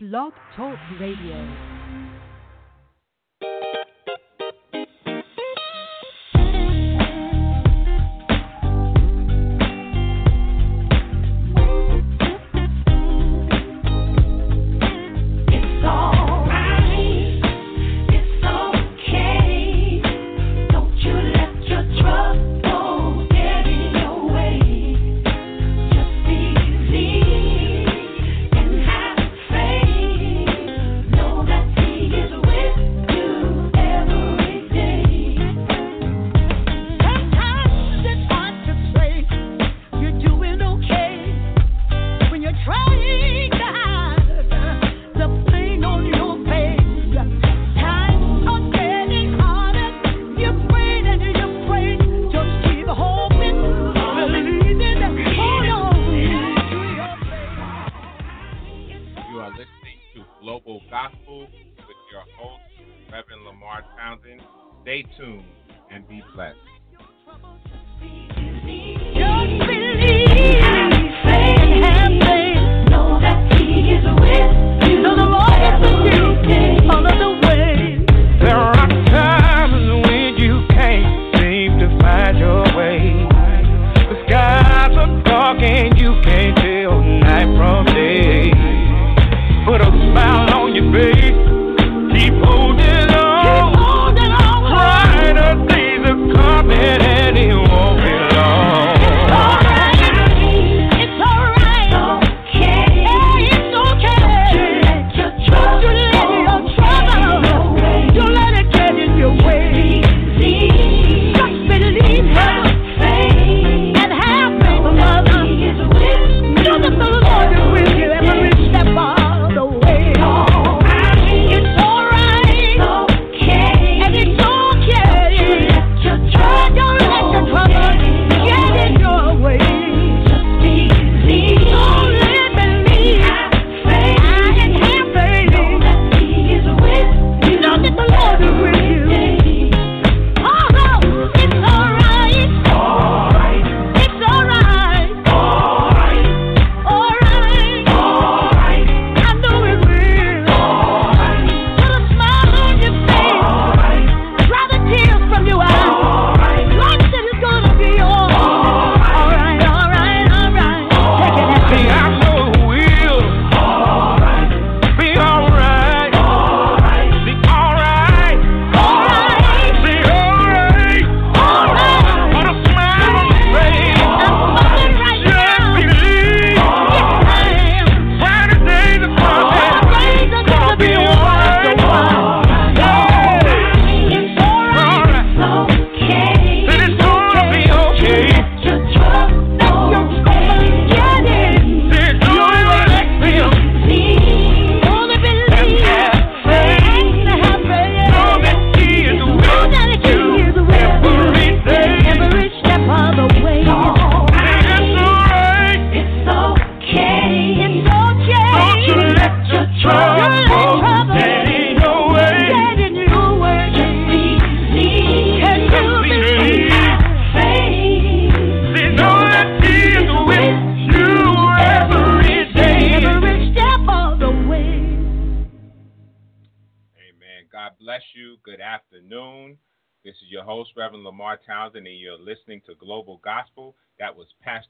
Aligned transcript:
Blog 0.00 0.32
Talk 0.54 0.78
Radio. 1.00 1.77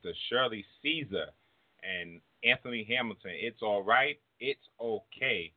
Lester, 0.04 0.16
Shirley 0.28 0.64
Caesar, 0.82 1.26
and 1.82 2.20
Anthony 2.44 2.86
Hamilton. 2.88 3.32
It's 3.34 3.62
all 3.62 3.82
right. 3.82 4.18
It's 4.40 4.60
okay. 4.80 5.52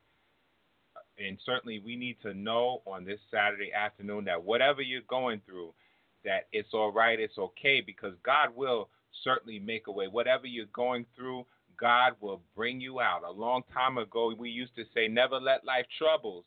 And 1.17 1.37
certainly 1.45 1.79
we 1.79 1.95
need 1.95 2.17
to 2.23 2.33
know 2.33 2.81
on 2.85 3.05
this 3.05 3.19
Saturday 3.29 3.71
afternoon 3.73 4.25
that 4.25 4.43
whatever 4.43 4.81
you're 4.81 5.01
going 5.07 5.41
through, 5.45 5.73
that 6.23 6.47
it's 6.51 6.73
all 6.73 6.91
right, 6.91 7.19
it's 7.19 7.37
okay, 7.37 7.81
because 7.81 8.13
God 8.23 8.55
will 8.55 8.89
certainly 9.23 9.59
make 9.59 9.87
a 9.87 9.91
way. 9.91 10.07
Whatever 10.07 10.47
you're 10.47 10.65
going 10.73 11.05
through, 11.15 11.45
God 11.79 12.13
will 12.21 12.41
bring 12.55 12.79
you 12.79 13.01
out. 13.01 13.23
A 13.23 13.31
long 13.31 13.63
time 13.73 13.97
ago, 13.97 14.33
we 14.37 14.49
used 14.49 14.75
to 14.75 14.83
say, 14.93 15.07
never 15.07 15.39
let 15.39 15.65
life 15.65 15.85
troubles 15.97 16.45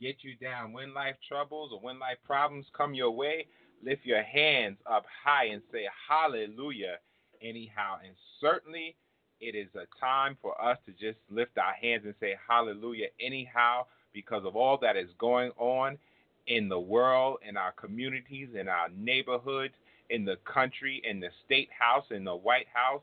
get 0.00 0.16
you 0.20 0.36
down. 0.36 0.72
When 0.72 0.94
life 0.94 1.16
troubles 1.26 1.72
or 1.72 1.80
when 1.80 1.98
life 1.98 2.18
problems 2.24 2.66
come 2.76 2.94
your 2.94 3.10
way, 3.10 3.46
lift 3.82 4.04
your 4.04 4.22
hands 4.22 4.78
up 4.90 5.04
high 5.24 5.46
and 5.46 5.62
say, 5.72 5.86
Hallelujah 6.08 6.98
anyhow. 7.42 7.96
And 8.04 8.14
certainly, 8.40 8.96
it 9.40 9.54
is 9.54 9.68
a 9.74 9.86
time 10.00 10.36
for 10.42 10.60
us 10.60 10.78
to 10.86 10.92
just 10.92 11.18
lift 11.30 11.58
our 11.58 11.74
hands 11.74 12.02
and 12.04 12.14
say 12.20 12.34
hallelujah 12.48 13.06
anyhow 13.20 13.86
because 14.12 14.44
of 14.44 14.56
all 14.56 14.78
that 14.78 14.96
is 14.96 15.08
going 15.18 15.52
on 15.58 15.98
in 16.46 16.68
the 16.68 16.78
world, 16.78 17.38
in 17.46 17.56
our 17.56 17.72
communities, 17.72 18.48
in 18.58 18.68
our 18.68 18.88
neighborhoods, 18.96 19.74
in 20.10 20.24
the 20.24 20.36
country, 20.52 21.02
in 21.08 21.20
the 21.20 21.28
state 21.44 21.68
house, 21.78 22.04
in 22.10 22.24
the 22.24 22.34
White 22.34 22.66
House, 22.72 23.02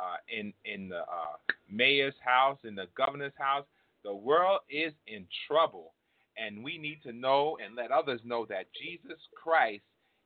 uh, 0.00 0.16
in 0.28 0.52
in 0.64 0.88
the 0.88 1.00
uh, 1.00 1.36
mayor's 1.70 2.14
house, 2.24 2.58
in 2.64 2.74
the 2.74 2.86
governor's 2.96 3.32
house. 3.38 3.64
The 4.04 4.14
world 4.14 4.60
is 4.70 4.92
in 5.06 5.26
trouble, 5.48 5.92
and 6.36 6.62
we 6.62 6.78
need 6.78 7.02
to 7.02 7.12
know 7.12 7.58
and 7.64 7.74
let 7.74 7.90
others 7.90 8.20
know 8.24 8.46
that 8.46 8.66
Jesus 8.80 9.18
Christ 9.34 9.82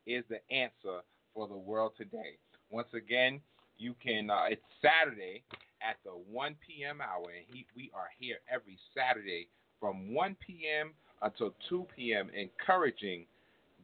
is 0.06 0.24
the 0.28 0.40
answer 0.54 1.00
for 1.34 1.46
the 1.48 1.56
world 1.56 1.92
today. 1.96 2.38
Once 2.70 2.88
again, 2.94 3.40
you 3.78 3.94
can. 4.02 4.30
Uh, 4.30 4.46
it's 4.50 4.62
Saturday 4.82 5.42
at 5.82 5.96
the 6.04 6.10
1 6.10 6.56
p.m. 6.66 7.00
hour, 7.00 7.24
and 7.24 7.46
he, 7.52 7.66
we 7.76 7.90
are 7.94 8.08
here 8.18 8.38
every 8.52 8.78
Saturday 8.96 9.48
from 9.80 10.12
1 10.12 10.36
p.m. 10.44 10.92
until 11.22 11.54
2 11.68 11.86
p.m. 11.94 12.30
encouraging 12.34 13.26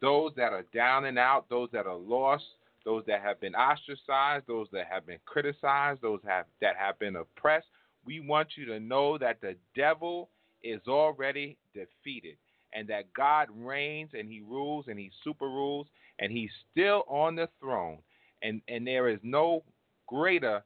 those 0.00 0.32
that 0.36 0.52
are 0.52 0.64
down 0.74 1.06
and 1.06 1.18
out, 1.18 1.48
those 1.48 1.68
that 1.72 1.86
are 1.86 1.96
lost, 1.96 2.44
those 2.84 3.04
that 3.06 3.22
have 3.22 3.40
been 3.40 3.54
ostracized, 3.54 4.46
those 4.46 4.66
that 4.72 4.86
have 4.90 5.06
been 5.06 5.18
criticized, 5.24 6.02
those 6.02 6.20
have, 6.26 6.46
that 6.60 6.76
have 6.76 6.98
been 6.98 7.16
oppressed. 7.16 7.66
We 8.04 8.20
want 8.20 8.48
you 8.56 8.66
to 8.66 8.80
know 8.80 9.16
that 9.18 9.40
the 9.40 9.56
devil 9.74 10.28
is 10.62 10.80
already 10.88 11.56
defeated 11.72 12.36
and 12.74 12.88
that 12.88 13.12
God 13.14 13.48
reigns 13.54 14.10
and 14.12 14.28
he 14.28 14.42
rules 14.46 14.86
and 14.88 14.98
he 14.98 15.10
super 15.22 15.46
rules 15.46 15.86
and 16.18 16.30
he's 16.30 16.50
still 16.70 17.04
on 17.08 17.36
the 17.36 17.48
throne 17.60 17.98
and, 18.44 18.60
and 18.68 18.86
there 18.86 19.08
is 19.08 19.18
no 19.24 19.64
greater 20.06 20.62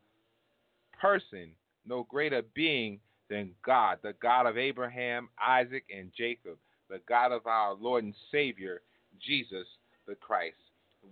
person, 1.00 1.52
no 1.86 2.06
greater 2.10 2.42
being 2.54 3.00
than 3.30 3.52
God, 3.64 3.98
the 4.02 4.12
God 4.20 4.44
of 4.46 4.58
Abraham, 4.58 5.30
Isaac, 5.40 5.84
and 5.96 6.10
Jacob, 6.16 6.58
the 6.90 7.00
God 7.08 7.30
of 7.32 7.46
our 7.46 7.74
Lord 7.74 8.04
and 8.04 8.14
Savior, 8.30 8.82
Jesus 9.24 9.66
the 10.06 10.16
Christ. 10.16 10.56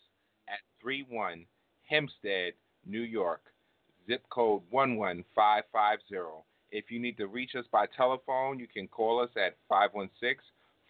at 0.48 0.58
31 0.82 1.46
Hempstead, 1.88 2.52
New 2.86 3.00
York, 3.00 3.40
zip 4.06 4.22
code 4.30 4.62
11550. 4.70 6.44
If 6.70 6.90
you 6.90 7.00
need 7.00 7.16
to 7.16 7.26
reach 7.26 7.54
us 7.56 7.64
by 7.72 7.86
telephone, 7.96 8.58
you 8.58 8.66
can 8.66 8.88
call 8.88 9.20
us 9.20 9.30
at 9.36 9.56
516 9.68 10.36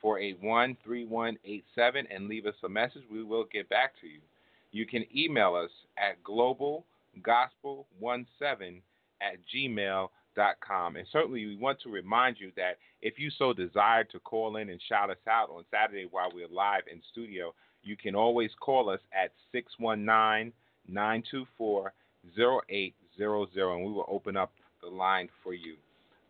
481 0.02 0.76
3187 0.84 2.06
and 2.10 2.28
leave 2.28 2.46
us 2.46 2.54
a 2.64 2.68
message. 2.68 3.02
We 3.10 3.22
will 3.22 3.44
get 3.52 3.68
back 3.68 3.92
to 4.00 4.06
you. 4.06 4.20
You 4.70 4.86
can 4.86 5.04
email 5.14 5.54
us 5.54 5.70
at 5.96 6.22
globalgospel17 6.22 8.82
at 9.20 9.36
gmail.com. 9.54 10.96
And 10.96 11.06
certainly, 11.10 11.46
we 11.46 11.56
want 11.56 11.80
to 11.80 11.90
remind 11.90 12.38
you 12.38 12.52
that 12.56 12.78
if 13.02 13.18
you 13.18 13.30
so 13.30 13.52
desire 13.52 14.04
to 14.04 14.20
call 14.20 14.56
in 14.56 14.70
and 14.70 14.80
shout 14.88 15.10
us 15.10 15.16
out 15.28 15.50
on 15.50 15.64
Saturday 15.70 16.06
while 16.10 16.30
we're 16.32 16.48
live 16.48 16.84
in 16.90 17.02
studio, 17.10 17.54
you 17.82 17.96
can 17.96 18.14
always 18.14 18.50
call 18.60 18.88
us 18.90 19.00
at 19.12 19.32
619 19.52 20.52
924 20.88 21.92
0800 22.38 23.74
and 23.74 23.84
we 23.84 23.92
will 23.92 24.06
open 24.08 24.36
up 24.36 24.52
the 24.82 24.88
line 24.88 25.28
for 25.42 25.54
you. 25.54 25.76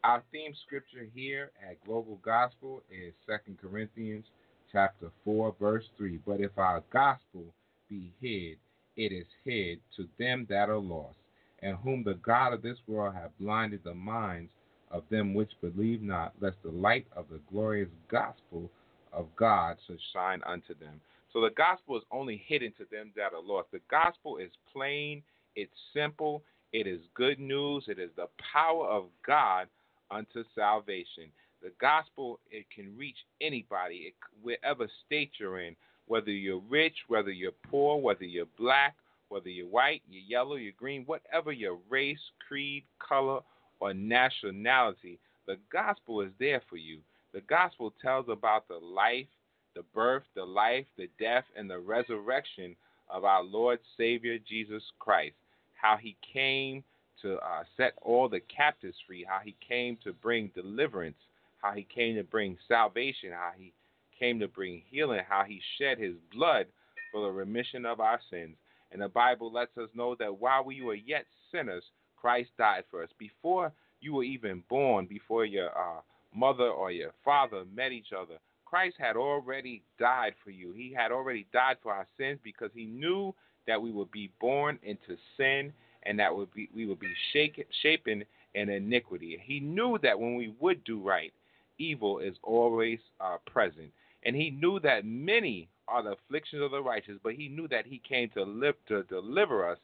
Our 0.05 0.23
theme 0.33 0.55
scripture 0.67 1.07
here 1.15 1.51
at 1.69 1.85
Global 1.85 2.19
Gospel 2.23 2.83
is 2.91 3.13
2 3.27 3.57
Corinthians 3.61 4.25
chapter 4.71 5.11
4 5.25 5.55
verse 5.61 5.85
3. 5.97 6.19
But 6.27 6.41
if 6.41 6.57
our 6.57 6.83
gospel 6.93 7.45
be 7.89 8.13
hid, 8.21 8.59
it 8.97 9.13
is 9.13 9.27
hid 9.45 9.81
to 9.97 10.09
them 10.19 10.47
that 10.51 10.69
are 10.69 10.79
lost, 10.79 11.17
and 11.63 11.77
whom 11.79 12.03
the 12.05 12.15
God 12.15 12.53
of 12.53 12.63
this 12.63 12.79
world 12.87 13.15
hath 13.15 13.31
blinded 13.41 13.81
the 13.85 13.95
minds 13.95 14.51
of 14.91 15.05
them 15.11 15.35
which 15.35 15.53
believe 15.61 16.03
not, 16.03 16.33
lest 16.41 16.57
the 16.63 16.71
light 16.71 17.07
of 17.15 17.27
the 17.31 17.41
glorious 17.51 17.91
gospel 18.11 18.71
of 19.13 19.27
God 19.37 19.77
should 19.87 20.01
shine 20.13 20.41
unto 20.47 20.75
them. 20.79 21.01
So 21.33 21.41
the 21.41 21.51
gospel 21.51 21.97
is 21.97 22.05
only 22.11 22.43
hidden 22.47 22.73
to 22.79 22.87
them 22.91 23.13
that 23.17 23.35
are 23.35 23.43
lost. 23.43 23.69
The 23.73 23.81
gospel 23.91 24.39
is 24.39 24.51
plain, 24.73 25.23
it's 25.57 25.73
simple, 25.95 26.43
it 26.73 26.87
is 26.87 27.01
good 27.15 27.39
news, 27.39 27.85
it 27.89 27.99
is 27.99 28.11
the 28.17 28.29
power 28.53 28.87
of 28.87 29.07
God 29.27 29.69
unto 30.11 30.45
salvation. 30.55 31.31
The 31.63 31.73
gospel 31.81 32.41
it 32.51 32.67
can 32.75 32.97
reach 32.97 33.17
anybody, 33.41 33.97
it, 33.97 34.15
wherever 34.43 34.89
state 35.07 35.33
you're 35.39 35.61
in, 35.61 35.77
whether 36.09 36.31
you're 36.31 36.63
rich, 36.69 36.97
whether 37.09 37.31
you're 37.31 37.53
poor, 37.71 37.99
whether 37.99 38.25
you're 38.25 38.47
black, 38.59 38.95
whether 39.29 39.49
you're 39.49 39.67
white, 39.67 40.03
you're 40.09 40.23
yellow, 40.23 40.57
you're 40.57 40.73
green, 40.79 41.05
whatever 41.05 41.53
your 41.53 41.79
race, 41.89 42.19
creed, 42.47 42.85
color, 42.99 43.41
or 43.81 43.95
nationality, 43.95 45.19
the 45.47 45.57
gospel 45.73 46.21
is 46.23 46.33
there 46.39 46.63
for 46.69 46.77
you. 46.77 46.99
The 47.33 47.41
gospel 47.43 47.93
tells 48.03 48.27
about 48.29 48.69
the 48.69 48.79
life, 48.79 49.27
the 49.75 49.83
birth, 49.95 50.25
the 50.35 50.45
life, 50.45 50.87
the 50.97 51.09
death, 51.21 51.45
and 51.57 51.71
the 51.71 51.79
resurrection 51.79 52.75
of 53.09 53.25
our 53.25 53.43
Lord 53.43 53.79
Savior 53.97 54.39
Jesus 54.39 54.83
Christ. 54.99 55.37
How 55.75 55.97
he 55.97 56.17
came 56.33 56.83
to 57.23 57.37
uh, 57.37 57.65
set 57.77 57.93
all 58.03 58.29
the 58.29 58.41
captives 58.41 58.97
free, 59.07 59.25
how 59.29 59.41
he 59.45 59.55
came 59.67 59.99
to 60.05 60.13
bring 60.13 60.51
deliverance, 60.55 61.17
how 61.63 61.73
he 61.73 61.87
came 61.95 62.17
to 62.17 62.25
bring 62.25 62.57
salvation, 62.67 63.31
how 63.33 63.51
he 63.57 63.73
came 64.19 64.39
to 64.41 64.49
bring 64.49 64.83
healing, 64.91 65.21
how 65.29 65.45
he 65.45 65.61
shed 65.79 65.99
his 65.99 66.15
blood 66.35 66.67
for 67.13 67.23
the 67.23 67.31
remission 67.33 67.87
of 67.87 68.01
our 68.01 68.21
sins. 68.31 68.57
And 68.93 69.03
the 69.03 69.09
Bible 69.09 69.53
lets 69.53 69.77
us 69.77 69.91
know 69.95 70.15
that 70.19 70.41
while 70.41 70.65
we 70.65 70.83
were 70.83 70.95
yet 70.95 71.27
sinners, 71.53 71.85
Christ 72.17 72.51
died 72.59 72.85
for 72.91 73.03
us. 73.03 73.11
Before 73.19 73.73
you 74.01 74.15
were 74.15 74.25
even 74.25 74.63
born, 74.69 75.07
before 75.07 75.45
your 75.45 75.71
uh, 75.71 76.01
mother 76.35 76.69
or 76.69 76.91
your 76.91 77.13
father 77.25 77.65
met 77.75 77.93
each 77.93 78.13
other, 78.19 78.39
Christ 78.65 78.97
had 78.99 79.17
already 79.17 79.83
died 79.99 80.35
for 80.45 80.51
you. 80.51 80.73
He 80.73 80.93
had 80.95 81.11
already 81.13 81.47
died 81.53 81.77
for 81.83 81.93
our 81.93 82.07
sins 82.19 82.39
because 82.43 82.71
he 82.75 82.85
knew 82.85 83.35
that 83.67 83.81
we 83.81 83.91
would 83.91 84.11
be 84.11 84.31
born 84.41 84.79
into 84.83 85.17
sin 85.37 85.73
and 86.05 86.19
that 86.19 86.35
would 86.35 86.53
be 86.55 86.69
we 86.75 86.87
would 86.87 87.01
be 87.01 87.13
shaken, 87.33 87.65
shapen 87.83 88.25
in 88.55 88.69
iniquity. 88.69 89.41
He 89.43 89.61
knew 89.61 89.99
that 90.03 90.19
when 90.19 90.35
we 90.37 90.55
would 90.61 90.83
do 90.85 91.01
right, 91.01 91.33
evil 91.79 92.19
is 92.19 92.35
always 92.43 92.99
uh, 93.21 93.37
present, 93.47 93.91
and 94.25 94.35
he 94.35 94.51
knew 94.51 94.81
that 94.81 95.05
many 95.05 95.69
are 95.87 96.03
the 96.03 96.13
afflictions 96.13 96.63
of 96.63 96.71
the 96.71 96.83
righteous, 96.83 97.19
but 97.23 97.35
he 97.35 97.49
knew 97.49 97.69
that 97.69 97.87
he 97.87 98.01
came 98.07 98.29
to 98.31 98.43
live 98.43 98.75
to 98.89 99.03
deliver 99.05 99.69
us 99.69 99.79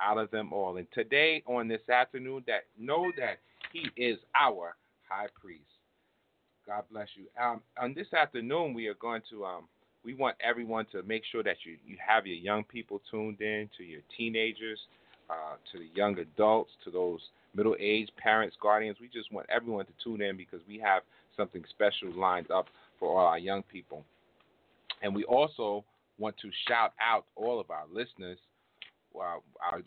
out 0.00 0.18
of 0.18 0.30
them 0.30 0.52
all. 0.52 0.76
And 0.76 0.86
today, 0.92 1.42
on 1.46 1.68
this 1.68 1.88
afternoon, 1.88 2.44
that 2.46 2.64
know 2.78 3.10
that 3.18 3.38
he 3.72 3.88
is 4.00 4.18
our 4.38 4.76
high 5.08 5.26
priest. 5.40 5.62
God 6.66 6.84
bless 6.90 7.08
you. 7.16 7.24
Um, 7.42 7.62
on 7.80 7.94
this 7.94 8.12
afternoon, 8.12 8.74
we 8.74 8.86
are 8.88 8.94
going 8.94 9.22
to 9.30 9.44
um, 9.44 9.64
we 10.04 10.14
want 10.14 10.36
everyone 10.40 10.86
to 10.92 11.02
make 11.02 11.22
sure 11.30 11.42
that 11.42 11.56
you 11.64 11.76
you 11.86 11.96
have 12.06 12.26
your 12.26 12.36
young 12.36 12.64
people 12.64 13.00
tuned 13.10 13.40
in, 13.40 13.70
to 13.78 13.84
your 13.84 14.02
teenagers, 14.16 14.78
uh, 15.30 15.56
to 15.72 15.78
the 15.78 15.88
young 15.94 16.18
adults, 16.18 16.70
to 16.84 16.90
those 16.90 17.20
middle 17.54 17.76
aged 17.80 18.12
parents, 18.16 18.56
guardians. 18.60 18.98
We 19.00 19.08
just 19.08 19.32
want 19.32 19.46
everyone 19.48 19.86
to 19.86 19.92
tune 20.04 20.20
in 20.20 20.36
because 20.36 20.60
we 20.68 20.78
have 20.78 21.02
something 21.36 21.64
special 21.70 22.12
lined 22.12 22.50
up 22.50 22.66
for 22.98 23.18
all 23.18 23.26
our 23.26 23.38
young 23.38 23.62
people. 23.62 24.04
And 25.02 25.14
we 25.14 25.24
also 25.24 25.84
want 26.18 26.36
to 26.38 26.50
shout 26.66 26.92
out 27.00 27.26
all 27.36 27.60
of 27.60 27.70
our 27.70 27.84
listeners, 27.92 28.38
our, 29.14 29.40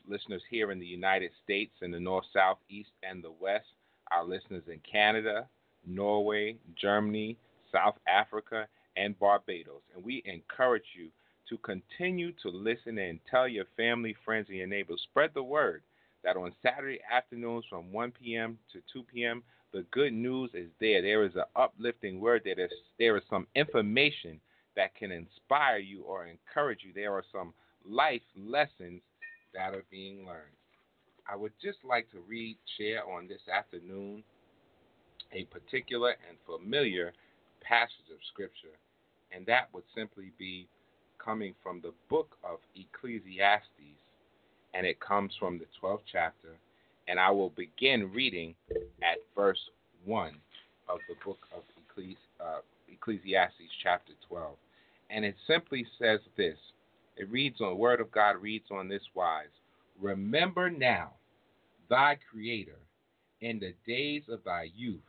listeners 0.08 0.42
here 0.50 0.72
in 0.72 0.80
the 0.80 0.86
United 0.86 1.32
States, 1.44 1.72
in 1.82 1.92
the 1.92 2.00
North, 2.00 2.26
South, 2.34 2.58
East, 2.70 2.90
and 3.04 3.24
the 3.24 3.32
West, 3.40 3.66
our 4.12 4.26
listeners 4.26 4.64
in 4.68 4.80
Canada, 4.90 5.48
Norway, 5.86 6.58
Germany, 6.80 7.38
South 7.72 7.96
Africa, 8.08 8.68
and 8.98 9.18
Barbados. 9.20 9.82
And 9.96 10.04
we 10.04 10.22
encourage 10.26 10.84
you 10.98 11.10
to 11.50 11.58
continue 11.58 12.32
to 12.42 12.50
listen 12.50 12.98
and 12.98 13.20
tell 13.30 13.48
your 13.48 13.66
family, 13.78 14.16
friends, 14.24 14.48
and 14.50 14.58
your 14.58 14.68
neighbors. 14.68 15.02
Spread 15.10 15.32
the 15.34 15.44
word 15.44 15.82
that 16.24 16.38
on 16.38 16.54
Saturday 16.62 17.00
afternoons 17.12 17.66
from 17.70 17.92
1 17.92 18.12
p.m. 18.12 18.58
to 18.72 18.80
2 18.94 19.04
p.m., 19.04 19.44
the 19.74 19.86
good 19.92 20.14
news 20.14 20.52
is 20.54 20.70
there. 20.80 21.02
There 21.02 21.24
is 21.24 21.36
an 21.36 21.44
uplifting 21.56 22.20
word. 22.20 22.42
There 22.44 22.60
is, 22.60 22.72
there 23.00 23.18
is 23.18 23.24
some 23.30 23.48
information 23.56 24.40
that 24.76 24.96
can 24.96 25.12
inspire 25.12 25.78
you 25.78 26.04
or 26.04 26.28
encourage 26.28 26.80
you. 26.84 26.92
There 26.94 27.14
are 27.14 27.24
some 27.32 27.54
life 27.88 28.22
lessons 28.38 29.02
that 29.54 29.74
are 29.74 29.84
being 29.90 30.26
learned. 30.26 30.56
I 31.32 31.36
would 31.36 31.54
just 31.62 31.80
like 31.84 32.10
to 32.12 32.20
read, 32.28 32.58
share 32.78 33.08
on 33.08 33.28
this 33.28 33.42
afternoon 33.54 34.24
a 35.34 35.46
particular 35.46 36.16
and 36.28 36.38
familiar 36.46 37.14
passage 37.62 38.10
of 38.12 38.20
Scripture, 38.34 38.76
and 39.32 39.46
that 39.46 39.70
would 39.74 39.84
simply 39.96 40.32
be 40.38 40.68
coming 41.24 41.54
from 41.62 41.80
the 41.82 41.94
book 42.10 42.38
of 42.44 42.60
Ecclesiastes, 42.76 44.00
and 44.74 44.86
it 44.86 45.00
comes 45.00 45.34
from 45.40 45.60
the 45.60 45.66
12th 45.82 46.02
chapter. 46.12 46.50
And 47.08 47.20
I 47.20 47.30
will 47.32 47.50
begin 47.50 48.12
reading 48.14 48.56
at 49.02 49.18
verse 49.36 49.60
1 50.06 50.34
of 50.88 51.00
the 51.10 51.16
book 51.26 51.40
of 51.56 51.64
uh, 52.40 52.60
Ecclesiastes, 52.88 53.72
chapter 53.84 54.14
12. 54.28 54.56
And 55.10 55.26
it 55.26 55.36
simply 55.48 55.86
says 56.00 56.20
this 56.38 56.58
it 57.18 57.30
reads 57.30 57.62
on, 57.62 57.70
the 57.70 57.76
Word 57.76 58.02
of 58.02 58.12
God 58.12 58.38
reads 58.42 58.66
on 58.72 58.88
this 58.88 59.04
wise 59.14 59.48
Remember 60.00 60.70
now 60.70 61.12
thy 61.90 62.18
Creator 62.32 62.80
in 63.42 63.60
the 63.60 63.74
days 63.86 64.24
of 64.30 64.44
thy 64.44 64.70
youth, 64.76 65.02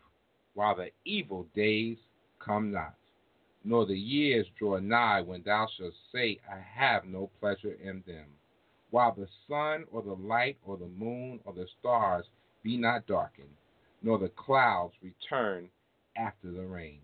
while 0.55 0.75
the 0.75 0.91
evil 1.05 1.47
days 1.55 1.97
come 2.39 2.73
not, 2.73 2.95
nor 3.65 3.87
the 3.87 3.99
years 3.99 4.47
draw 4.59 4.79
nigh 4.79 5.21
when 5.21 5.43
thou 5.43 5.69
shalt 5.77 5.95
say, 6.13 6.39
I 6.51 6.59
have 6.59 7.05
no 7.05 7.31
pleasure 7.41 7.77
in 7.83 8.03
them. 8.07 8.27
While 8.93 9.15
the 9.15 9.29
sun 9.49 9.87
or 9.91 10.03
the 10.03 10.15
light 10.15 10.59
or 10.67 10.77
the 10.77 10.87
moon 10.87 11.41
or 11.47 11.55
the 11.55 11.67
stars 11.81 12.27
be 12.63 12.77
not 12.77 13.07
darkened, 13.07 13.57
nor 14.03 14.19
the 14.19 14.29
clouds 14.29 14.93
return 15.01 15.71
after 16.15 16.51
the 16.51 16.67
rain. 16.67 17.01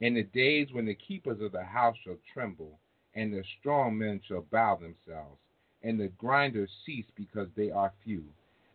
In 0.00 0.14
the 0.14 0.22
days 0.22 0.72
when 0.72 0.86
the 0.86 0.94
keepers 0.94 1.42
of 1.42 1.52
the 1.52 1.62
house 1.62 1.94
shall 1.98 2.16
tremble, 2.32 2.78
and 3.14 3.34
the 3.34 3.44
strong 3.58 3.98
men 3.98 4.22
shall 4.26 4.46
bow 4.50 4.76
themselves, 4.76 5.38
and 5.82 6.00
the 6.00 6.08
grinders 6.08 6.70
cease 6.86 7.04
because 7.14 7.48
they 7.54 7.70
are 7.70 7.92
few, 8.02 8.24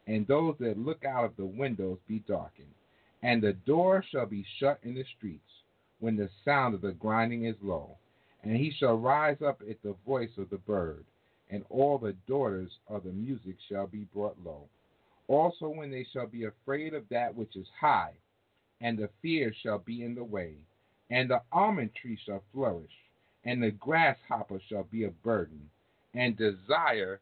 and 0.06 0.28
those 0.28 0.56
that 0.60 0.78
look 0.78 1.04
out 1.04 1.26
of 1.26 1.36
the 1.38 1.46
windows 1.48 1.98
be 2.08 2.20
darkened, 2.20 2.76
and 3.24 3.42
the 3.42 3.54
door 3.54 4.04
shall 4.04 4.28
be 4.28 4.46
shut 4.60 4.80
in 4.84 4.94
the 4.94 5.06
streets, 5.18 5.64
when 5.98 6.16
the 6.16 6.30
sound 6.46 6.76
of 6.76 6.82
the 6.82 6.92
grinding 6.92 7.46
is 7.46 7.60
low, 7.64 7.98
and 8.44 8.56
he 8.56 8.70
shall 8.70 9.00
rise 9.00 9.42
up 9.42 9.64
at 9.68 9.82
the 9.82 9.94
voice 10.06 10.38
of 10.38 10.52
the 10.52 10.60
bird, 10.60 11.06
and 11.52 11.64
all 11.70 11.98
the 11.98 12.16
daughters 12.28 12.72
of 12.88 13.04
the 13.04 13.12
music 13.12 13.56
shall 13.70 13.86
be 13.86 14.08
brought 14.14 14.38
low. 14.44 14.64
Also 15.28 15.70
when 15.70 15.92
they 15.92 16.06
shall 16.12 16.28
be 16.28 16.46
afraid 16.46 16.94
of 16.94 17.04
that 17.10 17.36
which 17.36 17.56
is 17.56 17.68
high, 17.80 18.12
and 18.80 18.98
the 18.98 19.10
fear 19.22 19.54
shall 19.62 19.80
be 19.80 20.04
in 20.04 20.16
the 20.16 20.24
way, 20.24 20.56
and 21.10 21.30
the 21.30 21.42
almond 21.52 21.92
tree 21.94 22.18
shall 22.26 22.42
flourish, 22.54 22.92
and 23.46 23.62
the 23.62 23.72
grasshopper 23.72 24.60
shall 24.70 24.88
be 24.92 25.04
a 25.04 25.12
burden, 25.24 25.70
and 26.16 26.38
desire 26.38 27.20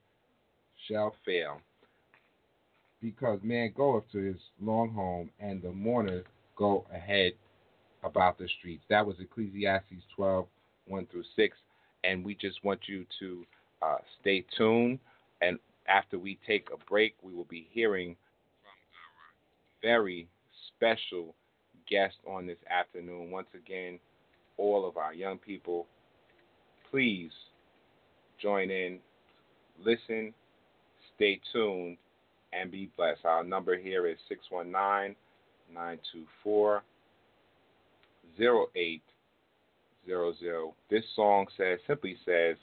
shall 0.87 1.15
fail. 1.25 1.59
Because 3.01 3.39
man 3.43 3.73
goeth 3.75 4.09
to 4.11 4.19
his 4.19 4.37
long 4.61 4.93
home, 4.93 5.29
and 5.39 5.61
the 5.61 5.71
mourner 5.71 6.23
go 6.55 6.85
ahead 6.93 7.33
about 8.03 8.37
the 8.37 8.47
streets. 8.59 8.83
That 8.89 9.05
was 9.05 9.15
Ecclesiastes 9.19 10.03
12, 10.15 10.45
1 10.87 11.05
through 11.07 11.23
6. 11.35 11.57
And 12.03 12.23
we 12.23 12.35
just 12.35 12.63
want 12.63 12.81
you 12.87 13.05
to 13.19 13.45
uh, 13.81 13.97
stay 14.21 14.45
tuned. 14.57 14.99
And 15.41 15.57
after 15.87 16.19
we 16.19 16.37
take 16.45 16.67
a 16.73 16.89
break, 16.89 17.15
we 17.21 17.33
will 17.33 17.45
be 17.45 17.67
hearing 17.71 18.15
from 18.61 19.89
our 19.89 19.97
very 19.97 20.27
special 20.75 21.33
guest 21.89 22.15
on 22.27 22.45
this 22.45 22.57
afternoon. 22.69 23.31
Once 23.31 23.47
again, 23.55 23.99
all 24.57 24.87
of 24.87 24.97
our 24.97 25.13
young 25.13 25.37
people, 25.37 25.87
please 26.91 27.31
join 28.41 28.69
in, 28.69 28.99
listen, 29.83 30.33
stay 31.15 31.39
tuned, 31.51 31.97
and 32.53 32.71
be 32.71 32.89
blessed. 32.97 33.25
Our 33.25 33.43
number 33.43 33.77
here 33.77 34.07
is 34.07 34.17
619 34.27 35.15
924 35.73 36.83
0800. 38.39 39.01
This 40.89 41.03
song 41.15 41.45
says 41.57 41.79
simply 41.85 42.17
says, 42.25 42.55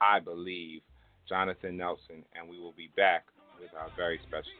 I 0.00 0.20
believe, 0.20 0.82
Jonathan 1.28 1.76
Nelson, 1.76 2.24
and 2.34 2.48
we 2.48 2.58
will 2.58 2.74
be 2.76 2.90
back 2.96 3.26
with 3.60 3.70
our 3.78 3.90
very 3.96 4.20
special. 4.26 4.52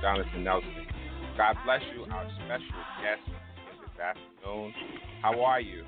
Jonathan 0.00 0.44
Nelson. 0.44 0.86
God 1.36 1.56
bless 1.64 1.82
you, 1.94 2.04
our 2.12 2.26
special 2.46 2.82
guest 3.02 3.22
this 3.26 4.00
afternoon. 4.00 4.74
How 5.22 5.40
are 5.42 5.60
you? 5.60 5.84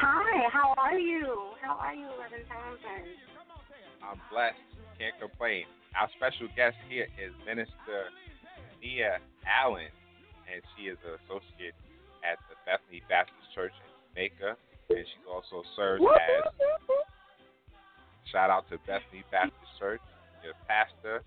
Hi, 0.00 0.48
how 0.52 0.74
are 0.76 0.98
you? 0.98 1.56
How 1.62 1.76
are 1.80 1.94
you, 1.94 2.08
Reverend 2.20 2.44
Townsend? 2.48 3.08
I'm 4.04 4.20
blessed. 4.30 4.60
Can't 4.98 5.16
complain. 5.20 5.64
Our 5.96 6.08
special 6.16 6.48
guest 6.56 6.76
here 6.88 7.08
is 7.16 7.32
Minister 7.46 8.12
Kinea 8.82 9.16
Allen, 9.48 9.88
and 10.44 10.60
she 10.76 10.92
is 10.92 10.98
an 11.08 11.16
associate 11.24 11.76
at 12.20 12.36
the 12.52 12.56
Bethany 12.68 13.00
Baptist 13.08 13.48
Church 13.54 13.72
in 13.72 13.88
Jamaica, 14.12 14.56
and 14.90 15.04
she 15.08 15.20
also 15.24 15.64
serves 15.76 16.04
as 16.04 16.52
shout 18.32 18.50
out 18.50 18.68
to 18.68 18.76
Bethany 18.84 19.24
Baptist 19.30 19.72
Church, 19.78 20.02
your 20.42 20.54
pastor, 20.68 21.22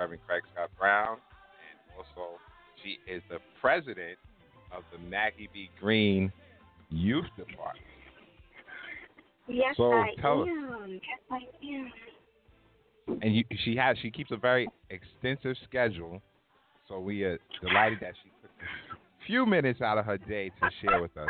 Reverend 0.00 0.22
Craig 0.26 0.42
Scott 0.54 0.70
Brown, 0.78 1.18
and 1.18 1.78
also 1.94 2.38
she 2.82 2.98
is 3.10 3.22
the 3.28 3.36
president 3.60 4.16
of 4.74 4.82
the 4.90 4.98
Maggie 5.10 5.50
B. 5.52 5.68
Greene 5.78 6.32
Youth 6.88 7.26
Department. 7.36 7.84
Yes, 9.46 9.74
So, 9.76 9.92
I 9.92 10.14
tell 10.20 10.44
am. 10.44 11.00
Yes, 11.02 11.20
I 11.30 11.40
am. 11.66 13.18
and 13.20 13.36
you, 13.36 13.44
she 13.64 13.76
has 13.76 13.98
she 14.00 14.10
keeps 14.10 14.30
a 14.30 14.36
very 14.36 14.68
extensive 14.88 15.56
schedule. 15.68 16.22
So 16.88 16.98
we 16.98 17.22
are 17.24 17.38
delighted 17.60 17.98
that 18.00 18.14
she 18.22 18.30
took 18.40 18.50
a 18.62 19.26
few 19.26 19.44
minutes 19.44 19.82
out 19.82 19.98
of 19.98 20.06
her 20.06 20.16
day 20.16 20.48
to 20.48 20.70
share 20.80 21.02
with 21.02 21.14
us. 21.18 21.28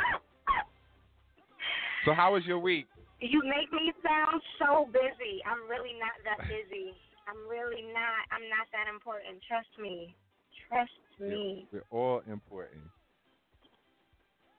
So 2.05 2.15
how 2.15 2.35
was 2.35 2.45
your 2.45 2.61
week? 2.61 2.87
You 3.21 3.43
make 3.43 3.73
me 3.73 3.93
sound 4.03 4.41
so 4.59 4.87
busy. 4.93 5.43
I'm 5.45 5.69
really 5.69 5.95
not 5.99 6.13
that 6.25 6.47
busy. 6.47 6.95
I'm 7.31 7.47
really 7.47 7.87
not. 7.95 8.27
I'm 8.35 8.51
not 8.51 8.67
that 8.75 8.91
important. 8.91 9.39
Trust 9.47 9.71
me. 9.79 10.19
Trust 10.67 10.99
me. 11.23 11.71
We're 11.71 11.87
all 11.91 12.23
important. 12.27 12.83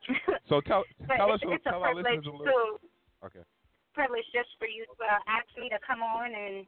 So 0.49 0.59
tell 0.59 0.83
tell 1.07 1.31
us 1.31 1.39
it's, 1.43 1.63
tell 1.63 1.83
our 1.83 1.95
listeners 1.95 2.25
a 2.27 2.35
little. 2.35 2.75
Okay. 3.23 3.39
Privilege 3.93 4.27
just 4.35 4.49
for 4.59 4.67
you 4.67 4.83
to 4.83 4.91
uh, 4.99 5.23
ask 5.23 5.47
me 5.55 5.69
to 5.69 5.79
come 5.87 6.03
on 6.03 6.27
and 6.27 6.65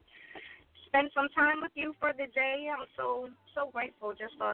spend 0.88 1.12
some 1.14 1.28
time 1.36 1.60
with 1.62 1.72
you 1.76 1.94
for 2.00 2.14
the 2.14 2.32
day. 2.32 2.72
I'm 2.72 2.88
so 2.96 3.28
so 3.54 3.72
grateful 3.74 4.12
just 4.12 4.38
for 4.38 4.54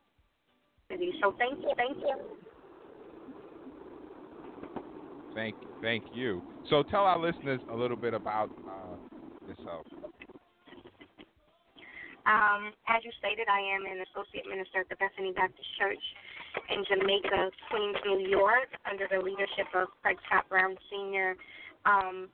so 1.22 1.36
thank 1.38 1.60
you, 1.62 1.72
thank 1.78 1.98
you. 1.98 2.16
Thank 5.36 5.56
thank 5.84 6.04
you. 6.12 6.42
So 6.72 6.82
tell 6.82 7.06
our 7.06 7.20
listeners 7.20 7.62
a 7.72 7.76
little 7.76 7.98
bit 7.98 8.16
about 8.16 8.50
uh, 8.66 8.96
yourself. 9.48 9.86
Um, 12.30 12.78
as 12.86 13.02
you 13.02 13.10
stated, 13.18 13.50
I 13.50 13.58
am 13.74 13.90
an 13.90 14.06
associate 14.06 14.46
minister 14.46 14.86
at 14.86 14.90
the 14.94 15.02
Bethany 15.02 15.34
Baptist 15.34 15.66
Church 15.82 16.04
in 16.70 16.86
Jamaica, 16.86 17.50
Queens, 17.74 17.98
New 18.06 18.30
York, 18.30 18.70
under 18.86 19.10
the 19.10 19.18
leadership 19.18 19.66
of 19.74 19.90
Craig 20.06 20.22
Scott 20.30 20.46
Brown 20.46 20.78
Sr. 20.94 21.34
Um, 21.90 22.30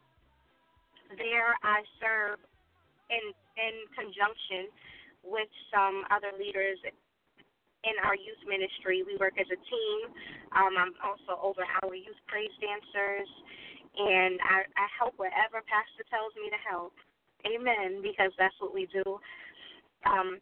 there, 1.15 1.55
I 1.63 1.79
serve 2.03 2.43
in 3.07 3.31
in 3.55 3.75
conjunction 3.95 4.67
with 5.23 5.47
some 5.71 6.03
other 6.11 6.35
leaders 6.35 6.75
in 7.87 7.95
our 8.03 8.19
youth 8.19 8.41
ministry. 8.43 8.99
We 9.07 9.15
work 9.15 9.39
as 9.39 9.47
a 9.47 9.59
team. 9.63 9.99
Um, 10.51 10.75
I'm 10.75 10.93
also 10.99 11.39
over 11.39 11.63
our 11.63 11.95
youth 11.95 12.19
praise 12.27 12.51
dancers, 12.59 13.29
and 13.95 14.43
I, 14.43 14.67
I 14.75 14.85
help 14.99 15.15
wherever 15.15 15.63
Pastor 15.63 16.03
tells 16.11 16.35
me 16.35 16.51
to 16.51 16.59
help. 16.67 16.91
Amen, 17.45 18.01
because 18.01 18.33
that's 18.41 18.57
what 18.59 18.73
we 18.73 18.89
do. 18.91 19.21
Um, 20.05 20.39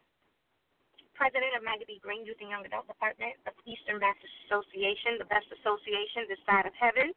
President 1.13 1.53
of 1.55 1.63
Maggie 1.63 1.85
B. 1.87 2.01
Greene 2.01 2.25
Youth 2.25 2.41
and 2.41 2.49
Young 2.49 2.65
Adult 2.65 2.89
Department 2.89 3.37
of 3.45 3.53
Eastern 3.69 4.01
Baptist 4.01 4.33
Association, 4.49 5.21
the 5.21 5.29
best 5.29 5.45
association 5.53 6.25
this 6.27 6.41
side 6.43 6.65
of 6.65 6.73
heaven. 6.75 7.13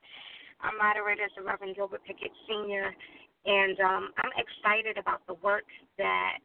Our 0.61 0.73
moderator 0.77 1.25
is 1.25 1.35
the 1.37 1.43
Reverend 1.43 1.77
Gilbert 1.77 2.05
Pickett 2.05 2.33
Sr., 2.45 2.93
and 3.47 3.79
um, 3.81 4.05
I'm 4.19 4.35
excited 4.35 4.99
about 4.99 5.23
the 5.27 5.39
work 5.39 5.65
that 5.99 6.43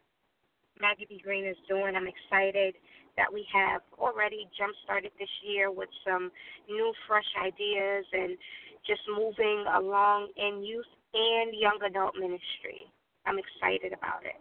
Maggie 0.79 1.07
B. 1.09 1.19
Greene 1.23 1.45
is 1.45 1.57
doing. 1.67 1.95
I'm 1.95 2.07
excited 2.07 2.75
that 3.17 3.31
we 3.31 3.45
have 3.53 3.81
already 3.97 4.47
jump 4.57 4.73
started 4.83 5.11
this 5.19 5.29
year 5.43 5.71
with 5.71 5.89
some 6.05 6.31
new, 6.69 6.93
fresh 7.07 7.27
ideas 7.43 8.05
and 8.13 8.37
just 8.85 9.01
moving 9.09 9.65
along 9.75 10.29
in 10.37 10.63
youth 10.63 10.89
and 11.13 11.53
young 11.53 11.79
adult 11.85 12.15
ministry. 12.15 12.85
I'm 13.25 13.37
excited 13.37 13.93
about 13.93 14.25
it. 14.25 14.39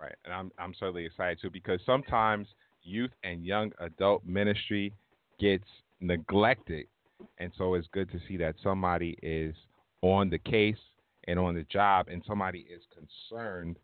Right, 0.00 0.14
and 0.24 0.32
I'm 0.32 0.52
I'm 0.58 0.74
certainly 0.78 1.06
excited 1.06 1.38
too 1.40 1.50
because 1.50 1.80
sometimes 1.84 2.46
youth 2.82 3.10
and 3.24 3.44
young 3.44 3.72
adult 3.80 4.24
ministry 4.24 4.92
gets 5.40 5.64
neglected, 6.00 6.86
and 7.38 7.50
so 7.58 7.74
it's 7.74 7.88
good 7.92 8.10
to 8.12 8.20
see 8.28 8.36
that 8.36 8.54
somebody 8.62 9.18
is 9.22 9.54
on 10.02 10.30
the 10.30 10.38
case 10.38 10.76
and 11.26 11.38
on 11.38 11.54
the 11.54 11.64
job, 11.64 12.06
and 12.08 12.22
somebody 12.26 12.66
is 12.72 12.82
concerned 12.94 13.76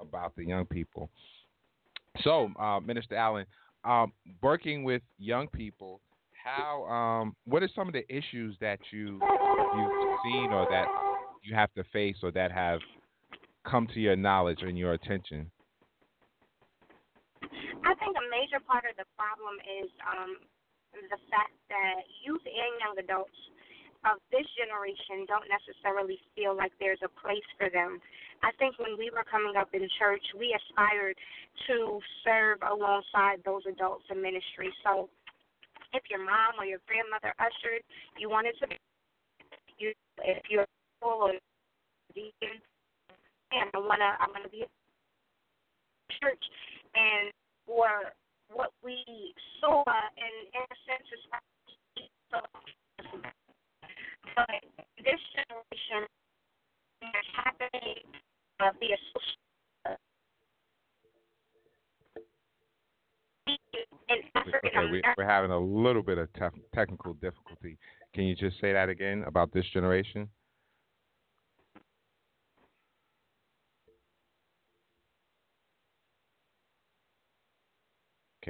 about 0.00 0.34
the 0.36 0.44
young 0.44 0.64
people. 0.64 1.10
So, 2.22 2.50
uh, 2.58 2.80
Minister 2.80 3.16
Allen, 3.16 3.46
um, 3.84 4.12
working 4.42 4.84
with 4.84 5.02
young 5.18 5.48
people, 5.48 6.00
how 6.44 6.84
um, 6.84 7.36
what 7.46 7.62
are 7.62 7.70
some 7.74 7.88
of 7.88 7.94
the 7.94 8.04
issues 8.14 8.56
that 8.60 8.78
you 8.90 9.20
you've 9.76 10.18
seen 10.24 10.52
or 10.52 10.66
that 10.70 10.86
you 11.42 11.54
have 11.54 11.72
to 11.74 11.84
face 11.92 12.16
or 12.22 12.30
that 12.32 12.52
have 12.52 12.80
come 13.64 13.86
to 13.94 14.00
your 14.00 14.16
knowledge 14.16 14.62
and 14.62 14.78
your 14.78 14.92
attention? 14.92 15.50
I 17.84 17.94
think 17.98 18.14
a 18.16 18.26
major 18.30 18.62
part 18.62 18.84
of 18.86 18.94
the 18.96 19.06
problem 19.18 19.58
is 19.66 19.90
um, 20.06 20.38
the 20.94 21.20
fact 21.30 21.54
that 21.68 22.06
youth 22.24 22.44
and 22.46 22.72
young 22.78 22.96
adults 22.98 23.36
of 24.06 24.18
this 24.34 24.46
generation 24.58 25.26
don't 25.30 25.46
necessarily 25.46 26.18
feel 26.34 26.54
like 26.54 26.74
there's 26.82 27.02
a 27.06 27.12
place 27.22 27.46
for 27.58 27.70
them. 27.70 28.02
I 28.42 28.50
think 28.58 28.74
when 28.78 28.98
we 28.98 29.10
were 29.14 29.22
coming 29.22 29.54
up 29.54 29.70
in 29.70 29.86
church, 29.98 30.22
we 30.34 30.50
aspired 30.50 31.14
to 31.70 32.02
serve 32.26 32.58
alongside 32.66 33.38
those 33.46 33.62
adults 33.70 34.02
in 34.10 34.18
ministry. 34.18 34.74
So 34.82 35.06
if 35.94 36.02
your 36.10 36.24
mom 36.24 36.58
or 36.58 36.66
your 36.66 36.82
grandmother 36.90 37.30
ushered, 37.38 37.86
you 38.18 38.26
wanted 38.26 38.58
to 38.58 38.66
be, 38.66 38.76
you, 39.78 39.94
if 40.26 40.42
you're 40.50 40.66
full 40.98 41.30
or 41.30 41.34
deacon, 42.14 42.58
and 43.52 43.70
I 43.74 43.78
wanna 43.78 44.16
I 44.18 44.26
wanna 44.32 44.48
be 44.48 44.62
a 44.62 44.70
church 46.20 46.44
and 46.94 47.32
for 47.66 47.88
what 48.52 48.72
we 48.84 49.04
saw 49.60 49.84
and 49.86 50.34
in 50.52 50.62
a 50.62 50.76
sense 50.88 51.08
is 51.12 51.20
but 54.34 54.48
this 55.04 55.20
generation 55.36 56.08
is 57.02 57.26
happening 57.36 58.04
uh, 58.60 58.70
via 58.80 58.96
social 59.12 59.42
Okay, 64.64 64.90
we, 64.90 65.02
we're 65.16 65.24
having 65.24 65.50
a 65.50 65.58
little 65.58 66.02
bit 66.02 66.18
of 66.18 66.32
tef- 66.34 66.52
technical 66.74 67.14
difficulty. 67.14 67.78
Can 68.14 68.24
you 68.24 68.34
just 68.34 68.60
say 68.60 68.72
that 68.72 68.88
again 68.88 69.24
about 69.26 69.52
this 69.52 69.64
generation? 69.72 70.28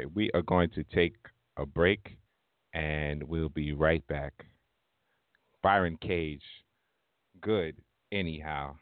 Okay, 0.03 0.11
we 0.15 0.31
are 0.35 0.43
going 0.43 0.71
to 0.71 0.85
take 0.95 1.15
a 1.57 1.67
break 1.67 2.17
and 2.75 3.23
we'll 3.23 3.49
be 3.49 3.73
right 3.73 4.07
back. 4.09 4.33
Byron 5.63 5.99
Cage, 6.01 6.43
good 7.41 7.77
anyhow. 8.11 8.75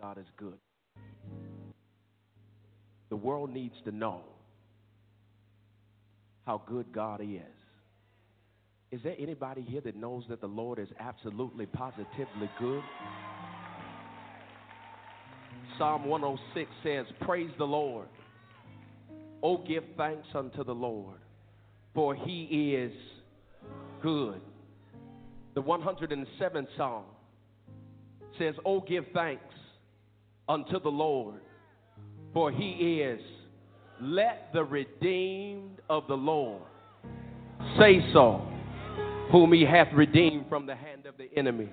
God 0.00 0.18
is 0.18 0.26
good. 0.36 0.58
The 3.08 3.16
world 3.16 3.52
needs 3.52 3.74
to 3.84 3.92
know 3.92 4.20
how 6.46 6.62
good 6.66 6.92
God 6.92 7.20
is. 7.20 7.40
Is 8.90 9.00
there 9.02 9.16
anybody 9.18 9.62
here 9.62 9.80
that 9.82 9.96
knows 9.96 10.24
that 10.28 10.40
the 10.40 10.46
Lord 10.46 10.78
is 10.78 10.88
absolutely, 11.00 11.66
positively 11.66 12.50
good? 12.58 12.82
Psalm 15.78 16.06
106 16.06 16.70
says, 16.82 17.06
Praise 17.20 17.50
the 17.58 17.64
Lord. 17.64 18.08
Oh, 19.42 19.58
give 19.58 19.84
thanks 19.96 20.26
unto 20.34 20.64
the 20.64 20.74
Lord, 20.74 21.18
for 21.94 22.14
he 22.14 22.74
is 22.74 22.92
good. 24.02 24.40
The 25.54 25.62
107th 25.62 26.66
Psalm 26.76 27.04
says, 28.38 28.54
Oh, 28.64 28.80
give 28.80 29.04
thanks 29.12 29.54
unto 30.48 30.80
the 30.80 30.88
Lord, 30.88 31.40
for 32.32 32.50
he 32.50 33.00
is. 33.02 33.20
Let 34.00 34.50
the 34.52 34.64
redeemed 34.64 35.80
of 35.90 36.06
the 36.06 36.14
Lord 36.14 36.62
say 37.78 38.04
so, 38.12 38.46
whom 39.32 39.52
he 39.52 39.64
hath 39.64 39.88
redeemed 39.92 40.46
from 40.48 40.66
the 40.66 40.76
hand 40.76 41.06
of 41.06 41.16
the 41.16 41.28
enemy. 41.36 41.68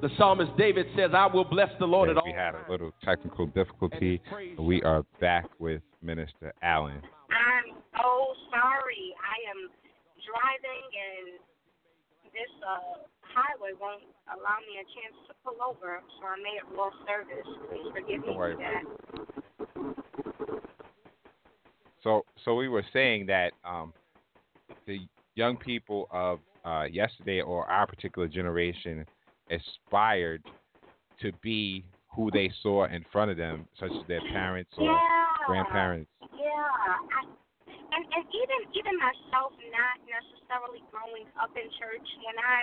The 0.00 0.10
psalmist 0.16 0.56
David 0.56 0.86
says, 0.96 1.10
I 1.12 1.26
will 1.26 1.44
bless 1.44 1.70
the 1.80 1.86
Lord 1.86 2.08
Yes, 2.08 2.16
at 2.16 2.22
all 2.22 2.26
we 2.26 2.32
had 2.32 2.54
a 2.54 2.70
little 2.70 2.92
technical 3.04 3.46
difficulty. 3.46 4.20
We 4.58 4.82
are 4.82 5.04
back 5.20 5.46
with 5.58 5.82
Minister 6.02 6.52
Allen. 6.62 7.02
I'm 7.30 7.74
so 7.96 8.34
sorry. 8.50 9.14
I 9.18 9.36
am 9.50 9.70
driving 10.22 10.88
and 10.94 11.40
this 12.32 12.52
uh, 12.62 13.02
highway 13.22 13.72
won't 13.80 14.02
allow 14.28 14.58
me 14.66 14.78
a 14.80 14.86
chance 14.94 15.16
to 15.28 15.34
pull 15.44 15.58
over, 15.64 16.02
so 16.20 16.26
I 16.26 16.36
may 16.42 16.54
have 16.62 16.70
lost 16.76 16.96
service. 17.06 17.46
Please 17.70 17.88
forgive 17.92 18.26
me 18.26 18.34
for 18.34 18.56
that. 18.56 18.84
So, 22.02 22.24
so 22.44 22.54
we 22.54 22.68
were 22.68 22.84
saying 22.92 23.26
that 23.26 23.52
um, 23.64 23.92
the 24.86 25.00
young 25.34 25.56
people 25.56 26.08
of 26.10 26.38
uh, 26.64 26.84
yesterday 26.84 27.40
or 27.40 27.64
our 27.66 27.86
particular 27.86 28.28
generation 28.28 29.04
aspired 29.50 30.42
to 31.20 31.32
be 31.42 31.84
who 32.14 32.30
they 32.30 32.50
saw 32.62 32.86
in 32.86 33.04
front 33.12 33.30
of 33.30 33.36
them, 33.36 33.66
such 33.78 33.90
as 33.90 34.06
their 34.06 34.20
parents 34.32 34.70
or 34.78 34.84
yeah. 34.84 35.27
Grandparents. 35.48 36.10
Yeah. 36.20 36.68
I, 37.16 37.24
and 37.96 38.02
and 38.04 38.24
even 38.28 38.60
even 38.76 38.94
myself 39.00 39.56
not 39.72 39.96
necessarily 40.04 40.84
growing 40.92 41.26
up 41.40 41.52
in 41.56 41.66
church 41.80 42.08
when 42.24 42.36
I 42.36 42.58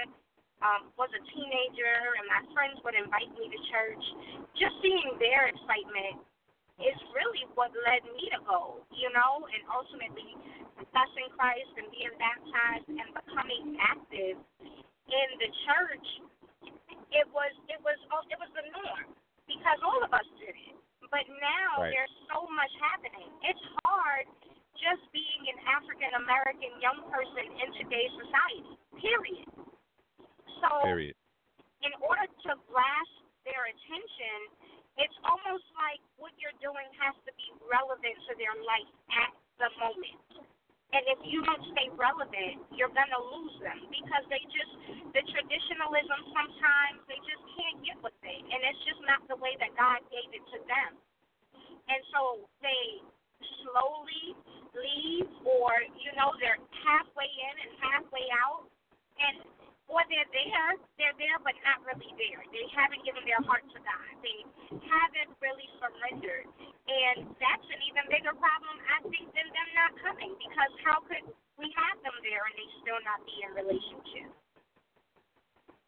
um 0.61 0.81
was 0.95 1.09
a 1.11 1.21
teenager 1.33 1.97
and 2.21 2.25
my 2.29 2.41
friends 2.53 2.77
would 2.85 2.95
invite 2.95 3.29
me 3.33 3.49
to 3.49 3.59
church, 3.73 4.05
just 4.55 4.75
seeing 4.85 5.17
their 5.17 5.49
excitement 5.49 6.21
is 6.77 6.97
really 7.15 7.47
what 7.55 7.71
led 7.87 8.03
me 8.03 8.27
to 8.35 8.39
go, 8.43 8.83
you 8.91 9.07
know, 9.15 9.47
and 9.47 9.63
ultimately 9.71 10.35
professing 10.75 11.31
Christ 11.39 11.71
and 11.79 11.87
being 11.87 12.11
baptized 12.19 12.87
and 12.91 13.09
becoming 13.15 13.79
active 13.79 14.35
in 15.07 15.29
the 15.39 15.49
church. 15.67 16.07
It 17.15 17.27
was 17.31 17.51
it 17.71 17.79
was 17.81 17.97
it 18.29 18.37
was 18.37 18.51
the 18.53 18.65
norm 18.75 19.15
because 19.47 19.79
all 19.81 20.03
of 20.03 20.11
us 20.11 20.27
did 20.37 20.51
it. 20.51 20.75
But 21.11 21.27
now 21.41 21.81
Right. 21.81 21.91
there's 21.93 22.15
so 22.33 22.47
much 22.47 22.71
happening. 22.79 23.29
It's 23.43 23.61
hard 23.85 24.27
just 24.77 25.01
being 25.11 25.41
an 25.49 25.59
African 25.67 26.13
American 26.15 26.71
young 26.81 27.09
person 27.09 27.45
in 27.61 27.73
today's 27.73 28.11
society. 28.19 28.77
Period. 28.99 29.47
So, 30.61 30.69
Period. 30.83 31.15
in 31.81 31.93
order 32.01 32.27
to 32.27 32.51
grasp 32.67 33.15
their 33.45 33.65
attention, 33.65 34.37
it's 34.97 35.17
almost 35.23 35.65
like 35.75 35.99
what 36.17 36.31
you're 36.39 36.55
doing 36.63 36.87
has 36.99 37.15
to 37.25 37.31
be 37.35 37.47
relevant 37.69 38.15
to 38.27 38.35
their 38.35 38.55
life 38.63 38.91
at 39.11 39.31
the 39.59 39.69
moment. 39.79 40.47
And 40.93 41.03
if 41.11 41.19
you 41.25 41.41
don't 41.43 41.63
stay 41.73 41.89
relevant, 41.97 42.61
you're 42.71 42.93
gonna 42.93 43.21
lose 43.33 43.55
them 43.59 43.89
because 43.89 44.23
they 44.29 44.39
just 44.51 44.73
the 45.11 45.23
traditionalism 45.31 46.19
sometimes 46.31 47.01
they 47.07 47.19
just 47.25 47.43
can't 47.57 47.79
get 47.83 47.97
with 48.03 48.15
it, 48.23 48.41
and 48.45 48.59
it's 48.63 48.81
just 48.85 49.01
not 49.07 49.23
the 49.27 49.35
way 49.39 49.55
that 49.59 49.73
God 49.75 50.03
gave 50.11 50.29
it 50.31 50.45
to 50.55 50.59
them. 50.67 50.91
And 51.89 52.01
so 52.13 52.45
they 52.61 53.01
slowly 53.63 54.35
leave, 54.75 55.29
or 55.43 55.71
you 55.99 56.11
know 56.15 56.35
they're 56.39 56.61
halfway 56.85 57.27
in 57.27 57.53
and 57.65 57.71
halfway 57.81 58.27
out, 58.45 58.67
and 59.19 59.35
or 59.95 60.03
they're 60.11 60.27
there, 60.35 60.75
they're 60.99 61.15
there, 61.15 61.39
but 61.39 61.55
not 61.63 61.79
really 61.87 62.11
there. 62.19 62.43
They 62.51 62.67
haven't 62.75 62.99
given 63.07 63.23
their 63.23 63.39
heart 63.47 63.63
to 63.71 63.79
God. 63.79 64.11
They 64.19 64.43
haven't 64.75 65.31
really 65.39 65.63
surrendered. 65.79 66.51
And 66.51 67.23
that's 67.39 67.67
an 67.71 67.79
even 67.87 68.03
bigger 68.11 68.35
problem, 68.35 68.75
I 68.91 69.07
think, 69.07 69.31
than 69.31 69.47
them 69.47 69.69
not 69.71 69.95
coming. 70.03 70.35
Because 70.35 70.71
how 70.83 70.99
could 71.07 71.23
we 71.55 71.71
have 71.79 71.95
them 72.03 72.11
there 72.27 72.43
and 72.43 72.55
they 72.59 72.69
still 72.83 72.99
not 73.07 73.23
be 73.23 73.35
in 73.39 73.55
relationship? 73.55 74.27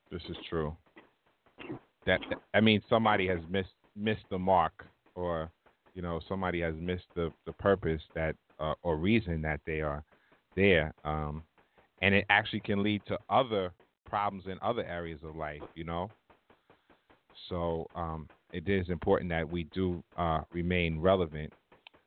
This 0.07 0.23
is 0.31 0.39
true. 0.47 0.71
That 2.07 2.23
I 2.55 2.63
mean, 2.63 2.79
somebody 2.87 3.27
has 3.27 3.43
missed 3.51 3.75
missed 3.97 4.23
the 4.31 4.39
mark, 4.39 4.87
or 5.15 5.51
you 5.93 6.01
know, 6.01 6.21
somebody 6.29 6.61
has 6.61 6.75
missed 6.79 7.11
the 7.13 7.29
the 7.45 7.51
purpose 7.51 8.01
that 8.15 8.35
uh, 8.57 8.75
or 8.83 8.95
reason 8.95 9.41
that 9.41 9.59
they 9.65 9.81
are 9.81 10.05
there, 10.55 10.93
um, 11.03 11.43
and 12.01 12.15
it 12.15 12.25
actually 12.29 12.61
can 12.61 12.81
lead 12.81 13.01
to 13.07 13.19
other 13.29 13.73
problems 14.07 14.45
in 14.47 14.57
other 14.61 14.83
areas 14.83 15.19
of 15.23 15.35
life. 15.35 15.61
You 15.75 15.83
know, 15.83 16.09
so 17.49 17.87
um, 17.95 18.27
it 18.51 18.67
is 18.67 18.89
important 18.89 19.29
that 19.29 19.49
we 19.49 19.65
do 19.65 20.03
uh, 20.17 20.41
remain 20.51 20.99
relevant. 20.99 21.51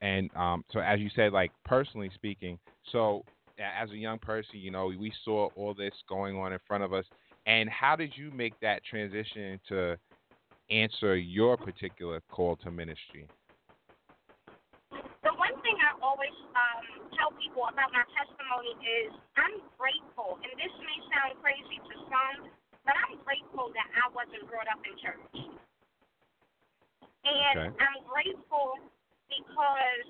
And 0.01 0.35
um, 0.35 0.65
so, 0.73 0.81
as 0.81 1.01
you 1.01 1.11
said, 1.15 1.33
like 1.33 1.53
personally 1.65 2.11
speaking, 2.15 2.59
so 2.91 3.23
as 3.59 3.91
a 3.91 3.97
young 3.97 4.19
person, 4.19 4.55
you 4.55 4.71
know, 4.71 4.87
we 4.87 5.13
saw 5.25 5.49
all 5.57 5.75
this 5.75 5.93
going 6.09 6.37
on 6.37 6.53
in 6.53 6.59
front 6.67 6.83
of 6.83 6.93
us. 6.93 7.05
And 7.47 7.69
how 7.69 7.97
did 7.97 8.13
you 8.17 8.31
make 8.31 8.59
that 8.61 8.85
transition 8.85 9.61
to 9.69 9.97
answer 10.71 11.17
your 11.17 11.57
particular 11.57 12.23
call 12.31 12.57
to 12.57 12.71
ministry? 12.71 13.27
The 14.91 15.33
one 15.37 15.61
thing 15.63 15.77
I 15.81 16.01
always 16.03 16.31
people 17.51 17.67
about 17.67 17.91
my 17.91 18.07
testimony 18.15 18.79
is 18.79 19.11
I'm 19.35 19.59
grateful, 19.75 20.39
and 20.39 20.55
this 20.55 20.71
may 20.87 20.99
sound 21.11 21.35
crazy 21.43 21.83
to 21.83 21.95
some, 22.07 22.47
but 22.87 22.95
I'm 22.95 23.19
grateful 23.27 23.75
that 23.75 23.91
I 23.91 24.07
wasn't 24.15 24.47
brought 24.47 24.71
up 24.71 24.79
in 24.87 24.95
church. 25.03 25.35
And 27.27 27.59
Okay. 27.59 27.75
I'm 27.75 27.99
grateful 28.07 28.79
because 29.27 30.07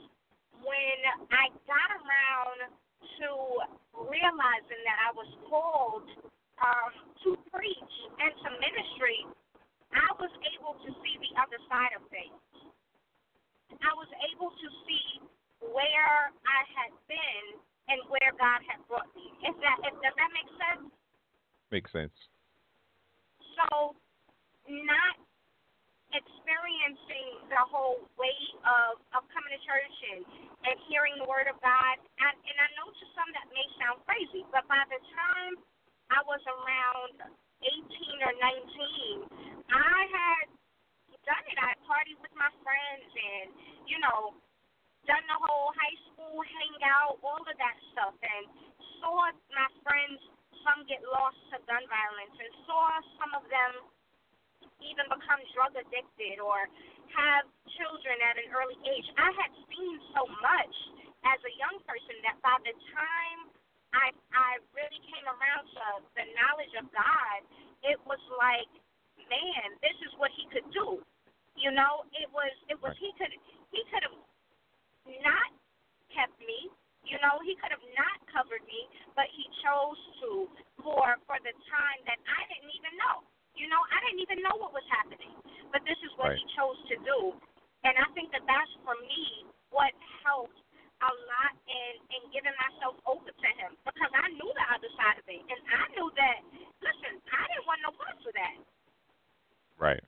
when 0.61 1.01
I 1.33 1.49
got 1.65 1.89
around 1.97 2.77
to 2.77 3.29
realizing 4.05 4.81
that 4.85 4.99
I 5.01 5.11
was 5.17 5.31
called 5.49 6.09
um, 6.61 6.93
to 7.25 7.41
preach 7.49 7.97
and 8.21 8.33
to 8.37 8.49
ministry, 8.61 9.25
I 9.97 10.09
was 10.21 10.33
able 10.61 10.77
to 10.77 10.91
see 11.01 11.17
the 11.25 11.33
other 11.41 11.57
side 11.73 11.97
of 11.97 12.05
things. 12.13 12.37
I 13.81 13.93
was 13.97 14.13
able 14.29 14.53
to 14.53 14.69
see 14.85 15.25
where 15.61 16.33
I 16.45 16.61
had 16.77 16.93
been 17.07 17.45
and 17.93 18.01
where 18.09 18.33
God 18.41 18.65
had 18.65 18.81
brought 18.89 19.09
me. 19.13 19.29
If 19.45 19.55
that 19.61 19.77
if 19.85 19.95
does 20.01 20.17
that 20.17 20.31
make 20.33 20.51
sense? 20.57 20.89
Makes 21.71 21.93
sense. 21.93 22.17
So 23.61 23.95
not 24.69 25.17
experiencing 26.11 27.47
the 27.47 27.63
whole 27.71 28.03
weight 28.19 28.55
of, 28.67 28.99
of 29.15 29.23
coming 29.31 29.55
to 29.55 29.61
church 29.63 29.97
and, 30.17 30.27
and 30.67 30.77
hearing 30.91 31.15
the 31.23 31.27
word 31.31 31.47
of 31.47 31.55
God 31.63 31.97
and, 32.19 32.35
and 32.35 32.57
I 32.59 32.69
know 32.75 32.91
to 32.91 33.05
some 33.15 33.31
that 33.39 33.47
may 33.55 33.67
sound 33.79 34.03
crazy, 34.03 34.43
but 34.51 34.67
by 34.67 34.83
the 34.91 34.99
time 35.15 35.55
I 36.11 36.19
was 36.27 36.43
around 36.51 37.23
eighteen 37.63 38.19
or 38.27 38.35
nineteen, 38.43 39.17
I 39.71 39.99
had 40.11 40.47
done 41.23 41.45
it. 41.47 41.59
I 41.61 41.77
partied 41.87 42.19
with 42.19 42.35
my 42.35 42.51
friends 42.65 43.07
and, 43.13 43.55
you 43.87 44.01
know, 44.03 44.35
done 45.09 45.25
the 45.29 45.39
whole 45.41 45.73
high 45.77 45.99
school 46.11 46.41
hangout, 46.45 47.21
all 47.25 47.41
of 47.41 47.57
that 47.57 47.77
stuff, 47.93 48.17
and 48.21 48.45
saw 49.01 49.33
my 49.55 49.69
friends 49.85 50.21
some 50.65 50.85
get 50.85 51.01
lost 51.09 51.41
to 51.53 51.57
gun 51.65 51.85
violence, 51.89 52.37
and 52.37 52.53
saw 52.69 52.93
some 53.17 53.33
of 53.33 53.45
them 53.49 53.89
even 54.85 55.09
become 55.09 55.41
drug 55.57 55.73
addicted 55.77 56.41
or 56.41 56.69
have 57.17 57.45
children 57.81 58.17
at 58.25 58.37
an 58.41 58.49
early 58.53 58.77
age. 58.85 59.09
I 59.17 59.31
had 59.41 59.53
seen 59.69 59.95
so 60.13 60.25
much 60.41 60.77
as 61.29 61.39
a 61.45 61.53
young 61.61 61.77
person 61.85 62.17
that 62.25 62.37
by 62.41 62.57
the 62.65 62.75
time 62.93 63.41
I 63.93 64.13
I 64.33 64.51
really 64.73 65.03
came 65.11 65.27
around 65.27 65.65
to 65.69 65.85
the 66.17 66.25
knowledge 66.39 66.75
of 66.81 66.87
God, 66.95 67.39
it 67.85 67.99
was 68.07 68.21
like, 68.39 68.71
man, 69.29 69.77
this 69.85 69.97
is 70.07 70.13
what 70.17 70.31
He 70.37 70.49
could 70.53 70.69
do. 70.73 71.03
You 71.59 71.73
know, 71.75 72.09
it 72.17 72.29
was 72.33 72.53
it 72.71 72.79
was 72.81 72.95
He 73.01 73.11
could 73.21 73.33
He 73.75 73.83
could 73.93 74.05
have 74.07 74.17
not 75.23 75.51
kept 76.15 76.37
me. 76.43 76.71
You 77.03 77.17
know, 77.25 77.41
he 77.43 77.57
could 77.59 77.73
have 77.73 77.83
not 77.97 78.19
covered 78.29 78.63
me, 78.69 78.87
but 79.17 79.27
he 79.33 79.45
chose 79.65 79.99
to 80.23 80.31
for 80.85 81.17
for 81.27 81.39
the 81.43 81.55
time 81.71 82.01
that 82.07 82.21
I 82.23 82.41
didn't 82.53 82.71
even 82.71 82.95
know. 83.01 83.25
You 83.57 83.67
know, 83.67 83.81
I 83.91 83.99
didn't 84.07 84.23
even 84.23 84.41
know 84.45 84.57
what 84.61 84.73
was 84.73 84.87
happening. 84.93 85.35
But 85.73 85.83
this 85.87 85.99
is 86.05 86.13
what 86.19 86.35
Right. 86.35 86.39
he 86.39 86.47
chose 86.55 86.79
to 86.93 86.97
do. 87.03 87.19
And 87.85 87.97
I 87.97 88.07
think 88.13 88.31
that 88.33 88.45
that's 88.47 88.75
for 88.85 88.95
me 89.07 89.47
what 89.71 89.91
helped 90.23 90.59
a 91.01 91.09
lot 91.09 91.53
in 91.65 91.93
in 92.13 92.23
giving 92.31 92.53
myself 92.61 93.01
over 93.09 93.31
to 93.33 93.51
him 93.57 93.73
because 93.89 94.13
I 94.13 94.29
knew 94.37 94.51
the 94.53 94.67
other 94.75 94.91
side 95.01 95.17
of 95.17 95.27
it, 95.29 95.41
and 95.41 95.61
I 95.73 95.89
knew 95.97 96.11
that. 96.17 96.39
Listen, 96.85 97.21
I 97.33 97.43
didn't 97.49 97.67
want 97.67 97.81
no 97.83 97.93
parts 97.97 98.25
of 98.27 98.35
that. 98.35 98.57
Right. 99.79 100.05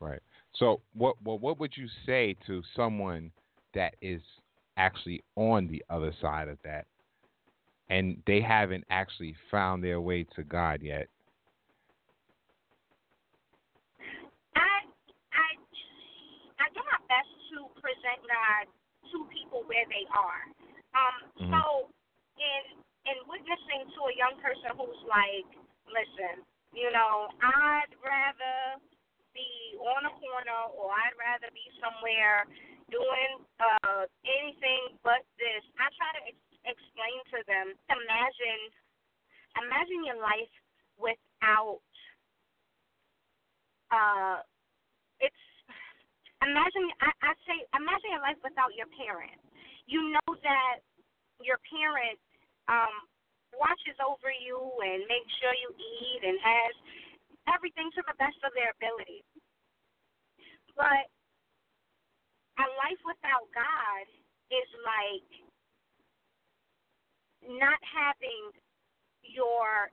Right. 0.00 0.22
So, 0.58 0.80
what 0.92 1.14
what 1.22 1.40
what 1.40 1.60
would 1.60 1.76
you 1.76 1.86
say 2.04 2.34
to 2.46 2.62
someone 2.74 3.30
that 3.74 3.94
is 4.02 4.20
actually 4.76 5.22
on 5.36 5.68
the 5.68 5.84
other 5.88 6.12
side 6.20 6.48
of 6.48 6.58
that, 6.64 6.86
and 7.88 8.20
they 8.26 8.40
haven't 8.40 8.84
actually 8.90 9.36
found 9.50 9.84
their 9.84 10.00
way 10.00 10.24
to 10.34 10.42
God 10.42 10.82
yet? 10.82 11.06
I 14.56 14.82
I 15.30 15.48
I 16.58 16.66
do 16.74 16.82
my 16.90 17.00
best 17.06 17.30
to 17.54 17.70
present 17.80 18.18
God 18.26 18.66
to 19.12 19.30
people 19.30 19.62
where 19.70 19.86
they 19.86 20.06
are. 20.10 20.42
Um, 20.98 21.30
Mhm. 21.38 21.50
so 21.54 21.90
in 22.34 22.82
in 23.06 23.16
witnessing 23.30 23.94
to 23.94 24.00
a 24.10 24.14
young 24.18 24.34
person 24.42 24.74
who's 24.74 25.02
like, 25.06 25.46
listen, 25.86 26.42
you 26.74 26.90
know, 26.90 27.30
I'd 27.40 27.94
rather 28.02 28.82
be 29.34 29.76
on 29.80 30.08
a 30.08 30.12
corner 30.18 30.60
or 30.74 30.92
I'd 30.92 31.16
rather 31.18 31.48
be 31.52 31.66
somewhere 31.78 32.48
doing 32.88 33.32
uh 33.60 34.04
anything 34.24 34.96
but 35.04 35.24
this. 35.36 35.62
I 35.76 35.88
try 35.96 36.10
to 36.16 36.22
ex- 36.32 36.60
explain 36.64 37.18
to 37.36 37.38
them, 37.44 37.66
imagine 37.92 38.62
imagine 39.60 40.00
your 40.08 40.20
life 40.20 40.52
without 40.96 41.84
uh 43.92 44.40
it's 45.20 45.44
imagine 46.42 46.86
I, 47.02 47.10
I 47.24 47.32
say 47.44 47.58
imagine 47.76 48.10
your 48.16 48.24
life 48.24 48.40
without 48.44 48.72
your 48.74 48.88
parent. 48.96 49.36
You 49.88 50.12
know 50.16 50.30
that 50.44 50.84
your 51.40 51.60
parent 51.68 52.18
um 52.68 53.08
watches 53.56 53.96
over 54.04 54.28
you 54.28 54.60
and 54.84 55.08
makes 55.08 55.32
sure 55.40 55.54
you 55.56 55.72
eat 55.76 56.20
and 56.24 56.36
has 56.40 56.72
everything 57.54 57.90
to 57.96 58.02
the 58.06 58.16
best 58.20 58.38
of 58.44 58.52
their 58.54 58.72
ability. 58.76 59.24
But 60.76 61.08
a 62.58 62.66
life 62.82 63.02
without 63.06 63.46
God 63.54 64.06
is 64.50 64.68
like 64.82 65.30
not 67.46 67.78
having 67.82 68.52
your 69.22 69.90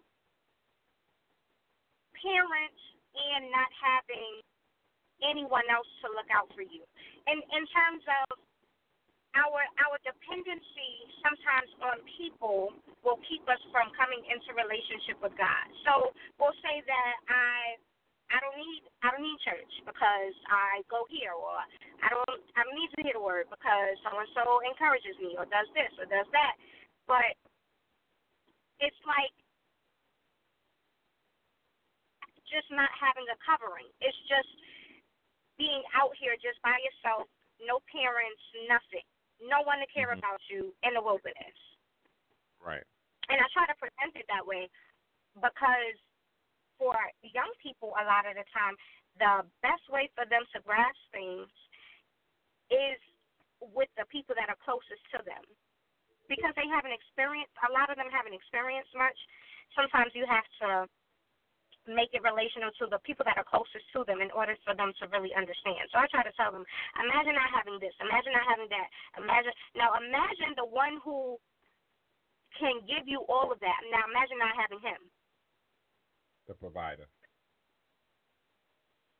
parents 2.19 2.81
and 3.15 3.51
not 3.53 3.69
having 3.77 4.41
anyone 5.23 5.65
else 5.71 5.87
to 6.03 6.11
look 6.11 6.27
out 6.33 6.49
for 6.53 6.65
you. 6.65 6.83
And 7.29 7.39
in 7.53 7.63
terms 7.71 8.03
of 8.05 8.24
our 9.35 9.59
our 9.83 9.97
dependency 10.01 10.91
sometimes 11.19 11.69
on 11.83 11.99
people 12.15 12.71
will 13.03 13.19
keep 13.27 13.43
us 13.51 13.59
from 13.69 13.91
coming 13.95 14.23
into 14.31 14.55
relationship 14.55 15.19
with 15.19 15.35
God. 15.35 15.65
So 15.83 16.15
we'll 16.39 16.55
say 16.63 16.81
that 16.87 17.15
I 17.27 17.77
I 18.31 18.37
don't 18.41 18.57
need 18.57 18.81
I 19.03 19.13
don't 19.13 19.21
need 19.21 19.37
church 19.45 19.73
because 19.85 20.35
I 20.49 20.81
go 20.89 21.05
here 21.11 21.35
or 21.35 21.59
I 22.01 22.07
don't 22.09 22.41
I 22.57 22.63
don't 22.65 22.77
need 22.79 22.91
to 22.97 23.01
hear 23.03 23.15
the 23.15 23.23
word 23.23 23.51
because 23.51 23.95
so 24.01 24.09
and 24.15 24.29
so 24.33 24.63
encourages 24.65 25.15
me 25.21 25.35
or 25.37 25.45
does 25.45 25.69
this 25.77 25.91
or 25.99 26.07
does 26.07 26.27
that. 26.33 26.55
But 27.05 27.37
it's 28.81 28.97
like 29.05 29.35
just 32.49 32.69
not 32.71 32.89
having 32.95 33.27
a 33.29 33.37
covering. 33.43 33.89
It's 33.99 34.17
just 34.31 34.49
being 35.59 35.83
out 35.95 36.11
here 36.19 36.35
just 36.39 36.59
by 36.63 36.75
yourself, 36.83 37.27
no 37.63 37.79
parents, 37.91 38.43
nothing. 38.67 39.05
No 39.39 39.61
one 39.61 39.79
to 39.79 39.87
care 39.87 40.09
Mhm. 40.09 40.19
about 40.19 40.41
you 40.49 40.75
in 40.83 40.93
the 40.93 41.01
wilderness. 41.01 41.55
Right. 42.59 42.83
And 43.29 43.41
I 43.41 43.47
try 43.49 43.65
to 43.65 43.75
present 43.75 44.15
it 44.15 44.27
that 44.27 44.45
way 44.45 44.69
because 45.35 45.99
for 46.77 46.95
young 47.21 47.53
people, 47.61 47.95
a 47.97 48.03
lot 48.05 48.25
of 48.25 48.35
the 48.35 48.43
time, 48.45 48.77
the 49.17 49.49
best 49.61 49.87
way 49.89 50.07
for 50.15 50.25
them 50.25 50.45
to 50.53 50.59
grasp 50.61 50.99
things 51.11 51.49
is 52.69 52.99
with 53.61 53.89
the 53.95 54.05
people 54.05 54.35
that 54.35 54.49
are 54.49 54.55
closest 54.55 55.03
to 55.11 55.23
them. 55.23 55.43
Because 56.27 56.53
they 56.55 56.67
haven't 56.67 56.91
experienced, 56.91 57.53
a 57.67 57.71
lot 57.71 57.89
of 57.89 57.97
them 57.97 58.09
haven't 58.09 58.33
experienced 58.33 58.93
much. 58.95 59.17
Sometimes 59.75 60.13
you 60.15 60.25
have 60.25 60.45
to 60.61 60.89
make 61.87 62.11
it 62.13 62.25
relational 62.25 62.73
to 62.81 62.89
the 62.89 62.99
people 63.05 63.25
that 63.25 63.37
are 63.37 63.47
closest 63.47 63.85
to 63.93 64.03
them 64.05 64.21
in 64.21 64.33
order 64.33 64.57
for 64.65 64.73
them 64.73 64.93
to 65.01 65.03
really 65.13 65.33
understand. 65.37 65.85
So 65.93 66.01
I 66.01 66.09
try 66.09 66.25
to 66.25 66.33
tell 66.33 66.51
them, 66.51 66.65
imagine 66.97 67.37
not 67.37 67.49
having 67.53 67.77
this, 67.77 67.93
imagine 68.01 68.33
not 68.33 68.45
having 68.49 68.69
that, 68.69 68.87
imagine 69.17 69.53
now 69.77 69.93
imagine 69.97 70.57
the 70.57 70.65
one 70.65 70.97
who 71.05 71.37
can 72.57 72.81
give 72.87 73.05
you 73.05 73.21
all 73.27 73.51
of 73.51 73.59
that. 73.59 73.79
Now 73.91 74.05
imagine 74.09 74.39
not 74.39 74.55
having 74.57 74.81
him. 74.81 75.01
The 76.47 76.53
provider. 76.55 77.09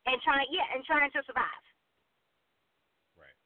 and 0.06 0.22
trying 0.22 0.46
yeah 0.54 0.66
and 0.74 0.86
trying 0.86 1.10
to 1.12 1.22
survive. 1.26 1.64
Right. 3.18 3.38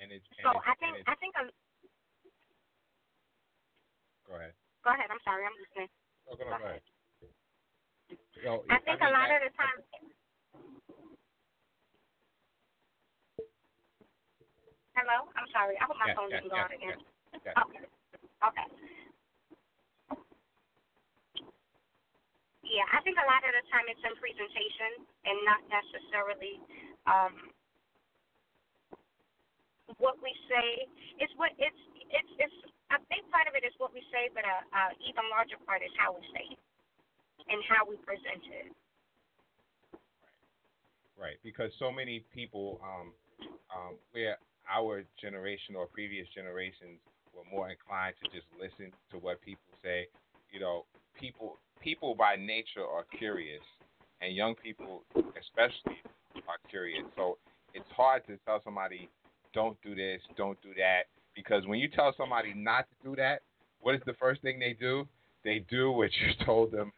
And, 0.00 0.12
and 0.12 0.20
So 0.44 0.50
I 0.52 0.74
think 0.76 1.00
I 1.08 1.14
think 1.16 1.32
a, 1.40 1.48
go 4.28 4.36
ahead. 4.36 4.52
Go 4.84 4.90
ahead. 4.94 5.10
I'm 5.10 5.22
sorry. 5.24 5.44
I'm 5.46 5.56
listening. 5.60 5.90
Oh, 6.30 6.36
go, 6.36 6.44
no, 6.50 6.58
go 6.58 6.64
ahead. 6.66 6.82
So, 8.44 8.64
I 8.70 8.78
think 8.84 9.00
a 9.00 9.04
mean, 9.06 9.14
lot 9.14 9.28
that- 9.28 9.42
of 9.42 9.42
the 9.50 9.52
time. 9.56 9.80
Hello. 14.96 15.28
I'm 15.36 15.48
sorry. 15.52 15.76
I 15.80 15.84
hope 15.86 15.98
my 15.98 16.08
Yes, 16.10 16.16
phone 16.16 16.30
yes, 16.30 16.42
didn't 16.42 16.52
go 16.52 16.56
yes, 16.56 16.64
out 16.64 16.74
again. 16.74 16.98
yes. 17.46 17.56
Okay. 17.56 17.80
Okay. 18.44 18.68
Yeah, 22.64 22.86
I 22.92 23.00
think 23.02 23.16
a 23.18 23.26
lot 23.28 23.42
of 23.46 23.52
the 23.54 23.64
time 23.70 23.86
it's 23.88 24.02
in 24.04 24.14
presentation 24.18 25.06
and 25.26 25.36
not 25.46 25.60
necessarily 25.70 26.54
um, 27.06 27.34
what 29.98 30.16
we 30.22 30.32
say. 30.50 30.86
It's 31.18 31.32
what 31.36 31.52
it's 31.58 31.82
it's 32.10 32.32
it's 32.38 32.58
a 32.90 32.98
big 33.10 33.22
part 33.30 33.46
of 33.46 33.54
it 33.54 33.62
is 33.62 33.74
what 33.78 33.94
we 33.94 34.02
say, 34.10 34.30
but 34.34 34.42
a, 34.42 34.56
a 34.74 34.82
even 35.06 35.26
larger 35.30 35.58
part 35.66 35.82
is 35.82 35.94
how 35.94 36.14
we 36.14 36.22
say 36.34 36.46
it 36.50 36.60
and 37.50 37.62
how 37.66 37.86
we 37.86 37.96
present 38.02 38.42
it. 38.50 38.74
Right, 41.18 41.36
because 41.44 41.70
so 41.78 41.92
many 41.92 42.24
people, 42.32 42.80
um, 42.82 43.12
um, 43.70 43.94
where 44.12 44.38
our 44.66 45.04
generation 45.20 45.76
or 45.76 45.86
previous 45.86 46.26
generations 46.34 46.98
were 47.34 47.44
more 47.50 47.70
inclined 47.70 48.14
to 48.22 48.30
just 48.30 48.46
listen 48.56 48.90
to 49.10 49.18
what 49.18 49.40
people 49.42 49.70
say. 49.82 50.08
You 50.50 50.60
know, 50.60 50.86
people 51.14 51.58
people 51.80 52.14
by 52.14 52.36
nature 52.36 52.84
are 52.84 53.04
curious, 53.18 53.62
and 54.20 54.34
young 54.34 54.54
people 54.54 55.02
especially 55.38 56.00
are 56.48 56.60
curious. 56.68 57.04
So 57.16 57.38
it's 57.74 57.88
hard 57.94 58.26
to 58.26 58.36
tell 58.46 58.60
somebody, 58.64 59.08
don't 59.52 59.76
do 59.82 59.94
this, 59.94 60.20
don't 60.36 60.60
do 60.62 60.70
that, 60.78 61.04
because 61.34 61.66
when 61.66 61.78
you 61.78 61.88
tell 61.88 62.14
somebody 62.16 62.52
not 62.54 62.86
to 62.88 63.08
do 63.08 63.16
that, 63.16 63.42
what 63.80 63.94
is 63.94 64.02
the 64.06 64.14
first 64.14 64.42
thing 64.42 64.58
they 64.58 64.76
do? 64.78 65.06
They 65.44 65.64
do 65.70 65.90
what 65.90 66.10
you 66.20 66.44
told 66.44 66.72
them 66.72 66.92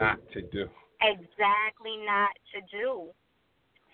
not 0.00 0.18
to 0.32 0.42
do. 0.42 0.68
Exactly 1.02 1.96
not 2.04 2.32
to 2.54 2.60
do. 2.70 3.10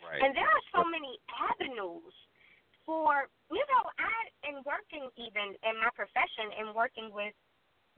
Right. 0.02 0.22
And 0.22 0.34
there 0.34 0.46
are 0.46 0.64
so 0.74 0.82
many 0.82 1.18
avenues 1.30 2.14
for 2.86 3.28
you 3.50 3.62
know, 3.68 3.84
I 4.00 4.48
in 4.48 4.64
working 4.66 5.06
even 5.20 5.54
in 5.62 5.74
my 5.78 5.92
profession 5.94 6.50
and 6.58 6.74
working 6.74 7.12
with 7.12 7.34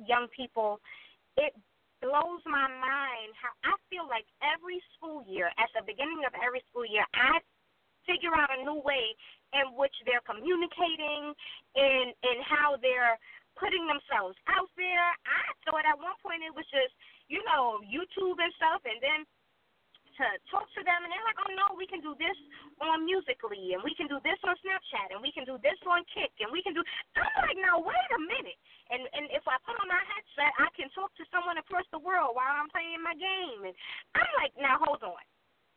young 0.03 0.27
people, 0.35 0.81
it 1.39 1.55
blows 2.03 2.43
my 2.45 2.69
mind 2.69 3.33
how 3.39 3.55
I 3.65 3.73
feel 3.89 4.05
like 4.05 4.29
every 4.45 4.83
school 4.93 5.25
year, 5.25 5.49
at 5.57 5.71
the 5.73 5.81
beginning 5.87 6.27
of 6.27 6.37
every 6.37 6.61
school 6.69 6.85
year, 6.85 7.07
I 7.17 7.41
figure 8.07 8.33
out 8.33 8.53
a 8.53 8.61
new 8.63 8.81
way 8.81 9.17
in 9.53 9.75
which 9.77 9.95
they're 10.05 10.25
communicating 10.25 11.35
and 11.77 12.09
and 12.13 12.39
how 12.45 12.77
they're 12.81 13.19
putting 13.55 13.87
themselves 13.87 14.35
out 14.51 14.71
there. 14.75 15.09
I 15.25 15.43
thought 15.63 15.87
at 15.87 15.99
one 15.99 16.19
point 16.19 16.43
it 16.43 16.51
was 16.51 16.67
just, 16.75 16.91
you 17.31 17.39
know, 17.47 17.79
YouTube 17.87 18.39
and 18.43 18.51
stuff 18.59 18.83
and 18.83 18.99
then 18.99 19.23
to 20.15 20.27
talk 20.51 20.67
to 20.79 20.83
them, 20.87 21.01
and 21.03 21.11
they're 21.11 21.27
like, 21.27 21.39
"Oh 21.43 21.51
no, 21.59 21.75
we 21.75 21.87
can 21.91 21.99
do 21.99 22.15
this 22.15 22.39
on 22.79 23.03
Musical.ly, 23.03 23.75
and 23.75 23.83
we 23.83 23.95
can 23.99 24.07
do 24.07 24.23
this 24.23 24.39
on 24.47 24.55
Snapchat, 24.63 25.11
and 25.11 25.19
we 25.19 25.35
can 25.35 25.43
do 25.43 25.59
this 25.59 25.79
on 25.87 26.07
Kik, 26.15 26.31
and 26.39 26.55
we 26.55 26.63
can 26.63 26.75
do." 26.75 26.83
I'm 27.19 27.35
like, 27.43 27.59
"Now 27.59 27.83
wait 27.83 28.11
a 28.15 28.21
minute!" 28.23 28.59
And 28.91 29.03
and 29.13 29.27
if 29.35 29.43
I 29.51 29.59
put 29.67 29.75
on 29.75 29.89
my 29.91 30.03
headset, 30.15 30.55
I 30.59 30.71
can 30.79 30.89
talk 30.95 31.11
to 31.19 31.27
someone 31.35 31.59
across 31.59 31.87
the 31.91 31.99
world 31.99 32.39
while 32.39 32.55
I'm 32.55 32.71
playing 32.71 33.03
my 33.03 33.15
game, 33.19 33.67
and 33.67 33.75
I'm 34.15 34.31
like, 34.39 34.55
"Now 34.57 34.79
hold 34.79 35.03
on." 35.03 35.23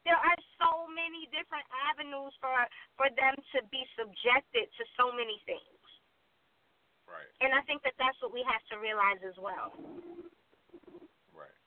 There 0.08 0.16
are 0.16 0.40
so 0.56 0.88
many 0.88 1.28
different 1.36 1.68
avenues 1.92 2.32
for 2.40 2.56
for 2.96 3.12
them 3.20 3.36
to 3.36 3.60
be 3.68 3.84
subjected 4.00 4.72
to 4.72 4.84
so 4.96 5.12
many 5.12 5.36
things, 5.44 5.84
Right. 7.04 7.28
and 7.44 7.52
I 7.52 7.60
think 7.68 7.84
that 7.84 7.92
that's 8.00 8.16
what 8.24 8.32
we 8.32 8.40
have 8.48 8.64
to 8.72 8.80
realize 8.80 9.20
as 9.28 9.36
well. 9.36 9.76
Right. 11.36 11.60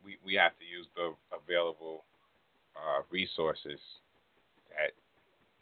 We 0.00 0.16
we 0.24 0.32
have 0.40 0.56
to 0.56 0.64
use 0.64 0.88
the 0.96 1.12
available 1.36 2.08
uh, 2.72 3.04
resources 3.12 3.78
that 4.72 4.96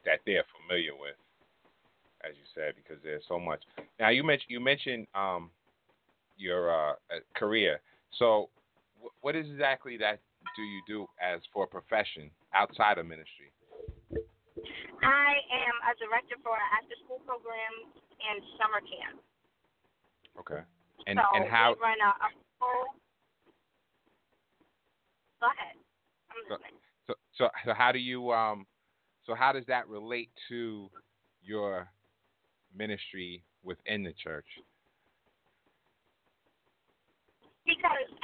that 0.06 0.20
they're 0.24 0.46
familiar 0.62 0.94
with, 0.94 1.18
as 2.22 2.38
you 2.38 2.46
said, 2.54 2.74
because 2.78 3.02
there's 3.02 3.26
so 3.26 3.42
much. 3.42 3.66
Now 3.98 4.10
you 4.10 4.22
mentioned 4.22 4.50
you 4.54 4.60
mentioned 4.60 5.06
um, 5.18 5.50
your 6.36 6.70
uh, 6.70 6.92
uh, 7.10 7.18
career. 7.34 7.80
So, 8.18 8.48
wh- 9.02 9.24
what 9.24 9.34
exactly 9.34 9.96
that 9.98 10.20
do 10.56 10.62
you 10.62 10.82
do 10.86 11.06
as 11.20 11.40
for 11.52 11.64
a 11.64 11.66
profession 11.66 12.30
outside 12.54 12.98
of 12.98 13.06
ministry? 13.06 13.52
I 15.02 15.30
am 15.52 15.76
a 15.86 15.92
director 15.98 16.36
for 16.42 16.54
an 16.54 16.68
after-school 16.82 17.22
program 17.24 17.72
and 18.18 18.42
summer 18.58 18.80
camp. 18.82 19.22
Okay. 20.40 20.62
And 21.06 21.18
so 21.18 21.38
and 21.38 21.48
how 21.48 21.74
we 21.74 21.82
run 21.82 21.98
a, 22.02 22.10
a 22.10 22.28
full. 22.58 22.84
Go 25.40 25.46
ahead. 25.46 25.76
So 27.06 27.14
so 27.34 27.48
so 27.64 27.74
how 27.74 27.92
do 27.92 27.98
you 27.98 28.32
um 28.32 28.66
so 29.24 29.34
how 29.34 29.52
does 29.52 29.64
that 29.66 29.88
relate 29.88 30.30
to 30.48 30.90
your 31.42 31.88
ministry 32.76 33.44
within 33.62 34.02
the 34.02 34.12
church? 34.12 34.46
Because 37.64 38.17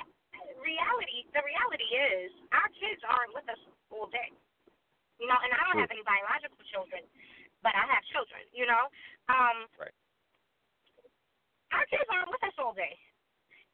reality, 0.65 1.29
the 1.37 1.45
reality 1.45 1.89
is, 2.17 2.33
our 2.51 2.69
kids 2.81 3.05
aren't 3.07 3.37
with 3.37 3.47
us 3.53 3.61
all 3.93 4.09
day. 4.11 4.33
You 5.23 5.31
know, 5.31 5.39
and 5.39 5.55
I 5.55 5.61
don't 5.63 5.79
True. 5.79 5.85
have 5.87 5.95
any 5.95 6.03
biological 6.03 6.59
children, 6.75 7.07
but 7.63 7.71
I 7.77 7.87
have 7.87 8.03
children. 8.11 8.43
You 8.51 8.67
know, 8.67 8.91
um, 9.31 9.69
Right. 9.79 9.95
Our 11.73 11.87
kids 11.91 12.07
aren't 12.11 12.31
with 12.31 12.43
us 12.47 12.55
all 12.59 12.75
day. 12.75 12.95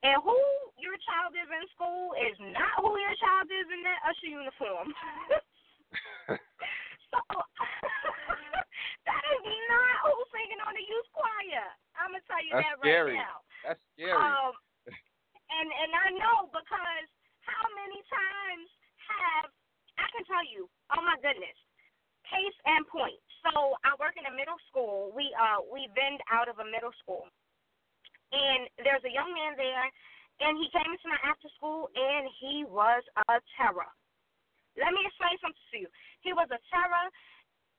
And 0.01 0.17
who 0.25 0.37
your 0.81 0.97
child 1.05 1.37
is 1.37 1.45
in 1.45 1.65
school 1.77 2.17
is 2.17 2.33
not 2.57 2.81
who 2.81 2.97
your 2.97 3.13
child 3.21 3.53
is 3.53 3.69
in 3.69 3.85
that 3.85 4.01
usher 4.09 4.33
uniform. 4.33 4.89
so 7.13 7.21
that 9.09 9.23
is 9.29 9.45
not 9.69 9.93
who's 10.09 10.29
singing 10.33 10.61
on 10.65 10.73
the 10.73 10.81
youth 10.81 11.09
choir. 11.13 11.69
I'm 12.01 12.17
gonna 12.17 12.25
tell 12.25 12.41
you 12.41 12.57
That's 12.57 12.65
that 12.65 12.81
scary. 12.81 13.21
right 13.21 13.29
now. 13.29 13.45
That's 13.61 13.83
scary. 13.93 14.17
Um, 14.17 14.57
and 15.51 15.69
and 15.69 15.91
I 15.95 16.09
know 16.15 16.37
because 16.51 17.09
how 17.43 17.65
many 17.75 18.01
times 18.07 18.69
have 19.11 19.47
I 19.99 20.07
can 20.15 20.25
tell 20.27 20.45
you? 20.47 20.71
Oh 20.95 21.03
my 21.03 21.19
goodness, 21.19 21.57
case 22.27 22.59
and 22.67 22.87
point. 22.87 23.19
So 23.43 23.77
I 23.83 23.97
work 23.99 24.15
in 24.21 24.29
a 24.29 24.35
middle 24.35 24.59
school. 24.71 25.11
We 25.15 25.31
uh 25.35 25.65
we 25.67 25.91
vend 25.97 26.23
out 26.31 26.47
of 26.47 26.63
a 26.63 26.67
middle 26.67 26.95
school, 27.03 27.27
and 28.33 28.71
there's 28.83 29.05
a 29.05 29.13
young 29.13 29.33
man 29.35 29.59
there, 29.59 29.87
and 30.45 30.57
he 30.61 30.71
came 30.71 30.89
into 30.89 31.09
my 31.11 31.21
after 31.27 31.51
school, 31.59 31.91
and 31.93 32.29
he 32.39 32.65
was 32.69 33.03
a 33.29 33.41
terror. 33.59 33.91
Let 34.79 34.95
me 34.95 35.03
explain 35.03 35.37
something 35.43 35.69
to 35.75 35.79
you. 35.83 35.91
He 36.23 36.31
was 36.33 36.47
a 36.55 36.61
terror, 36.71 37.07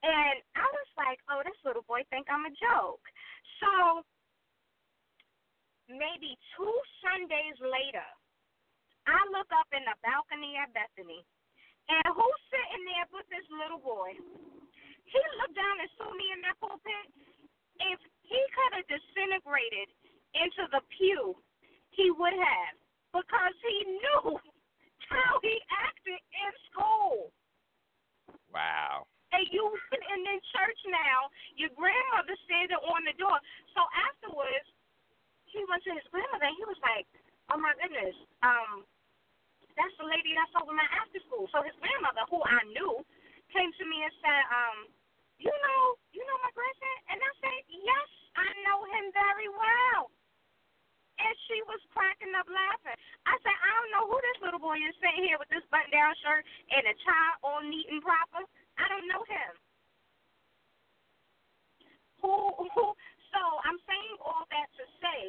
and 0.04 0.36
I 0.60 0.68
was 0.68 0.90
like, 1.00 1.22
oh, 1.32 1.40
this 1.46 1.58
little 1.64 1.86
boy 1.88 2.04
think 2.12 2.28
I'm 2.28 2.46
a 2.46 2.54
joke. 2.58 3.06
So 3.64 4.04
maybe 5.98 6.38
two 6.56 6.76
Sundays 7.02 7.58
later, 7.60 8.06
I 9.10 9.20
look 9.34 9.50
up 9.52 9.68
in 9.74 9.82
the 9.84 9.98
balcony 10.06 10.56
at 10.62 10.72
Bethany, 10.72 11.26
and 11.90 12.06
who's 12.14 12.42
sitting 12.54 12.84
there 12.86 13.08
with 13.12 13.28
this 13.34 13.48
little 13.50 13.82
boy? 13.82 14.14
He 15.10 15.22
looked 15.42 15.58
down 15.58 15.76
and 15.82 15.92
saw 15.98 16.08
me 16.14 16.28
in 16.32 16.40
that 16.48 16.60
pulpit. 16.62 17.06
If 17.82 18.00
he 18.24 18.40
could 18.54 18.72
have 18.80 18.88
disintegrated 18.88 19.90
into 20.38 20.70
the 20.72 20.80
pew, 20.96 21.36
he 21.92 22.14
would 22.14 22.38
have, 22.38 22.76
because 23.12 23.56
he 23.60 23.78
knew 24.00 24.40
how 25.12 25.42
he 25.44 25.60
acted 25.68 26.22
in 26.22 26.52
school. 26.72 27.34
Wow. 28.54 29.08
And 29.32 29.48
you 29.52 29.64
and 29.64 30.22
in 30.28 30.40
church 30.52 30.80
now, 30.92 31.32
your 31.56 31.72
grandmother 31.76 32.36
standing 32.48 32.80
on 32.84 33.02
the 33.08 33.16
door. 33.16 33.40
So 33.76 33.82
afterwards, 33.96 34.68
he 35.52 35.62
went 35.68 35.84
to 35.84 35.92
his 35.92 36.08
grandmother 36.10 36.48
and 36.48 36.58
he 36.58 36.66
was 36.66 36.80
like, 36.80 37.06
"Oh 37.52 37.60
my 37.60 37.76
goodness, 37.76 38.16
um, 38.42 38.88
that's 39.76 39.96
the 40.00 40.08
lady 40.08 40.32
that's 40.36 40.56
over 40.56 40.72
my 40.72 40.88
after 40.96 41.20
school." 41.28 41.48
So 41.52 41.62
his 41.62 41.76
grandmother, 41.84 42.24
who 42.32 42.40
I 42.44 42.64
knew, 42.72 43.04
came 43.52 43.72
to 43.76 43.86
me 43.86 44.04
and 44.04 44.16
said, 44.24 44.44
"Um, 44.48 44.78
you 45.38 45.52
know, 45.52 46.00
you 46.16 46.24
know 46.24 46.38
my 46.40 46.52
grandson?" 46.56 46.98
And 47.12 47.20
I 47.20 47.32
said, 47.44 47.60
"Yes, 47.68 48.10
I 48.40 48.48
know 48.64 48.80
him 48.96 49.06
very 49.12 49.50
well." 49.52 50.12
And 51.20 51.36
she 51.46 51.62
was 51.70 51.78
cracking 51.94 52.34
up 52.34 52.48
laughing. 52.50 52.98
I 53.28 53.38
said, 53.44 53.54
"I 53.54 53.72
don't 53.76 53.92
know 53.92 54.06
who 54.08 54.18
this 54.18 54.42
little 54.42 54.64
boy 54.64 54.80
is 54.80 54.96
sitting 55.04 55.28
here 55.28 55.38
with 55.38 55.50
this 55.50 55.66
button-down 55.70 56.16
shirt 56.24 56.46
and 56.72 56.88
a 56.88 56.96
tie 57.04 57.36
all 57.44 57.62
neat 57.62 57.92
and 57.92 58.02
proper. 58.02 58.48
I 58.80 58.88
don't 58.88 59.08
know 59.08 59.24
him." 59.28 59.52
Who, 62.22 62.70
who 62.78 62.94
so 63.32 63.42
I'm 63.66 63.80
saying 63.88 64.16
all 64.22 64.46
that 64.52 64.68
to 64.78 64.84
say 65.00 65.22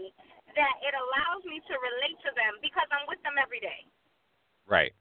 that 0.59 0.75
it 0.85 0.95
allows 0.95 1.43
me 1.47 1.63
to 1.63 1.75
relate 1.79 2.19
to 2.27 2.31
them 2.35 2.59
because 2.61 2.87
I'm 2.91 3.07
with 3.09 3.23
them 3.23 3.39
every 3.39 3.63
day. 3.63 3.87
Right. 4.67 4.93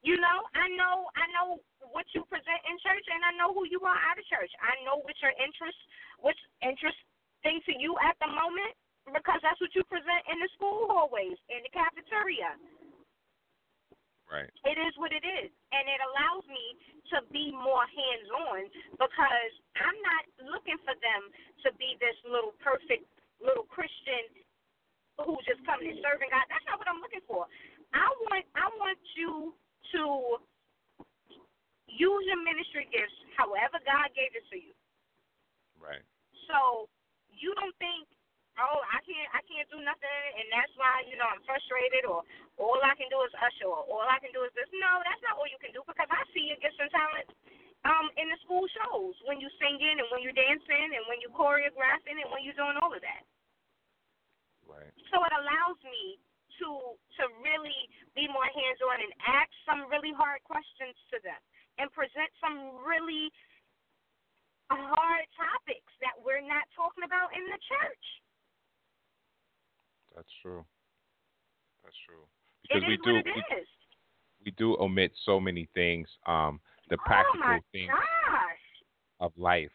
You 0.00 0.16
know, 0.16 0.38
I 0.56 0.66
know 0.80 1.12
I 1.12 1.28
know 1.36 1.60
what 1.92 2.08
you 2.16 2.24
present 2.24 2.60
in 2.64 2.76
church 2.80 3.04
and 3.12 3.20
I 3.20 3.36
know 3.36 3.52
who 3.52 3.68
you 3.68 3.84
are 3.84 4.00
out 4.08 4.16
of 4.16 4.24
church. 4.32 4.48
I 4.64 4.80
know 4.86 5.04
what 5.04 5.16
your 5.20 5.34
interests 5.36 5.82
what's 6.24 6.40
interesting 6.64 7.60
to 7.68 7.72
you 7.76 7.96
at 8.00 8.16
the 8.20 8.30
moment 8.32 8.72
because 9.12 9.40
that's 9.44 9.60
what 9.60 9.72
you 9.76 9.84
present 9.88 10.22
in 10.32 10.40
the 10.40 10.48
school 10.56 10.88
hallways, 10.88 11.36
in 11.52 11.60
the 11.64 11.72
cafeteria. 11.72 12.56
Right. 14.30 14.46
It 14.62 14.78
is 14.78 14.94
what 14.94 15.10
it 15.10 15.26
is. 15.26 15.50
And 15.74 15.84
it 15.90 16.00
allows 16.06 16.46
me 16.46 16.78
to 17.10 17.26
be 17.34 17.50
more 17.50 17.82
hands 17.82 18.28
on 18.30 18.60
because 18.94 19.52
I'm 19.74 19.98
not 20.06 20.24
looking 20.54 20.78
for 20.86 20.94
them 21.02 21.22
to 21.66 21.74
be 21.74 21.98
this 21.98 22.14
little 22.22 22.54
perfect 22.62 23.10
little 23.42 23.66
Christian 23.66 24.30
who 25.18 25.34
just 25.42 25.58
comes 25.66 25.82
and 25.82 25.98
serving 25.98 26.30
God. 26.30 26.46
That's 26.46 26.62
not 26.70 26.78
what 26.78 26.86
I'm 26.86 27.02
looking 27.02 27.26
for. 27.26 27.50
I 27.90 28.06
want 28.30 28.46
I 28.54 28.70
want 28.78 29.02
you 29.18 29.50
to 29.98 30.38
use 31.90 32.24
your 32.30 32.38
ministry 32.38 32.86
gifts 32.94 33.18
however 33.34 33.82
God 33.82 34.14
gave 34.14 34.30
it 34.38 34.46
to 34.54 34.56
you. 34.62 34.72
Right. 35.74 36.06
So 36.46 36.86
you 37.34 37.50
don't 37.58 37.74
think 37.82 38.06
oh, 38.58 38.80
I 38.90 38.98
can't 39.06 39.28
I 39.30 39.40
can't 39.46 39.68
do 39.70 39.78
nothing 39.82 40.22
and 40.38 40.46
that's 40.50 40.74
why, 40.74 41.06
you 41.06 41.14
know, 41.14 41.28
I'm 41.28 41.42
frustrated 41.46 42.08
or 42.08 42.26
all 42.58 42.80
I 42.82 42.98
can 42.98 43.06
do 43.12 43.22
is 43.22 43.32
usher 43.38 43.70
or 43.70 43.86
all 43.86 44.06
I 44.06 44.18
can 44.18 44.34
do 44.34 44.42
is 44.42 44.52
this. 44.58 44.70
No, 44.74 44.98
that's 45.06 45.22
not 45.22 45.38
all 45.38 45.46
you 45.46 45.60
can 45.62 45.70
do 45.70 45.86
because 45.86 46.10
I 46.10 46.22
see 46.34 46.50
your 46.50 46.58
gifts 46.58 46.80
and 46.80 46.90
talents 46.90 47.32
um 47.86 48.12
in 48.20 48.28
the 48.28 48.38
school 48.44 48.66
shows 48.76 49.16
when 49.24 49.40
you 49.40 49.48
singing 49.56 50.02
and 50.02 50.08
when 50.10 50.20
you're 50.20 50.36
dancing 50.36 50.88
and 50.96 51.04
when 51.06 51.22
you're 51.22 51.34
choreographing 51.34 52.18
and 52.18 52.28
when 52.34 52.42
you're 52.42 52.58
doing 52.58 52.76
all 52.82 52.92
of 52.92 53.00
that. 53.00 53.24
Right. 54.66 54.92
So 55.10 55.16
it 55.22 55.34
allows 55.34 55.78
me 55.86 56.18
to 56.60 56.68
to 57.18 57.22
really 57.40 57.80
be 58.12 58.28
more 58.28 58.46
hands 58.46 58.80
on 58.84 59.00
and 59.00 59.12
ask 59.26 59.50
some 59.64 59.88
really 59.88 60.12
hard 60.12 60.44
questions 60.44 60.94
to 61.14 61.18
them 61.24 61.40
and 61.80 61.88
present 61.96 62.28
some 62.38 62.84
really 62.84 63.32
hard 64.70 65.26
topics 65.34 65.90
that 65.98 66.14
we're 66.22 66.44
not 66.44 66.62
talking 66.76 67.02
about 67.02 67.34
in 67.34 67.42
the 67.50 67.58
church. 67.66 68.06
That's 70.14 70.28
true. 70.42 70.64
That's 71.84 71.96
true. 72.06 72.24
Because 72.62 72.82
we 72.86 72.98
do 73.04 73.14
we, 73.14 73.42
we 74.44 74.50
do 74.52 74.76
omit 74.80 75.12
so 75.24 75.40
many 75.40 75.68
things. 75.74 76.08
Um, 76.26 76.60
the 76.88 76.96
oh 76.96 77.02
practical 77.06 77.40
my 77.40 77.60
things 77.72 77.90
gosh. 77.90 78.58
of 79.20 79.32
life 79.36 79.70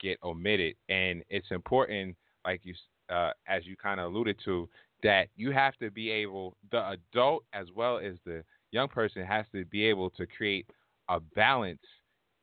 get 0.00 0.18
omitted, 0.22 0.74
and 0.88 1.22
it's 1.30 1.50
important, 1.50 2.16
like 2.44 2.60
you, 2.64 2.74
uh, 3.08 3.30
as 3.48 3.66
you 3.66 3.76
kind 3.76 4.00
of 4.00 4.12
alluded 4.12 4.36
to, 4.44 4.68
that 5.02 5.28
you 5.36 5.50
have 5.50 5.76
to 5.76 5.90
be 5.90 6.10
able, 6.10 6.56
the 6.70 6.90
adult 6.90 7.44
as 7.52 7.66
well 7.74 7.98
as 7.98 8.14
the 8.24 8.44
young 8.72 8.88
person 8.88 9.24
has 9.24 9.46
to 9.52 9.64
be 9.66 9.84
able 9.84 10.10
to 10.10 10.26
create 10.26 10.66
a 11.08 11.20
balance 11.20 11.82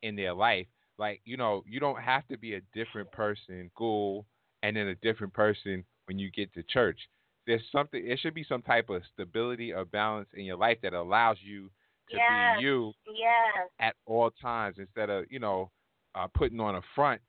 in 0.02 0.16
their 0.16 0.34
life. 0.34 0.68
Like 0.98 1.22
you 1.26 1.38
know, 1.38 1.64
you 1.68 1.80
don't 1.80 2.02
have 2.02 2.28
to 2.28 2.38
be 2.38 2.56
a 2.56 2.62
different 2.74 3.12
person 3.12 3.56
in 3.60 3.70
school 3.70 4.26
and 4.62 4.76
then 4.76 4.88
a 4.88 4.96
different 4.96 5.34
person 5.34 5.84
when 6.06 6.20
you 6.20 6.30
get 6.32 6.54
to 6.54 6.64
church. 6.64 7.00
There's 7.46 7.62
something. 7.72 8.06
There 8.06 8.18
should 8.18 8.34
be 8.34 8.46
some 8.48 8.62
type 8.62 8.90
of 8.90 9.02
stability 9.14 9.74
or 9.74 9.86
balance 9.86 10.30
in 10.34 10.46
your 10.46 10.58
life 10.58 10.78
that 10.84 10.94
allows 10.94 11.38
you 11.42 11.70
to 12.10 12.18
Yes. 12.18 12.58
be 12.60 12.64
you 12.64 12.94
Yes. 13.14 13.70
at 13.80 13.96
all 14.06 14.32
times 14.32 14.78
instead 14.80 15.10
of 15.10 15.26
you 15.32 15.40
know 15.40 15.72
uh, 16.16 16.28
putting 16.28 16.60
on 16.60 16.76
a 16.76 16.82
front 16.96 17.22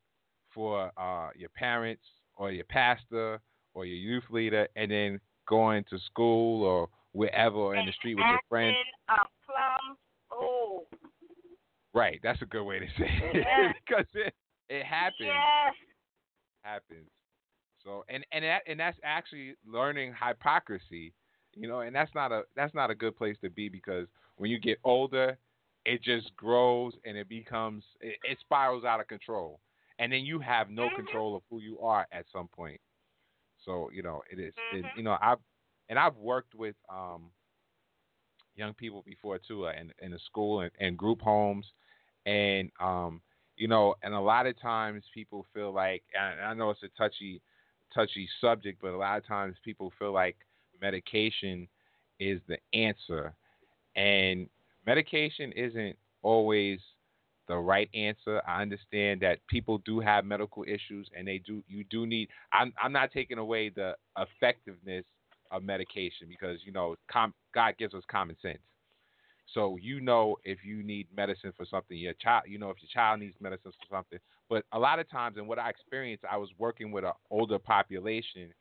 for 0.53 0.91
uh, 0.97 1.31
your 1.35 1.49
parents 1.51 2.05
or 2.37 2.51
your 2.53 2.65
pastor 2.65 3.41
or 3.75 3.87
your 3.87 3.97
youth 3.97 4.25
leader 4.31 4.69
and 4.77 4.91
then 4.91 5.21
going 5.49 5.85
to 5.91 5.99
school 5.99 6.63
or 6.65 6.89
wherever 7.13 7.57
or 7.57 7.77
in 7.77 7.87
the 7.87 7.93
street 7.93 8.15
with 8.15 8.25
your 8.31 8.41
friends. 8.49 8.77
Oh. 10.33 10.87
Right, 11.93 12.19
that's 12.23 12.43
a 12.43 12.47
good 12.47 12.65
way 12.65 12.81
to 12.81 12.87
say 12.99 13.09
it 13.09 13.37
Yeah. 13.47 13.73
because 13.85 14.07
it 14.15 14.35
it 14.69 14.85
happens 14.85 15.21
Yes. 15.21 15.75
happens. 16.63 17.09
So 17.85 18.05
and 18.09 18.25
and 18.33 18.45
that 18.45 18.63
and 18.67 18.81
that's 18.81 18.99
actually 19.05 19.57
learning 19.67 20.15
hypocrisy, 20.21 21.15
you 21.55 21.69
know, 21.69 21.81
and 21.81 21.95
that's 21.95 22.15
not 22.15 22.33
a 22.33 22.43
that's 22.57 22.75
not 22.75 22.91
a 22.91 22.95
good 22.95 23.17
place 23.17 23.37
to 23.43 23.51
be 23.51 23.69
because 23.69 24.09
when 24.37 24.51
you 24.51 24.59
get 24.61 24.79
older, 24.85 25.39
it 25.85 26.03
just 26.03 26.35
grows 26.37 26.95
and 27.05 27.17
it 27.17 27.29
becomes 27.29 27.85
it, 28.01 28.19
it 28.25 28.39
spirals 28.41 28.85
out 28.85 29.01
of 29.01 29.09
control, 29.09 29.61
and 29.99 30.13
then 30.13 30.23
you 30.25 30.41
have 30.41 30.71
no 30.71 30.91
Mhm. 30.91 30.91
control 30.91 31.37
of 31.37 31.43
who 31.51 31.61
you 31.61 31.81
are 31.81 32.07
at 32.13 32.27
some 32.33 32.49
point. 32.49 32.81
So 33.65 33.91
you 33.93 34.03
know 34.03 34.23
it 34.31 34.39
is, 34.41 34.55
it, 34.71 34.87
Mhm. 34.87 34.93
you 34.95 35.03
know 35.03 35.17
I've 35.21 35.39
and 35.89 35.99
I've 35.99 36.17
worked 36.17 36.55
with 36.55 36.77
um 36.91 37.31
young 38.55 38.75
people 38.75 39.03
before 39.05 39.39
too, 39.39 39.67
uh, 39.67 39.73
in 39.79 39.93
in 40.01 40.13
the 40.13 40.19
school 40.19 40.61
and, 40.61 40.71
and 40.81 40.97
group 40.99 41.21
homes, 41.21 41.67
and 42.27 42.71
um 42.81 43.23
you 43.57 43.69
know, 43.69 43.95
and 44.03 44.15
a 44.15 44.21
lot 44.21 44.47
of 44.47 44.61
times 44.61 45.05
people 45.15 45.47
feel 45.55 45.73
like, 45.73 46.03
and 46.19 46.41
I 46.41 46.55
know 46.55 46.71
it's 46.71 46.83
a 46.83 46.89
touchy, 46.97 47.41
touchy 47.95 48.29
subject, 48.41 48.81
but 48.83 48.93
a 48.93 48.97
lot 48.97 49.19
of 49.19 49.27
times 49.27 49.57
people 49.65 49.93
feel 49.99 50.13
like 50.13 50.37
medication 50.81 51.69
is 52.21 52.41
the 52.49 52.59
answer, 52.73 53.35
and 53.97 54.49
medication 54.87 55.53
isn't 55.53 55.97
always 56.23 56.81
the 57.49 57.57
right 57.57 57.89
answer. 57.95 58.41
I 58.47 58.63
understand 58.63 59.21
that 59.21 59.39
people 59.49 59.79
do 59.79 60.01
have 60.01 60.25
medical 60.25 60.65
issues, 60.65 61.09
and 61.17 61.27
they 61.27 61.39
do. 61.39 61.63
You 61.69 61.85
do 61.91 62.07
need. 62.07 62.29
I'm. 62.53 62.73
I'm 62.83 62.93
not 62.93 63.13
taking 63.13 63.39
away 63.39 63.69
the 63.69 63.95
effectiveness 64.19 65.05
of 65.51 65.63
medication 65.63 66.29
because 66.29 66.61
you 66.65 66.73
know, 66.73 66.97
com, 67.11 67.35
God 67.55 67.75
gives 67.79 67.95
us 67.95 68.03
common 68.11 68.37
sense. 68.41 68.59
So 69.53 69.77
you 69.81 70.01
know 70.01 70.37
if 70.45 70.65
you 70.65 70.83
need 70.83 71.07
medicine 71.15 71.53
for 71.57 71.67
something, 71.67 71.97
your 71.97 72.15
child, 72.15 72.45
you 72.49 72.59
know 72.59 72.71
if 72.71 72.77
your 72.81 72.89
child 72.93 73.21
needs 73.21 73.37
medicine 73.41 73.73
for 73.73 73.97
something. 73.97 74.19
But 74.49 74.65
a 74.73 74.79
lot 74.79 74.99
of 74.99 75.11
times, 75.11 75.37
and 75.37 75.49
what 75.49 75.59
I 75.59 75.71
experienced, 75.71 76.25
I 76.31 76.37
was 76.37 76.51
working 76.59 76.93
with 76.93 77.05
an 77.05 77.13
older 77.31 77.59
population, 77.59 78.53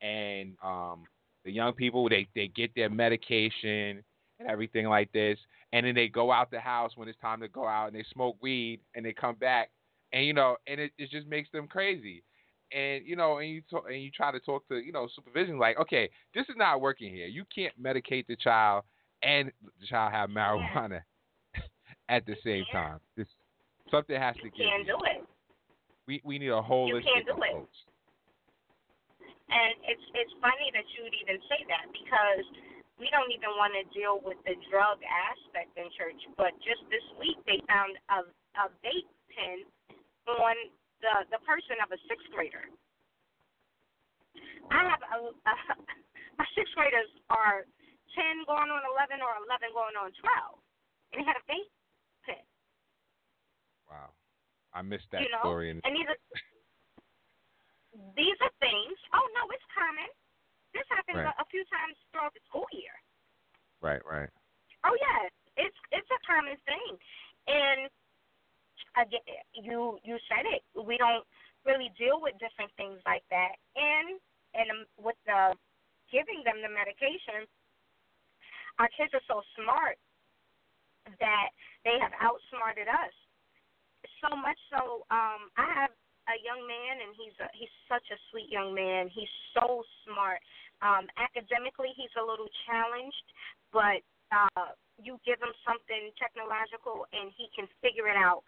and 0.00 0.54
um, 0.62 1.04
the 1.44 1.52
young 1.52 1.72
people 1.72 2.08
they 2.08 2.26
they 2.34 2.48
get 2.48 2.74
their 2.74 2.90
medication 2.90 4.02
and 4.38 4.48
everything 4.48 4.86
like 4.86 5.12
this, 5.12 5.38
and 5.72 5.86
then 5.86 5.94
they 5.94 6.08
go 6.08 6.32
out 6.32 6.50
the 6.50 6.60
house 6.60 6.92
when 6.96 7.08
it's 7.08 7.18
time 7.20 7.40
to 7.40 7.48
go 7.48 7.66
out, 7.66 7.86
and 7.88 7.96
they 7.96 8.04
smoke 8.12 8.36
weed, 8.42 8.80
and 8.94 9.04
they 9.04 9.12
come 9.12 9.36
back, 9.36 9.70
and 10.12 10.26
you 10.26 10.32
know, 10.32 10.56
and 10.66 10.80
it, 10.80 10.92
it 10.98 11.10
just 11.10 11.26
makes 11.26 11.50
them 11.52 11.66
crazy. 11.68 12.22
And 12.72 13.06
you 13.06 13.16
know, 13.16 13.38
and 13.38 13.50
you 13.50 13.62
talk, 13.70 13.84
and 13.88 14.02
you 14.02 14.10
try 14.10 14.32
to 14.32 14.40
talk 14.40 14.66
to 14.68 14.78
you 14.78 14.92
know 14.92 15.08
supervision, 15.14 15.58
like, 15.58 15.78
okay, 15.78 16.10
this 16.34 16.46
is 16.48 16.56
not 16.56 16.80
working 16.80 17.12
here. 17.12 17.26
You 17.26 17.44
can't 17.54 17.80
medicate 17.80 18.26
the 18.26 18.36
child 18.36 18.84
and 19.22 19.52
the 19.80 19.86
child 19.86 20.12
have 20.12 20.30
marijuana 20.30 21.00
at 22.08 22.26
the 22.26 22.36
same 22.44 22.64
time. 22.72 22.98
This 23.16 23.26
something 23.90 24.18
has 24.18 24.34
to 24.36 24.44
You 24.44 24.52
can't 24.52 24.86
do 24.86 24.98
it. 25.06 25.22
We 26.06 26.20
we 26.24 26.38
need 26.38 26.50
a 26.50 26.62
holistic 26.62 27.06
can't 27.06 27.26
do 27.26 27.38
it. 27.38 27.68
And 29.52 29.72
it's 29.86 30.06
it's 30.14 30.34
funny 30.42 30.68
that 30.74 30.86
you 30.96 31.06
would 31.06 31.16
even 31.22 31.38
say 31.46 31.62
that 31.70 31.86
because 31.92 32.46
we 32.98 33.08
don't 33.10 33.30
even 33.30 33.54
want 33.58 33.74
to 33.78 33.84
deal 33.94 34.18
with 34.22 34.38
the 34.46 34.58
drug 34.70 34.98
aspect 35.06 35.74
in 35.78 35.86
church. 35.94 36.18
But 36.36 36.54
just 36.62 36.82
this 36.90 37.04
week 37.18 37.38
they 37.46 37.62
found 37.70 37.94
a 38.10 38.26
a 38.58 38.72
vape 38.82 39.12
pen 39.30 39.62
on 40.26 40.56
the 41.00 41.14
the 41.30 41.40
person 41.46 41.78
of 41.84 41.92
a 41.94 41.98
sixth 42.10 42.26
grader. 42.34 42.66
I 44.70 44.88
have 44.88 45.02
a, 45.04 45.18
a, 45.30 45.54
a 46.42 46.44
sixth 46.56 46.72
graders 46.74 47.10
are 47.28 47.68
10 48.14 48.48
going 48.48 48.70
on 48.70 48.82
11 48.96 49.20
or 49.24 49.32
11 49.48 49.72
going 49.72 49.96
on 49.96 50.12
12. 50.12 50.58
And 51.12 51.16
he 51.20 51.24
had 51.26 51.36
a 51.36 51.44
vape 51.48 51.72
pen. 52.24 52.44
Wow. 53.88 54.12
I 54.72 54.80
missed 54.80 55.08
that 55.12 55.20
you 55.20 55.28
know? 55.32 55.44
story. 55.44 55.68
And, 55.72 55.80
and 55.84 55.92
these 55.92 56.08
are, 56.08 56.20
these 58.16 58.38
are 58.40 58.52
things, 58.60 58.96
oh 59.12 59.26
no, 59.36 59.42
it's 59.52 59.64
common. 59.72 60.08
This 60.72 60.88
happens 60.88 61.20
Right. 61.20 61.28
a, 61.36 61.44
a 61.44 61.46
few 61.52 61.60
times 61.68 61.96
throughout 62.08 62.32
the 62.32 62.40
school 62.48 62.64
year. 62.72 62.96
right, 63.84 64.00
right. 64.08 64.30
Oh 64.88 64.96
yeah, 64.98 65.28
it's 65.60 65.78
it's 65.94 66.10
a 66.10 66.20
common 66.26 66.58
thing, 66.66 66.98
and 67.46 67.86
again, 68.98 69.22
you 69.54 70.00
you 70.02 70.18
said 70.26 70.42
it. 70.48 70.66
We 70.74 70.98
don't 70.98 71.22
really 71.62 71.92
deal 71.94 72.18
with 72.18 72.34
different 72.42 72.72
things 72.74 72.98
like 73.06 73.22
that, 73.30 73.54
and 73.78 74.18
and 74.58 74.66
um, 74.74 74.82
with 74.98 75.14
the 75.22 75.54
giving 76.10 76.42
them 76.42 76.60
the 76.66 76.72
medication, 76.72 77.46
our 78.82 78.90
kids 78.98 79.14
are 79.14 79.22
so 79.30 79.46
smart 79.54 79.94
that 81.22 81.48
they 81.86 82.02
have 82.02 82.10
outsmarted 82.18 82.90
us. 82.90 83.14
So 84.18 84.34
much 84.34 84.58
so, 84.74 85.06
um, 85.14 85.54
I 85.54 85.70
have 85.86 85.94
a 86.26 86.36
young 86.42 86.66
man, 86.66 87.02
and 87.02 87.14
he's 87.14 87.34
a, 87.38 87.46
he's 87.54 87.70
such 87.86 88.06
a 88.10 88.18
sweet 88.30 88.50
young 88.50 88.74
man. 88.74 89.06
He's 89.10 89.30
so 89.54 89.86
smart. 90.02 90.42
Um, 90.82 91.06
academically, 91.14 91.94
he's 91.94 92.10
a 92.18 92.22
little 92.22 92.50
challenged, 92.66 93.28
but 93.70 94.02
uh, 94.34 94.74
you 94.98 95.18
give 95.22 95.38
him 95.38 95.54
something 95.62 96.10
technological 96.18 97.06
and 97.14 97.30
he 97.38 97.46
can 97.54 97.70
figure 97.82 98.10
it 98.10 98.18
out 98.18 98.42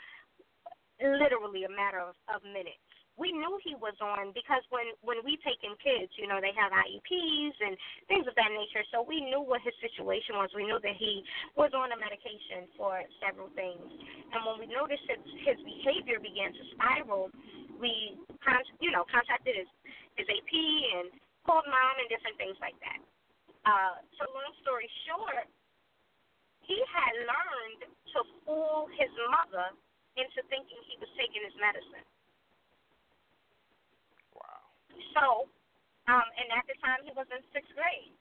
literally 0.99 1.67
a 1.67 1.73
matter 1.73 2.03
of, 2.03 2.15
of 2.31 2.43
minutes. 2.47 2.84
We 3.15 3.31
knew 3.31 3.63
he 3.63 3.79
was 3.79 3.95
on 4.03 4.35
because 4.35 4.67
when 4.75 4.91
when 5.07 5.23
we 5.23 5.39
take 5.47 5.63
in 5.63 5.79
kids, 5.79 6.11
you 6.19 6.27
know, 6.27 6.43
they 6.43 6.51
have 6.59 6.75
IEPs 6.75 7.57
and 7.63 7.79
things 8.11 8.27
of 8.27 8.35
that 8.35 8.51
nature. 8.51 8.83
So 8.91 9.07
we 9.07 9.23
knew 9.23 9.39
what 9.39 9.63
his 9.63 9.75
situation 9.79 10.35
was. 10.35 10.51
We 10.51 10.67
knew 10.67 10.83
that 10.83 10.97
he 10.99 11.23
was 11.55 11.71
on 11.79 11.95
a 11.95 11.99
medication 11.99 12.67
for 12.75 12.99
several 13.23 13.55
things. 13.55 13.87
And 14.35 14.43
when 14.43 14.59
we 14.59 14.67
noticed 14.67 15.07
his 15.07 15.23
his 15.47 15.59
behavior 15.63 16.19
began 16.19 16.51
to 16.51 16.63
spiral, 16.75 17.31
we 17.79 18.19
con- 18.43 18.67
you 18.83 18.91
know 18.91 19.07
contacted 19.07 19.63
his 19.63 19.71
his 20.19 20.27
AP 20.27 20.53
and 20.99 21.15
called 21.47 21.67
mom 21.71 21.95
and 22.03 22.09
different 22.11 22.35
things 22.35 22.59
like 22.59 22.77
that. 22.83 22.99
Uh, 23.65 23.97
so 24.21 24.29
long 24.35 24.53
story 24.61 24.89
short, 25.09 25.49
he 26.67 26.77
had 26.91 27.15
learned 27.25 27.81
to 28.13 28.19
fool 28.45 28.89
his 28.97 29.13
mother 29.33 29.73
into 30.17 30.41
thinking 30.49 30.79
he 30.89 30.97
was 31.01 31.11
taking 31.17 31.43
his 31.45 31.57
medicine. 31.61 32.05
So, 35.17 35.49
um, 36.11 36.27
and 36.37 36.49
at 36.55 36.65
the 36.69 36.77
time 36.85 37.03
he 37.07 37.13
was 37.15 37.27
in 37.33 37.41
sixth 37.55 37.73
grade. 37.75 38.13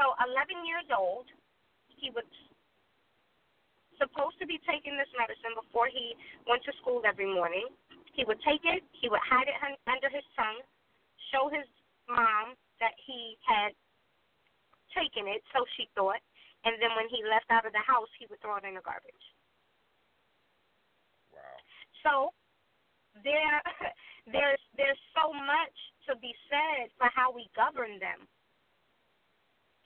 So, 0.00 0.16
11 0.24 0.64
years 0.64 0.88
old, 0.88 1.28
he 1.88 2.08
was 2.10 2.26
supposed 4.00 4.40
to 4.40 4.46
be 4.48 4.58
taking 4.66 4.96
this 4.98 5.10
medicine 5.14 5.54
before 5.54 5.86
he 5.86 6.16
went 6.48 6.64
to 6.66 6.72
school 6.82 7.04
every 7.06 7.28
morning. 7.28 7.70
He 8.16 8.24
would 8.26 8.40
take 8.42 8.64
it, 8.66 8.82
he 8.90 9.08
would 9.08 9.22
hide 9.22 9.46
it 9.46 9.56
under 9.86 10.10
his 10.10 10.26
tongue, 10.34 10.60
show 11.30 11.48
his 11.48 11.64
mom 12.10 12.58
that 12.82 12.98
he 12.98 13.38
had 13.46 13.72
taken 14.92 15.30
it, 15.30 15.40
so 15.54 15.64
she 15.78 15.88
thought, 15.96 16.20
and 16.66 16.76
then 16.82 16.92
when 16.98 17.08
he 17.08 17.24
left 17.24 17.48
out 17.48 17.64
of 17.64 17.72
the 17.72 17.82
house, 17.82 18.10
he 18.18 18.26
would 18.28 18.42
throw 18.42 18.58
it 18.60 18.66
in 18.66 18.76
the 18.76 18.84
garbage. 18.84 19.26
Wow. 21.32 21.58
So 22.04 22.12
there 23.24 23.62
there's 24.28 24.62
there's 24.78 25.00
so 25.18 25.34
much 25.34 25.76
to 26.06 26.14
be 26.22 26.30
said 26.46 26.90
for 26.98 27.10
how 27.10 27.34
we 27.34 27.50
govern 27.58 27.98
them 27.98 28.22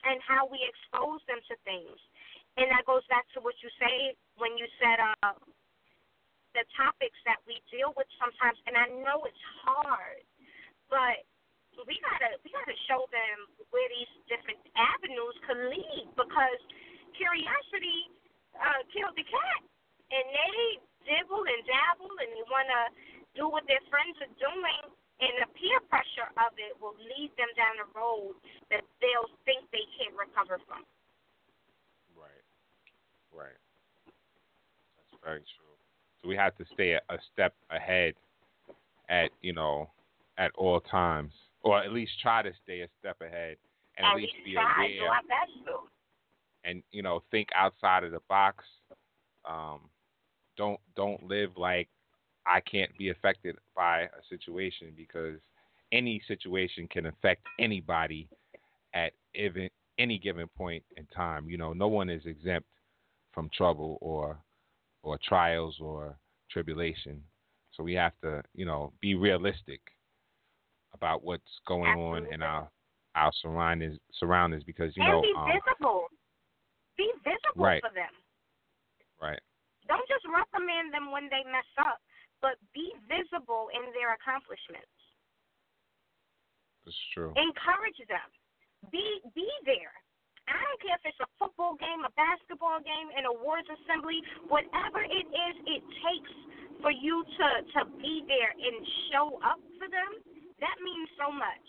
and 0.05 0.21
how 0.21 0.45
we 0.45 0.61
expose 0.61 1.21
them 1.25 1.41
to 1.49 1.55
things. 1.65 1.97
And 2.57 2.69
that 2.73 2.85
goes 2.89 3.05
back 3.09 3.25
to 3.37 3.41
what 3.41 3.57
you 3.61 3.69
say 3.81 4.13
when 4.37 4.53
you 4.57 4.65
said 4.77 4.97
uh 5.01 5.37
the 6.53 6.65
topics 6.73 7.17
that 7.25 7.37
we 7.45 7.61
deal 7.69 7.93
with 7.97 8.09
sometimes 8.17 8.57
and 8.65 8.77
I 8.77 8.89
know 9.01 9.25
it's 9.25 9.45
hard, 9.65 10.21
but 10.89 11.25
we 11.85 11.97
gotta 12.01 12.37
we 12.41 12.49
gotta 12.53 12.77
show 12.89 13.05
them 13.09 13.49
where 13.69 13.89
these 13.89 14.09
different 14.29 14.61
avenues 14.73 15.37
could 15.45 15.61
lead 15.69 16.05
because 16.17 16.61
curiosity 17.17 18.13
uh 18.57 18.81
killed 18.93 19.13
the 19.17 19.25
cat 19.25 19.61
and 20.13 20.25
they 20.29 20.57
dibble 21.05 21.45
and 21.45 21.61
dabble 21.65 22.13
and 22.21 22.29
they 22.33 22.45
wanna 22.49 22.81
do 23.37 23.47
what 23.47 23.63
their 23.69 23.81
friends 23.93 24.17
are 24.25 24.33
doing 24.41 24.83
and 25.21 25.33
the 25.41 25.49
peer 25.57 25.79
pressure 25.89 26.29
of 26.37 26.53
it 26.57 26.73
will 26.81 26.97
lead 26.97 27.31
them 27.37 27.49
down 27.57 27.77
a 27.81 27.87
road 27.97 28.37
that 28.69 28.81
they'll 29.01 29.29
think 29.45 29.65
they 29.71 29.85
can't 29.97 30.13
recover 30.13 30.61
from. 30.67 30.85
Right. 32.13 32.45
Right. 33.33 33.59
That's 34.97 35.21
very 35.23 35.41
true. 35.41 35.73
So 36.21 36.29
we 36.29 36.35
have 36.35 36.55
to 36.57 36.65
stay 36.73 36.93
a, 36.93 37.01
a 37.09 37.17
step 37.33 37.53
ahead 37.69 38.13
at, 39.09 39.29
you 39.41 39.53
know, 39.53 39.89
at 40.37 40.51
all 40.55 40.81
times. 40.81 41.33
Or 41.61 41.81
at 41.81 41.91
least 41.91 42.11
try 42.21 42.43
to 42.43 42.51
stay 42.63 42.81
a 42.81 42.87
step 42.99 43.17
ahead 43.21 43.57
and 43.97 44.05
at 44.05 44.13
and 44.13 44.21
least 44.21 44.33
we 44.45 44.51
be 44.51 44.53
try 44.53 44.85
aware 45.01 45.19
and, 46.63 46.83
you 46.91 47.01
know, 47.01 47.23
think 47.31 47.49
outside 47.55 48.03
of 48.03 48.11
the 48.11 48.21
box. 48.29 48.63
Um 49.45 49.89
don't 50.57 50.79
don't 50.95 51.23
live 51.23 51.51
like 51.55 51.87
I 52.47 52.61
can't 52.61 52.95
be 52.97 53.09
affected 53.09 53.57
by 53.75 54.01
a 54.03 54.23
situation 54.29 54.93
because 54.95 55.35
any 55.91 56.21
situation 56.27 56.87
can 56.87 57.07
affect 57.07 57.41
anybody 57.59 58.29
at 58.93 59.13
even 59.35 59.69
any 59.99 60.17
given 60.17 60.47
point 60.57 60.83
in 60.95 61.05
time. 61.07 61.49
You 61.49 61.57
know, 61.57 61.73
no 61.73 61.87
one 61.87 62.09
is 62.09 62.25
exempt 62.25 62.67
from 63.33 63.49
trouble 63.55 63.97
or 64.01 64.37
or 65.03 65.19
trials 65.23 65.77
or 65.79 66.17
tribulation. 66.49 67.21
So 67.71 67.83
we 67.83 67.93
have 67.93 68.13
to, 68.23 68.41
you 68.55 68.65
know, 68.65 68.91
be 69.01 69.15
realistic 69.15 69.81
about 70.93 71.23
what's 71.23 71.43
going 71.67 71.95
on 71.95 72.25
in 72.33 72.41
our 72.41 72.69
our 73.15 73.31
surroundings 73.41 73.97
surroundings 74.13 74.63
because 74.63 74.95
you 74.95 75.03
and 75.03 75.11
know 75.11 75.21
be 75.21 75.33
um, 75.37 75.47
visible. 75.47 76.07
Be 76.97 77.11
visible 77.23 77.65
Right. 77.65 77.81
for 77.81 77.93
them. 77.93 78.09
right 79.21 79.39
Don't 79.87 80.07
just 80.09 80.25
reprimand 80.25 80.93
them 80.93 81.11
when 81.11 81.29
they 81.29 81.45
mess 81.45 81.69
up, 81.77 82.01
but 82.41 82.55
be 82.73 82.93
visible 83.09 83.69
in 83.73 83.89
their 83.97 84.13
accomplishments. 84.13 84.91
it's 86.85 86.95
true 87.13 87.33
Encourage 87.35 87.99
them. 88.07 88.29
Be 88.91 89.03
be 89.35 89.47
there. 89.65 89.91
I 90.47 90.55
don't 90.55 90.79
care 90.79 90.95
if 90.95 91.03
it's 91.03 91.19
a 91.19 91.27
football 91.35 91.75
game, 91.75 92.07
a 92.07 92.13
basketball 92.15 92.79
game, 92.79 93.11
an 93.19 93.27
awards 93.27 93.67
assembly, 93.67 94.23
whatever 94.47 95.03
it 95.03 95.27
is 95.27 95.55
it 95.67 95.83
takes 96.05 96.33
for 96.79 96.91
you 96.93 97.25
to 97.25 97.47
to 97.75 97.79
be 97.99 98.23
there 98.31 98.53
and 98.55 98.75
show 99.11 99.39
up 99.43 99.59
for 99.75 99.89
them. 99.91 100.11
That 100.63 100.77
means 100.79 101.09
so 101.19 101.27
much. 101.33 101.67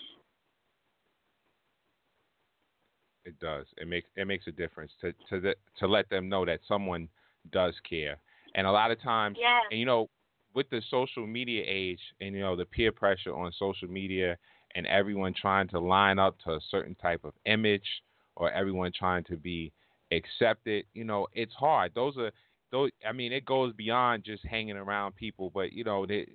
it 3.24 3.38
does 3.40 3.66
it 3.76 3.86
makes 3.86 4.08
it 4.16 4.26
makes 4.26 4.46
a 4.46 4.52
difference 4.52 4.92
to 5.00 5.12
to 5.28 5.40
the, 5.40 5.54
to 5.78 5.86
let 5.86 6.08
them 6.08 6.28
know 6.28 6.44
that 6.46 6.60
someone 6.66 7.08
does 7.52 7.74
care 7.88 8.16
and 8.54 8.66
a 8.66 8.70
lot 8.70 8.90
of 8.90 9.00
times 9.02 9.36
Yeah. 9.38 9.60
and 9.70 9.78
you 9.78 9.84
know 9.86 10.08
with 10.54 10.68
the 10.70 10.82
social 10.90 11.26
media 11.26 11.62
age 11.66 12.00
and 12.20 12.34
you 12.34 12.40
know 12.40 12.56
the 12.56 12.64
peer 12.64 12.92
pressure 12.92 13.34
on 13.34 13.52
social 13.58 13.88
media 13.88 14.36
and 14.74 14.86
everyone 14.86 15.34
trying 15.34 15.68
to 15.68 15.78
line 15.78 16.18
up 16.18 16.36
to 16.40 16.50
a 16.52 16.60
certain 16.70 16.94
type 16.96 17.20
of 17.24 17.32
image 17.46 17.86
or 18.36 18.50
everyone 18.52 18.92
trying 18.96 19.24
to 19.24 19.36
be 19.36 19.72
accepted 20.12 20.84
you 20.94 21.04
know 21.04 21.26
it's 21.32 21.54
hard. 21.54 21.92
Those 21.94 22.16
are 22.16 22.30
those 22.70 22.90
i 23.06 23.12
mean 23.12 23.32
it 23.32 23.44
goes 23.44 23.72
beyond 23.74 24.24
just 24.24 24.44
hanging 24.44 24.76
around 24.76 25.14
people 25.16 25.50
but 25.54 25.72
you 25.72 25.84
know 25.84 26.06
the 26.06 26.26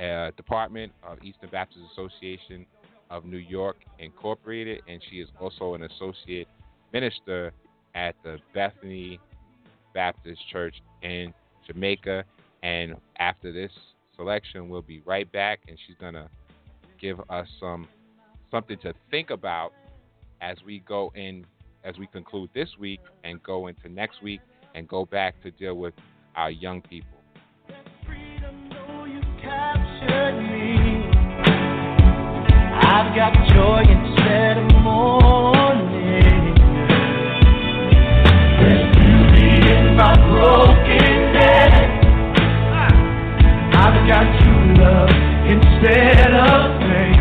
uh, 0.00 0.32
Department 0.36 0.90
of 1.04 1.22
Eastern 1.22 1.50
Baptist 1.50 1.82
Association 1.92 2.66
of 3.08 3.24
New 3.24 3.36
York 3.36 3.76
Incorporated, 4.00 4.82
and 4.88 5.00
she 5.08 5.20
is 5.20 5.28
also 5.40 5.74
an 5.74 5.84
associate 5.84 6.48
minister 6.92 7.52
at 7.94 8.16
the 8.24 8.38
Bethany 8.52 9.20
Baptist 9.96 10.42
Church 10.52 10.74
in 11.00 11.32
Jamaica. 11.66 12.22
And 12.62 12.96
after 13.18 13.50
this 13.50 13.72
selection, 14.14 14.68
we'll 14.68 14.82
be 14.82 15.00
right 15.06 15.30
back, 15.32 15.60
and 15.68 15.78
she's 15.86 15.96
gonna 15.98 16.28
give 17.00 17.18
us 17.30 17.48
some 17.58 17.88
something 18.50 18.78
to 18.82 18.92
think 19.10 19.30
about 19.30 19.72
as 20.42 20.58
we 20.66 20.80
go 20.80 21.10
in 21.14 21.46
as 21.82 21.96
we 21.98 22.06
conclude 22.08 22.50
this 22.54 22.68
week 22.78 23.00
and 23.24 23.42
go 23.42 23.68
into 23.68 23.88
next 23.88 24.22
week 24.22 24.40
and 24.74 24.86
go 24.86 25.06
back 25.06 25.40
to 25.42 25.50
deal 25.50 25.74
with 25.74 25.94
our 26.34 26.50
young 26.50 26.82
people. 26.82 27.08
I've 32.82 33.14
got 33.14 33.32
joy 33.48 33.82
instead 33.88 34.58
of 34.58 34.82
mourning. 34.82 35.25
My 39.96 40.12
brokenness. 40.28 41.88
I've 43.72 43.98
got 44.06 44.26
true 44.44 44.74
love 44.76 45.08
instead 45.48 46.34
of 46.34 46.80
pain. 46.84 47.16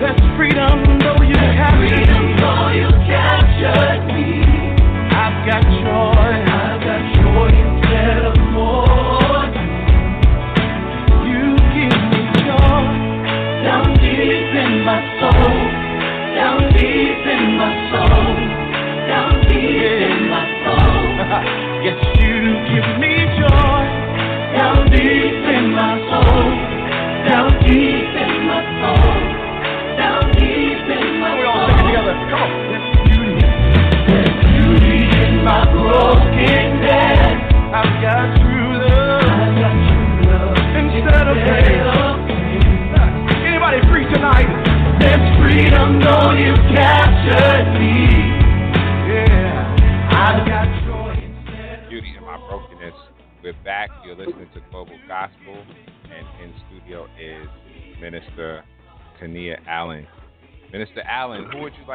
That's 0.00 0.20
freedom 0.36 0.98
though 0.98 1.22
you 1.24 1.34
captured 1.34 1.88
freedom 1.88 2.09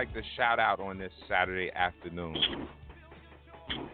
like 0.06 0.14
to 0.14 0.22
shout 0.36 0.60
out 0.60 0.80
on 0.80 0.98
this 0.98 1.12
Saturday 1.28 1.72
afternoon? 1.74 2.36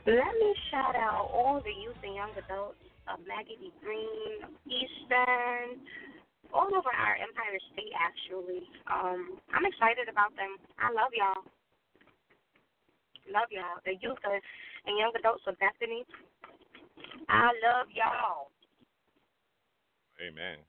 Let 0.06 0.34
me 0.36 0.52
shout 0.70 0.96
out 0.96 1.30
all 1.32 1.62
the 1.64 1.72
youth 1.72 1.96
and 2.04 2.16
young 2.16 2.32
adults 2.36 2.84
of 3.08 3.20
Maggie. 3.28 3.72
Greene, 3.80 4.44
Eastern, 4.68 5.80
all 6.54 6.68
over 6.68 6.92
our 6.92 7.16
Empire 7.16 7.60
State, 7.72 7.96
actually. 7.96 8.68
Um, 8.92 9.40
I'm 9.56 9.64
excited 9.64 10.12
about 10.12 10.36
them. 10.36 10.60
I 10.80 10.92
love 10.92 11.16
y'all. 11.16 11.48
Love 13.32 13.48
y'all. 13.52 13.80
The 13.86 13.96
youth 14.02 14.20
and 14.28 14.98
young 14.98 15.14
adults 15.18 15.44
of 15.48 15.56
Bethany. 15.60 16.04
I 17.30 17.56
love 17.64 17.88
y'all. 17.96 18.52
Amen. 20.20 20.60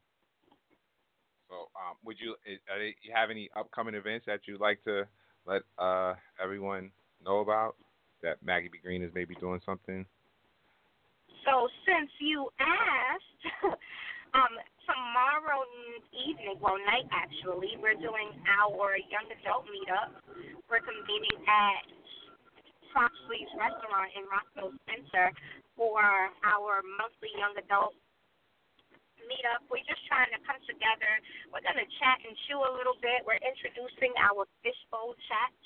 So, 1.48 1.68
um, 1.74 1.98
would 2.04 2.16
you 2.20 2.36
uh, 2.46 2.78
you 3.02 3.12
have 3.12 3.30
any 3.30 3.50
upcoming 3.56 3.94
events 3.94 4.24
that 4.26 4.40
you'd 4.46 4.60
like 4.60 4.82
to 4.84 5.04
let 5.46 5.62
uh, 5.78 6.14
everyone 6.42 6.90
know 7.24 7.40
about? 7.40 7.76
That 8.22 8.38
Maggie 8.42 8.70
B. 8.70 8.78
Greene 8.82 9.02
is 9.02 9.10
maybe 9.14 9.34
doing 9.34 9.60
something. 9.66 10.06
So 11.44 11.66
since 11.82 12.10
you 12.22 12.48
asked, 12.62 13.42
um, 14.38 14.54
tomorrow 14.86 15.66
evening, 16.14 16.54
well, 16.62 16.78
night 16.86 17.10
actually, 17.10 17.74
we're 17.82 17.98
doing 17.98 18.30
our 18.46 18.94
young 19.10 19.26
adult 19.26 19.66
meetup. 19.66 20.14
We're 20.70 20.86
convening 20.86 21.42
at 21.50 21.82
Foxley's 22.94 23.50
Restaurant 23.58 24.10
in 24.14 24.22
Rockville 24.30 24.78
Centre 24.86 25.34
for 25.74 25.98
our 26.46 26.78
monthly 26.94 27.32
young 27.34 27.58
adult 27.58 27.98
meetup. 29.28 29.62
We're 29.68 29.84
just 29.86 30.02
trying 30.08 30.30
to 30.34 30.40
come 30.46 30.58
together. 30.64 31.12
We're 31.50 31.64
going 31.64 31.80
to 31.80 31.88
chat 31.98 32.18
and 32.22 32.34
chew 32.48 32.60
a 32.62 32.72
little 32.72 32.96
bit. 33.00 33.22
We're 33.26 33.42
introducing 33.42 34.12
our 34.18 34.46
fishbowl 34.62 35.14
chats. 35.28 35.62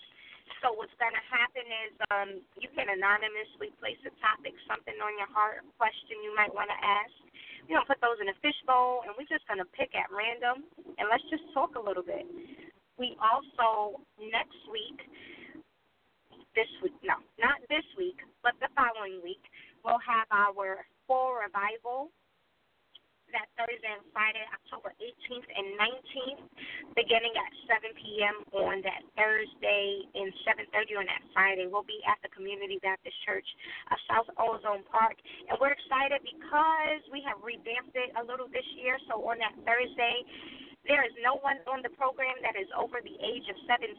So 0.63 0.73
what's 0.79 0.95
going 0.97 1.15
to 1.15 1.27
happen 1.27 1.67
is 1.67 1.93
um, 2.11 2.31
you 2.57 2.71
can 2.73 2.87
anonymously 2.89 3.75
place 3.83 3.99
a 4.07 4.13
topic, 4.23 4.55
something 4.65 4.95
on 5.03 5.13
your 5.19 5.29
heart, 5.31 5.63
a 5.63 5.67
question 5.77 6.23
you 6.23 6.33
might 6.33 6.55
want 6.55 6.71
to 6.71 6.79
ask. 6.79 7.15
We're 7.67 7.83
going 7.83 7.87
to 7.87 7.91
put 7.91 8.01
those 8.01 8.19
in 8.23 8.31
a 8.31 8.37
fishbowl, 8.41 9.05
and 9.05 9.13
we're 9.19 9.27
just 9.27 9.43
going 9.51 9.59
to 9.59 9.69
pick 9.75 9.91
at 9.99 10.07
random, 10.15 10.63
and 10.97 11.11
let's 11.11 11.27
just 11.29 11.45
talk 11.51 11.75
a 11.75 11.83
little 11.83 12.07
bit. 12.07 12.25
We 12.95 13.19
also, 13.19 14.01
next 14.23 14.63
week, 14.71 15.03
this 16.55 16.71
week, 16.81 16.97
no, 17.05 17.21
not 17.37 17.61
this 17.69 17.85
week, 17.99 18.17
but 18.41 18.57
the 18.63 18.73
following 18.73 19.21
week, 19.21 19.43
we'll 19.85 20.01
have 20.01 20.31
our 20.33 20.87
fall 21.05 21.37
revival 21.37 22.09
that 23.37 23.53
Thursday 23.61 23.93
and 23.93 24.01
Friday, 24.17 24.41
October 24.49 24.97
18th 24.97 25.45
and 25.45 25.67
19th, 25.77 26.43
beginning 26.97 27.37
at 27.37 27.53
7 27.69 27.93
p.m. 28.01 28.37
on 28.65 28.81
that 28.81 29.05
Thursday 29.13 30.09
and 30.17 30.33
7:30 30.49 31.05
on 31.05 31.07
that 31.07 31.21
Friday. 31.37 31.69
We'll 31.69 31.85
be 31.85 32.01
at 32.09 32.17
the 32.25 32.33
Community 32.33 32.81
Baptist 32.81 33.17
Church 33.29 33.47
of 33.93 34.01
South 34.09 34.29
Ozone 34.41 34.89
Park, 34.89 35.21
and 35.53 35.61
we're 35.61 35.77
excited 35.77 36.25
because 36.25 37.03
we 37.13 37.21
have 37.29 37.37
revamped 37.45 37.93
it 37.93 38.17
a 38.17 38.25
little 38.25 38.49
this 38.49 38.67
year. 38.81 38.97
So 39.13 39.21
on 39.29 39.37
that 39.45 39.53
Thursday. 39.69 40.25
There 40.87 41.03
is 41.03 41.11
no 41.19 41.43
one 41.43 41.59
on 41.67 41.83
the 41.83 41.91
program 41.99 42.39
that 42.47 42.55
is 42.55 42.71
over 42.79 43.03
the 43.03 43.19
age 43.19 43.51
of 43.51 43.59
17. 43.67 43.91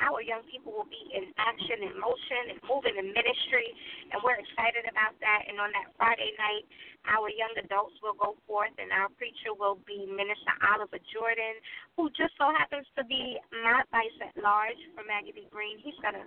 Our 0.00 0.24
young 0.24 0.40
people 0.48 0.72
will 0.72 0.88
be 0.88 1.04
in 1.12 1.28
action, 1.36 1.84
in 1.84 1.92
motion, 2.00 2.56
and 2.56 2.58
moving 2.64 2.96
in 2.96 3.12
ministry, 3.12 3.68
and 4.08 4.24
we're 4.24 4.40
excited 4.40 4.88
about 4.88 5.12
that. 5.20 5.44
And 5.52 5.60
on 5.60 5.68
that 5.76 5.92
Friday 6.00 6.32
night, 6.40 6.64
our 7.12 7.28
young 7.28 7.52
adults 7.60 7.92
will 8.00 8.16
go 8.16 8.40
forth, 8.48 8.72
and 8.80 8.88
our 8.88 9.12
preacher 9.20 9.52
will 9.52 9.84
be 9.84 10.08
Minister 10.08 10.56
Oliver 10.64 10.96
Jordan, 11.12 11.60
who 12.00 12.08
just 12.16 12.32
so 12.40 12.48
happens 12.56 12.88
to 12.96 13.04
be 13.04 13.36
my 13.60 13.84
vice 13.92 14.16
at 14.24 14.32
large 14.40 14.80
for 14.96 15.04
Maggie 15.04 15.36
B. 15.36 15.44
Greene. 15.52 15.76
He's 15.84 15.96
going 16.00 16.16
to 16.16 16.26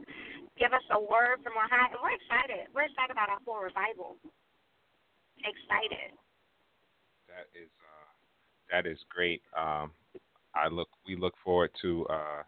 give 0.61 0.77
us 0.77 0.85
a 0.93 1.01
word 1.01 1.41
from 1.41 1.57
on 1.57 1.65
high, 1.73 1.89
and 1.89 1.97
we're 1.97 2.13
excited. 2.13 2.69
We're 2.69 2.85
excited 2.85 3.17
about 3.17 3.33
our 3.33 3.41
full 3.41 3.65
revival. 3.65 4.21
Excited. 5.41 6.13
That 7.25 7.49
is 7.57 7.73
that 8.71 8.85
is 8.85 8.99
great. 9.09 9.41
Um, 9.57 9.91
I 10.55 10.67
look 10.67 10.89
we 11.07 11.15
look 11.15 11.33
forward 11.43 11.71
to 11.81 12.05
uh, 12.07 12.43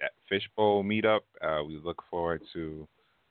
that 0.00 0.12
fishbowl 0.28 0.84
meetup. 0.84 1.20
Uh, 1.40 1.62
we 1.64 1.78
look 1.82 2.02
forward 2.10 2.42
to 2.52 2.86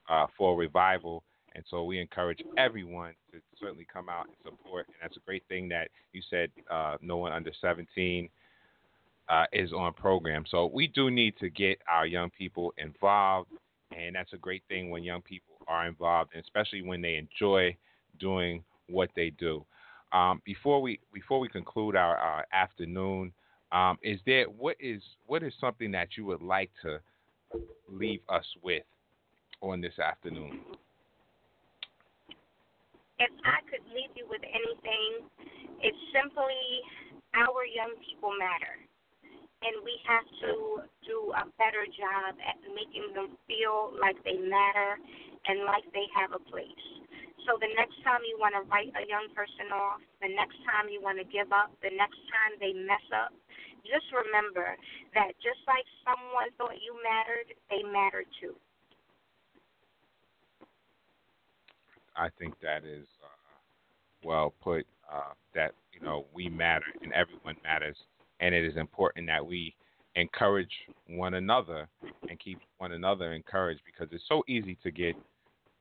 uh, 0.10 0.28
for 0.38 0.56
revival, 0.56 1.24
and 1.56 1.64
so 1.70 1.84
we 1.84 2.00
encourage 2.00 2.42
everyone 2.58 3.14
to 3.32 3.40
certainly 3.60 3.88
come 3.92 4.10
out 4.10 4.28
and 4.28 4.36
support. 4.44 4.88
And 4.88 4.96
that's 5.02 5.18
a 5.18 5.22
great 5.22 5.44
thing 5.48 5.70
that 5.70 5.90
you 6.14 6.22
said. 6.30 6.52
Uh, 6.70 6.98
no 7.02 7.18
one 7.18 7.32
under 7.32 7.52
17 7.60 8.30
uh, 9.30 9.46
is 9.54 9.72
on 9.74 9.94
program, 9.94 10.44
so 10.50 10.70
we 10.74 10.88
do 10.88 11.10
need 11.10 11.36
to 11.40 11.50
get 11.50 11.80
our 11.90 12.06
young 12.06 12.30
people 12.30 12.74
involved, 12.78 13.50
and 13.96 14.16
that's 14.16 14.34
a 14.34 14.38
great 14.38 14.64
thing 14.68 14.90
when 14.90 15.04
young 15.04 15.22
people 15.22 15.56
are 15.68 15.88
involved, 15.88 16.32
and 16.34 16.44
especially 16.44 16.82
when 16.82 17.02
they 17.02 17.16
enjoy 17.16 17.76
doing 18.20 18.64
what 18.88 19.10
they 19.16 19.30
do. 19.32 19.66
Um, 20.14 20.42
before 20.46 20.82
we 20.82 21.00
before 21.14 21.40
we 21.40 21.48
conclude 21.48 21.96
our, 21.96 22.18
our 22.18 22.46
afternoon, 22.52 23.32
um, 23.72 23.98
is 24.04 24.20
there 24.26 24.46
what 24.46 24.76
is 24.80 25.02
what 25.28 25.44
is 25.44 25.54
something 25.60 25.92
that 25.92 26.10
you 26.18 26.26
would 26.26 26.42
like 26.42 26.72
to 26.82 27.00
leave 27.90 28.22
us 28.30 28.46
with 28.62 28.84
on 29.62 29.80
this 29.80 29.98
afternoon? 30.00 30.60
If 33.20 33.32
I 33.46 33.62
could 33.70 33.86
leave 33.94 34.10
you 34.16 34.26
with 34.28 34.42
anything, 34.42 35.30
it's 35.80 36.04
simply 36.12 36.82
our 37.38 37.64
young 37.66 37.94
people 38.02 38.34
matter. 38.38 38.82
And 39.62 39.78
we 39.86 39.94
have 40.10 40.26
to 40.42 40.82
do 41.06 41.32
a 41.38 41.46
better 41.62 41.86
job 41.86 42.34
at 42.42 42.58
making 42.74 43.14
them 43.14 43.38
feel 43.46 43.94
like 44.02 44.18
they 44.26 44.42
matter 44.42 44.98
and 45.46 45.64
like 45.70 45.86
they 45.94 46.10
have 46.18 46.34
a 46.34 46.42
place. 46.50 47.01
So 47.46 47.58
the 47.58 47.72
next 47.74 47.98
time 48.06 48.22
you 48.28 48.38
want 48.38 48.54
to 48.54 48.64
write 48.70 48.94
a 48.94 49.06
young 49.10 49.30
person 49.34 49.74
off, 49.74 50.02
the 50.22 50.30
next 50.30 50.62
time 50.68 50.90
you 50.90 51.02
want 51.02 51.18
to 51.18 51.26
give 51.26 51.50
up, 51.50 51.74
the 51.82 51.90
next 51.90 52.22
time 52.30 52.54
they 52.62 52.74
mess 52.74 53.04
up, 53.10 53.34
just 53.82 54.06
remember 54.14 54.78
that 55.18 55.34
just 55.42 55.60
like 55.66 55.86
someone 56.06 56.54
thought 56.58 56.78
you 56.78 56.94
mattered, 57.02 57.50
they 57.70 57.82
mattered 57.82 58.30
too. 58.38 58.54
I 62.16 62.30
think 62.38 62.54
that 62.62 62.86
is 62.86 63.08
uh, 63.24 63.42
well 64.24 64.54
put. 64.62 64.86
Uh, 65.12 65.34
that 65.54 65.74
you 65.92 66.00
know 66.00 66.26
we 66.34 66.48
matter 66.48 66.86
and 67.02 67.12
everyone 67.12 67.56
matters, 67.64 67.98
and 68.40 68.56
it 68.56 68.64
is 68.64 68.78
important 68.78 69.28
that 69.28 69.46
we 69.46 69.76
encourage 70.16 70.72
one 71.08 71.34
another 71.34 71.88
and 72.30 72.40
keep 72.40 72.60
one 72.78 72.92
another 72.94 73.34
encouraged 73.34 73.82
because 73.86 74.08
it's 74.12 74.24
so 74.28 74.44
easy 74.48 74.78
to 74.84 74.92
get 74.92 75.16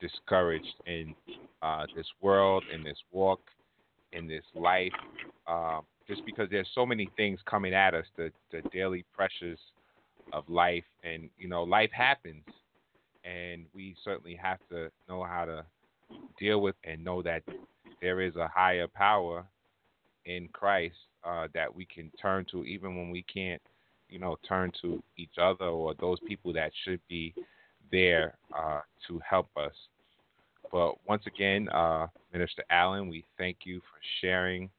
discouraged 0.01 0.75
in 0.87 1.15
uh, 1.63 1.87
this 1.95 2.07
world, 2.21 2.65
in 2.73 2.83
this 2.83 2.99
walk, 3.13 3.41
in 4.13 4.27
this 4.27 4.45
life, 4.55 4.93
uh, 5.47 5.81
just 6.09 6.25
because 6.27 6.49
there's 6.51 6.69
so 6.75 6.85
many 6.85 7.09
things 7.17 7.39
coming 7.47 7.75
at 7.75 7.95
us, 7.95 8.05
the, 8.17 8.31
the 8.51 8.63
daily 8.71 9.05
pressures 9.15 9.59
of 10.33 10.49
life, 10.49 10.85
and 11.05 11.31
you 11.39 11.49
know, 11.49 11.63
life 11.63 11.91
happens, 11.93 12.45
and 13.25 13.65
we 13.75 13.95
certainly 14.05 14.35
have 14.35 14.59
to 14.71 14.91
know 15.09 15.23
how 15.23 15.45
to 15.45 15.65
deal 16.39 16.61
with 16.61 16.75
and 16.85 17.05
know 17.05 17.23
that 17.23 17.43
there 18.01 18.21
is 18.21 18.35
a 18.37 18.49
higher 18.49 18.89
power 18.89 19.45
in 20.25 20.49
Christ 20.53 20.97
uh, 21.25 21.49
that 21.55 21.75
we 21.75 21.85
can 21.85 22.11
turn 22.21 22.47
to, 22.51 22.65
even 22.65 22.97
when 22.97 23.11
we 23.11 23.23
can't, 23.23 23.63
you 24.09 24.19
know, 24.19 24.37
turn 24.49 24.73
to 24.83 25.03
each 25.17 25.39
other 25.41 25.67
or 25.67 25.95
those 26.01 26.19
people 26.27 26.53
that 26.55 26.73
should 26.85 27.01
be 27.09 27.35
there 27.91 28.35
uh, 28.57 28.81
to 29.09 29.21
help 29.29 29.49
us. 29.57 29.73
But 30.73 30.95
once 31.07 31.23
again, 31.27 31.69
uh, 31.71 32.07
Minister 32.33 32.65
Allen, 32.71 33.09
we 33.09 33.25
thank 33.39 33.59
you 33.65 33.81
for 33.81 34.01
sharing 34.21 34.71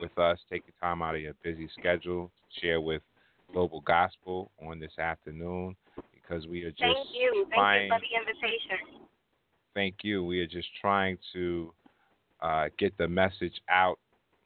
with 0.00 0.16
us, 0.18 0.38
taking 0.50 0.72
time 0.80 1.02
out 1.02 1.14
of 1.14 1.20
your 1.20 1.34
busy 1.42 1.68
schedule, 1.78 2.30
to 2.54 2.60
share 2.60 2.80
with 2.80 3.02
Global 3.52 3.80
Gospel 3.80 4.50
on 4.64 4.78
this 4.78 4.98
afternoon 4.98 5.76
because 6.12 6.46
we 6.46 6.62
are 6.62 6.70
just 6.70 6.80
Thank 6.80 7.08
you. 7.12 7.46
trying. 7.54 7.90
Thank 7.90 8.02
you 8.02 8.18
for 8.18 8.26
the 8.26 8.32
invitation. 8.32 9.06
Thank 9.74 9.96
you. 10.02 10.24
We 10.24 10.40
are 10.40 10.46
just 10.46 10.68
trying 10.80 11.18
to 11.32 11.72
uh, 12.40 12.66
get 12.78 12.96
the 12.98 13.08
message 13.08 13.60
out 13.68 13.98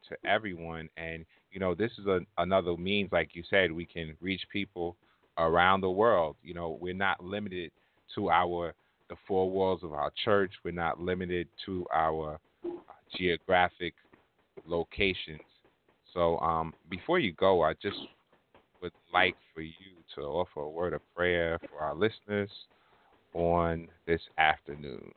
to 0.08 0.16
everyone, 0.28 0.88
and 0.96 1.24
you 1.50 1.60
know, 1.60 1.74
this 1.74 1.92
is 1.98 2.06
a, 2.06 2.20
another 2.38 2.76
means, 2.76 3.10
like 3.12 3.30
you 3.34 3.42
said, 3.48 3.70
we 3.70 3.86
can 3.86 4.16
reach 4.20 4.42
people 4.52 4.96
around 5.38 5.80
the 5.80 5.90
world. 5.90 6.36
You 6.42 6.52
know, 6.54 6.76
we're 6.80 6.94
not 6.94 7.24
limited 7.24 7.70
to 8.14 8.30
our 8.30 8.74
the 9.10 9.16
four 9.28 9.50
walls 9.50 9.80
of 9.82 9.92
our 9.92 10.10
church. 10.24 10.52
We're 10.64 10.72
not 10.72 11.00
limited 11.00 11.48
to 11.66 11.86
our 11.92 12.40
uh, 12.64 12.68
geographic 13.16 13.94
locations. 14.66 15.40
So, 16.12 16.38
um, 16.38 16.72
before 16.90 17.18
you 17.18 17.32
go, 17.32 17.62
I 17.62 17.74
just 17.74 17.98
would 18.80 18.92
like 19.12 19.34
for 19.52 19.62
you 19.62 19.72
to 20.14 20.22
offer 20.22 20.60
a 20.60 20.68
word 20.68 20.94
of 20.94 21.00
prayer 21.14 21.58
for 21.68 21.80
our 21.80 21.94
listeners 21.94 22.50
on 23.34 23.88
this 24.06 24.20
afternoon. 24.38 25.10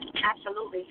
Absolutely. 0.00 0.86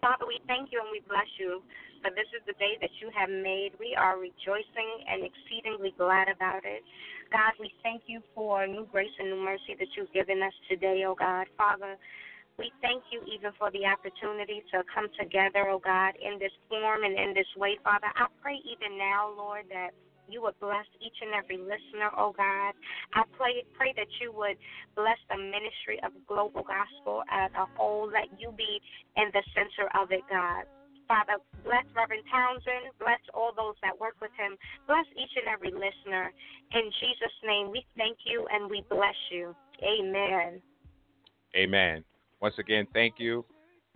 Father, 0.00 0.26
we 0.26 0.38
thank 0.46 0.70
you 0.72 0.80
and 0.80 0.88
we 0.92 1.00
bless 1.08 1.26
you 1.38 1.62
for 2.06 2.14
this 2.14 2.30
is 2.30 2.42
the 2.46 2.54
day 2.62 2.78
that 2.78 2.94
you 3.02 3.10
have 3.10 3.26
made. 3.26 3.74
We 3.82 3.98
are 3.98 4.14
rejoicing 4.14 4.90
and 5.10 5.26
exceedingly 5.26 5.90
glad 5.98 6.30
about 6.30 6.62
it. 6.62 6.86
God, 7.34 7.58
we 7.58 7.74
thank 7.82 8.06
you 8.06 8.22
for 8.30 8.62
new 8.62 8.86
grace 8.86 9.10
and 9.18 9.34
new 9.34 9.42
mercy 9.42 9.74
that 9.74 9.90
you've 9.98 10.12
given 10.14 10.38
us 10.38 10.54
today, 10.70 11.02
oh 11.02 11.18
God. 11.18 11.50
Father, 11.58 11.98
we 12.62 12.70
thank 12.78 13.02
you 13.10 13.26
even 13.26 13.50
for 13.58 13.74
the 13.74 13.82
opportunity 13.90 14.62
to 14.70 14.86
come 14.86 15.10
together, 15.18 15.66
oh 15.66 15.82
God, 15.82 16.14
in 16.22 16.38
this 16.38 16.54
form 16.70 17.02
and 17.02 17.18
in 17.18 17.34
this 17.34 17.50
way, 17.58 17.74
Father. 17.82 18.06
I 18.14 18.30
pray 18.38 18.62
even 18.62 18.94
now, 18.94 19.34
Lord, 19.34 19.66
that 19.74 19.90
you 20.30 20.42
would 20.46 20.58
bless 20.62 20.86
each 21.02 21.18
and 21.26 21.34
every 21.34 21.58
listener, 21.58 22.14
oh 22.14 22.30
God. 22.38 22.70
I 23.18 23.26
pray, 23.34 23.66
pray 23.74 23.98
that 23.98 24.10
you 24.22 24.30
would 24.30 24.62
bless 24.94 25.18
the 25.26 25.42
ministry 25.42 25.98
of 26.06 26.14
global 26.30 26.62
gospel 26.62 27.26
as 27.34 27.50
a 27.58 27.66
whole. 27.74 28.06
Let 28.06 28.30
you 28.38 28.54
be 28.54 28.78
in 29.18 29.26
the 29.34 29.42
center 29.58 29.90
of 29.98 30.14
it, 30.14 30.22
God. 30.30 30.70
Father, 31.08 31.38
bless 31.64 31.84
Reverend 31.94 32.24
Townsend. 32.30 32.92
Bless 32.98 33.20
all 33.34 33.52
those 33.56 33.74
that 33.82 33.98
work 33.98 34.16
with 34.20 34.32
him. 34.38 34.56
Bless 34.86 35.06
each 35.16 35.30
and 35.36 35.46
every 35.52 35.70
listener. 35.70 36.32
In 36.72 36.90
Jesus' 37.00 37.38
name, 37.44 37.70
we 37.70 37.84
thank 37.96 38.18
you 38.24 38.46
and 38.52 38.70
we 38.70 38.84
bless 38.90 39.14
you. 39.30 39.54
Amen. 39.82 40.60
Amen. 41.56 42.04
Once 42.40 42.54
again, 42.58 42.86
thank 42.92 43.14
you. 43.18 43.44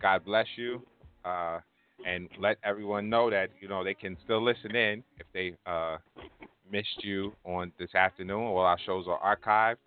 God 0.01 0.23
bless 0.25 0.47
you. 0.55 0.81
Uh, 1.23 1.59
and 2.05 2.29
let 2.39 2.57
everyone 2.63 3.09
know 3.09 3.29
that 3.29 3.49
you 3.59 3.67
know 3.67 3.83
they 3.83 3.93
can 3.93 4.17
still 4.23 4.43
listen 4.43 4.75
in 4.75 5.03
if 5.19 5.27
they 5.33 5.53
uh, 5.65 5.97
missed 6.71 7.03
you 7.03 7.33
on 7.45 7.71
this 7.77 7.93
afternoon. 7.95 8.41
All 8.41 8.59
our 8.59 8.79
shows 8.85 9.05
are 9.07 9.19
archived. 9.37 9.77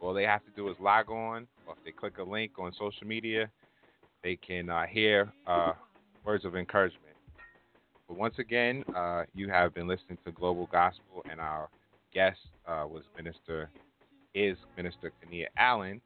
All 0.00 0.14
they 0.14 0.24
have 0.24 0.44
to 0.46 0.50
do 0.56 0.68
is 0.68 0.76
log 0.80 1.10
on, 1.10 1.46
or 1.66 1.74
if 1.78 1.84
they 1.84 1.92
click 1.92 2.18
a 2.18 2.22
link 2.22 2.52
on 2.58 2.72
social 2.72 3.06
media, 3.06 3.50
they 4.24 4.36
can 4.36 4.70
uh, 4.70 4.86
hear 4.86 5.32
uh, 5.46 5.72
words 6.24 6.44
of 6.44 6.56
encouragement. 6.56 7.04
But 8.08 8.16
once 8.16 8.34
again, 8.38 8.84
uh, 8.94 9.24
you 9.34 9.48
have 9.48 9.74
been 9.74 9.86
listening 9.86 10.18
to 10.24 10.32
Global 10.32 10.68
Gospel, 10.72 11.24
and 11.30 11.40
our 11.40 11.68
guest 12.12 12.38
uh, 12.66 12.84
was 12.88 13.04
Minister 13.16 13.70
is 14.34 14.56
Minister 14.76 15.12
Kinea 15.22 15.46
Allen, 15.56 16.00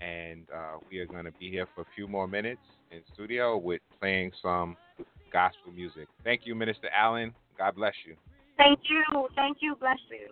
and 0.00 0.46
uh, 0.54 0.78
we 0.90 0.98
are 0.98 1.06
going 1.06 1.24
to 1.24 1.32
be 1.32 1.50
here 1.50 1.66
for 1.74 1.82
a 1.82 1.86
few 1.94 2.08
more 2.08 2.26
minutes 2.26 2.62
in 2.90 3.00
studio 3.14 3.56
with 3.56 3.80
playing 4.00 4.32
some 4.42 4.76
gospel 5.32 5.72
music. 5.72 6.08
Thank 6.24 6.42
you, 6.44 6.54
Minister 6.54 6.88
Allen. 6.96 7.34
God 7.56 7.76
bless 7.76 7.94
you. 8.06 8.16
Thank 8.56 8.80
you. 8.88 9.28
Thank 9.36 9.58
you. 9.60 9.76
Bless 9.76 9.98
you. 10.10 10.28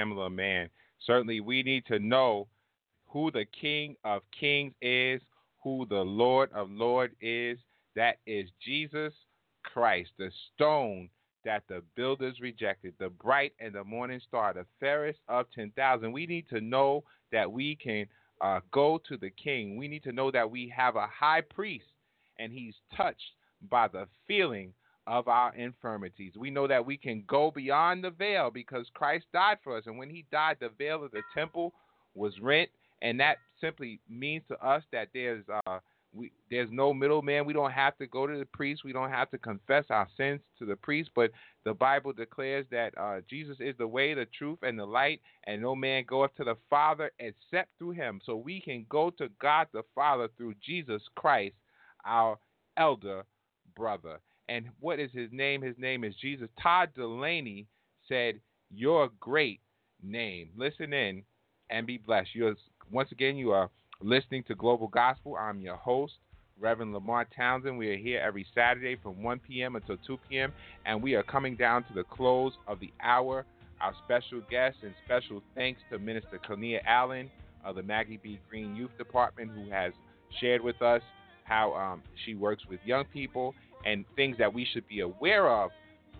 King, 0.00 0.14
Tamela 0.14 0.32
Mann. 0.32 0.68
Certainly, 1.06 1.40
we 1.40 1.62
need 1.62 1.86
to 1.86 1.98
know 1.98 2.46
who 3.06 3.30
the 3.30 3.46
King 3.58 3.96
of 4.04 4.22
Kings 4.38 4.74
is, 4.80 5.20
who 5.62 5.86
the 5.88 5.96
Lord 6.00 6.50
of 6.52 6.70
Lords 6.70 7.14
is. 7.20 7.58
That 7.96 8.18
is 8.26 8.48
Jesus 8.64 9.12
Christ, 9.64 10.10
the 10.18 10.30
stone 10.54 11.08
that 11.44 11.64
the 11.68 11.82
builders 11.96 12.38
rejected, 12.40 12.94
the 12.98 13.08
bright 13.08 13.52
and 13.58 13.74
the 13.74 13.82
morning 13.82 14.20
star, 14.26 14.52
the 14.52 14.66
fairest 14.78 15.18
of 15.28 15.46
10,000. 15.54 16.12
We 16.12 16.26
need 16.26 16.48
to 16.50 16.60
know 16.60 17.02
that 17.32 17.50
we 17.50 17.76
can 17.76 18.06
uh, 18.40 18.60
go 18.70 19.00
to 19.08 19.16
the 19.16 19.30
King. 19.30 19.76
We 19.76 19.88
need 19.88 20.02
to 20.04 20.12
know 20.12 20.30
that 20.30 20.50
we 20.50 20.72
have 20.74 20.96
a 20.96 21.06
high 21.06 21.40
priest 21.40 21.86
and 22.38 22.52
he's 22.52 22.74
touched 22.96 23.32
by 23.70 23.88
the 23.88 24.06
feeling 24.26 24.72
of 25.06 25.28
our 25.28 25.54
infirmities. 25.54 26.34
We 26.36 26.50
know 26.50 26.66
that 26.66 26.84
we 26.84 26.96
can 26.96 27.24
go 27.26 27.50
beyond 27.50 28.04
the 28.04 28.10
veil 28.10 28.50
because 28.50 28.86
Christ 28.94 29.26
died 29.32 29.58
for 29.62 29.76
us. 29.76 29.84
And 29.86 29.98
when 29.98 30.10
he 30.10 30.24
died, 30.30 30.56
the 30.60 30.70
veil 30.76 31.04
of 31.04 31.10
the 31.10 31.22
temple 31.34 31.72
was 32.14 32.38
rent. 32.40 32.70
And 33.02 33.18
that 33.20 33.38
simply 33.60 34.00
means 34.08 34.42
to 34.48 34.66
us 34.66 34.82
that 34.92 35.08
there's 35.14 35.44
uh, 35.66 35.78
we, 36.12 36.32
there's 36.50 36.68
no 36.72 36.92
middleman. 36.92 37.46
We 37.46 37.52
don't 37.52 37.70
have 37.70 37.96
to 37.98 38.06
go 38.06 38.26
to 38.26 38.38
the 38.38 38.46
priest. 38.46 38.82
We 38.84 38.92
don't 38.92 39.10
have 39.10 39.30
to 39.30 39.38
confess 39.38 39.84
our 39.90 40.08
sins 40.16 40.40
to 40.58 40.66
the 40.66 40.76
priest. 40.76 41.10
But 41.14 41.30
the 41.64 41.72
Bible 41.72 42.12
declares 42.12 42.66
that 42.70 42.96
uh, 42.98 43.20
Jesus 43.28 43.56
is 43.60 43.74
the 43.78 43.86
way, 43.86 44.14
the 44.14 44.26
truth, 44.36 44.58
and 44.62 44.78
the 44.78 44.84
light, 44.84 45.20
and 45.44 45.62
no 45.62 45.74
man 45.76 46.04
goeth 46.06 46.34
to 46.36 46.44
the 46.44 46.56
Father 46.68 47.12
except 47.18 47.70
through 47.78 47.92
him. 47.92 48.20
So 48.24 48.36
we 48.36 48.60
can 48.60 48.86
go 48.88 49.10
to 49.10 49.28
God 49.40 49.68
the 49.72 49.82
Father 49.94 50.28
through 50.36 50.54
Jesus 50.64 51.02
Christ, 51.14 51.54
our 52.04 52.38
elder 52.76 53.24
brother. 53.76 54.18
And 54.50 54.66
what 54.80 54.98
is 54.98 55.12
his 55.12 55.28
name? 55.30 55.62
His 55.62 55.76
name 55.78 56.02
is 56.02 56.12
Jesus. 56.20 56.48
Todd 56.60 56.90
Dulaney 56.98 57.66
said, 58.08 58.40
Your 58.74 59.08
great 59.20 59.60
name. 60.02 60.48
Listen 60.56 60.92
in 60.92 61.22
and 61.70 61.86
be 61.86 61.98
blessed. 61.98 62.30
You're, 62.34 62.56
once 62.90 63.12
again, 63.12 63.36
you 63.36 63.52
are 63.52 63.70
listening 64.02 64.42
to 64.48 64.56
Global 64.56 64.88
Gospel. 64.88 65.36
I'm 65.36 65.60
your 65.60 65.76
host, 65.76 66.14
Reverend 66.58 66.92
Lamar 66.92 67.28
Townsend. 67.36 67.78
We 67.78 67.90
are 67.90 67.96
here 67.96 68.20
every 68.20 68.44
Saturday 68.52 68.96
from 69.00 69.22
1 69.22 69.38
p.m. 69.38 69.76
until 69.76 69.96
2 70.04 70.18
p.m., 70.28 70.52
and 70.84 71.00
we 71.00 71.14
are 71.14 71.22
coming 71.22 71.54
down 71.54 71.84
to 71.84 71.94
the 71.94 72.02
close 72.02 72.54
of 72.66 72.80
the 72.80 72.90
hour. 73.00 73.46
Our 73.80 73.94
special 74.04 74.42
guest 74.50 74.78
and 74.82 74.94
special 75.04 75.42
thanks 75.54 75.80
to 75.92 75.98
Minister 76.00 76.40
Kinea 76.44 76.80
Allen 76.88 77.30
of 77.64 77.76
the 77.76 77.84
Maggie 77.84 78.18
B. 78.20 78.40
Greene 78.50 78.74
Youth 78.74 78.90
Department, 78.98 79.52
who 79.52 79.70
has 79.70 79.92
shared 80.40 80.60
with 80.60 80.82
us 80.82 81.02
how 81.44 81.72
um, 81.74 82.02
she 82.24 82.34
works 82.34 82.64
with 82.68 82.80
young 82.84 83.04
people 83.04 83.54
and 83.84 84.04
things 84.16 84.36
that 84.38 84.52
we 84.52 84.66
should 84.72 84.86
be 84.88 85.00
aware 85.00 85.48
of 85.48 85.70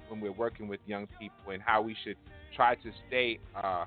when 0.08 0.20
we're 0.20 0.32
working 0.32 0.68
with 0.68 0.80
young 0.86 1.06
people 1.18 1.52
and 1.52 1.62
how 1.62 1.80
we 1.82 1.96
should 2.04 2.16
try 2.54 2.74
to 2.74 2.90
stay 3.08 3.38
uh, 3.62 3.84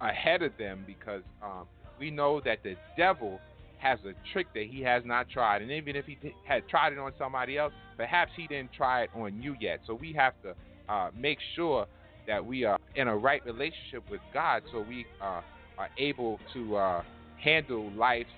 ahead 0.00 0.42
of 0.42 0.52
them 0.58 0.84
because 0.86 1.22
um, 1.42 1.66
we 1.98 2.10
know 2.10 2.40
that 2.44 2.62
the 2.62 2.74
devil 2.96 3.40
has 3.78 3.98
a 4.04 4.12
trick 4.32 4.46
that 4.54 4.64
he 4.64 4.82
has 4.82 5.02
not 5.04 5.28
tried. 5.28 5.62
And 5.62 5.70
even 5.70 5.96
if 5.96 6.04
he 6.04 6.18
had 6.44 6.68
tried 6.68 6.92
it 6.92 6.98
on 6.98 7.12
somebody 7.18 7.58
else, 7.58 7.72
perhaps 7.96 8.30
he 8.36 8.46
didn't 8.46 8.72
try 8.76 9.02
it 9.02 9.10
on 9.14 9.40
you 9.42 9.56
yet. 9.60 9.80
So 9.86 9.94
we 9.94 10.12
have 10.12 10.34
to 10.42 10.54
uh, 10.92 11.10
make 11.18 11.38
sure 11.56 11.86
that 12.26 12.44
we 12.44 12.64
are 12.64 12.78
in 12.94 13.08
a 13.08 13.16
right 13.16 13.44
relationship 13.44 14.08
with 14.10 14.20
God 14.32 14.62
so 14.70 14.84
we 14.86 15.06
uh, 15.22 15.40
are 15.78 15.88
able 15.98 16.38
to 16.52 16.76
uh, 16.76 17.02
handle 17.42 17.90
life's 17.92 18.28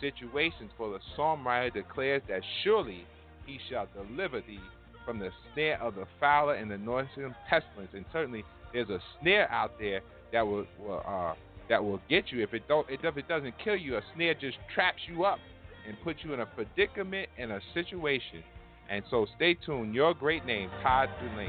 situations. 0.00 0.70
For 0.76 0.90
the 0.90 0.98
songwriter 1.16 1.72
declares 1.72 2.22
that 2.28 2.42
surely 2.64 3.04
he 3.48 3.58
shall 3.70 3.88
deliver 3.94 4.40
thee 4.40 4.60
from 5.04 5.18
the 5.18 5.30
snare 5.52 5.82
of 5.82 5.94
the 5.94 6.04
fowler 6.20 6.54
and 6.54 6.70
the 6.70 6.76
noisome 6.76 7.34
pestilence. 7.48 7.90
And 7.94 8.04
certainly 8.12 8.44
there's 8.72 8.90
a 8.90 9.00
snare 9.20 9.50
out 9.50 9.78
there 9.80 10.02
that 10.32 10.46
will, 10.46 10.66
will 10.78 11.02
uh, 11.06 11.32
that 11.70 11.82
will 11.82 12.00
get 12.08 12.30
you. 12.30 12.42
If 12.42 12.52
it 12.54 12.68
don't, 12.68 12.86
if 12.90 13.16
it 13.16 13.26
doesn't 13.26 13.54
kill 13.62 13.76
you, 13.76 13.96
a 13.96 14.02
snare 14.14 14.34
just 14.34 14.58
traps 14.74 15.00
you 15.08 15.24
up 15.24 15.38
and 15.86 15.96
puts 16.04 16.20
you 16.22 16.34
in 16.34 16.40
a 16.40 16.46
predicament 16.46 17.30
and 17.38 17.52
a 17.52 17.60
situation. 17.74 18.42
And 18.90 19.02
so 19.10 19.26
stay 19.36 19.54
tuned. 19.54 19.94
Your 19.94 20.14
great 20.14 20.44
name, 20.46 20.70
Todd 20.82 21.08
Dulaney. 21.22 21.48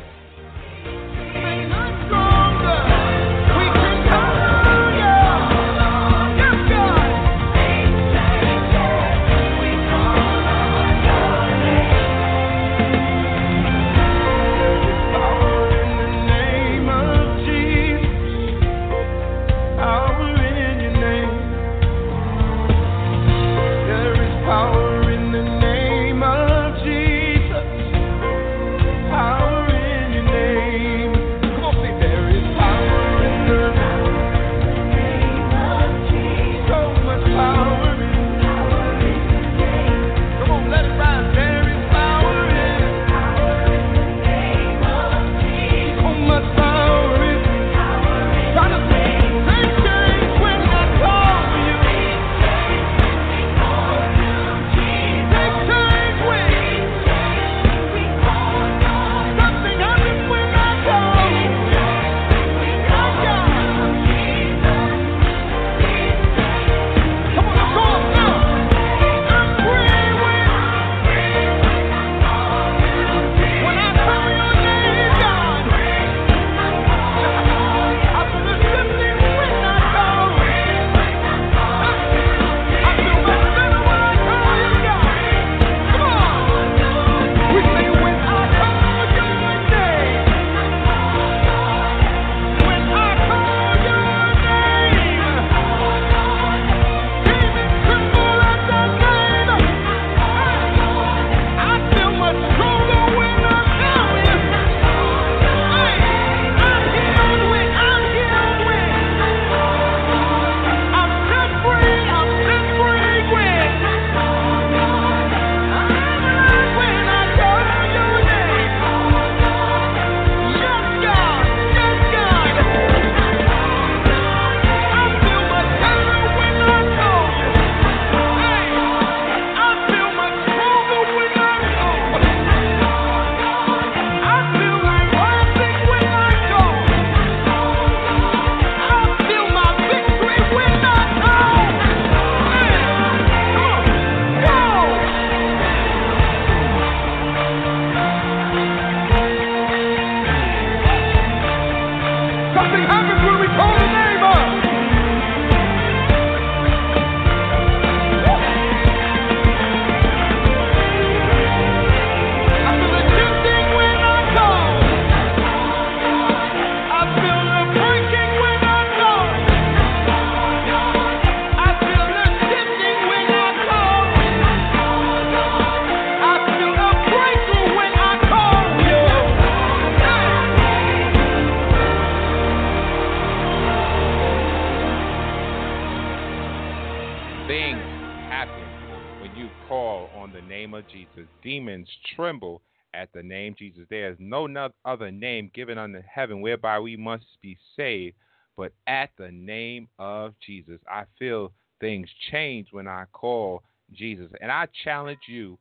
Call 189.69 190.09
on 190.15 190.31
the 190.31 190.41
name 190.41 190.73
of 190.73 190.87
Jesus. 190.87 191.27
Demons 191.43 191.87
tremble 192.15 192.63
at 192.95 193.07
the 193.13 193.21
name 193.21 193.55
Jesus. 193.57 193.83
There 193.91 194.09
is 194.09 194.17
no 194.19 194.47
other 194.83 195.11
name 195.11 195.51
given 195.53 195.77
under 195.77 196.01
heaven 196.01 196.41
whereby 196.41 196.79
we 196.79 196.97
must 196.97 197.25
be 197.43 197.55
saved, 197.75 198.15
but 198.57 198.71
at 198.87 199.11
the 199.19 199.29
name 199.31 199.87
of 199.99 200.33
Jesus. 200.43 200.79
I 200.89 201.03
feel 201.19 201.51
things 201.79 202.09
change 202.31 202.69
when 202.71 202.87
I 202.87 203.05
call 203.13 203.61
Jesus. 203.93 204.31
And 204.41 204.51
I 204.51 204.65
challenge 204.83 205.19
you 205.27 205.59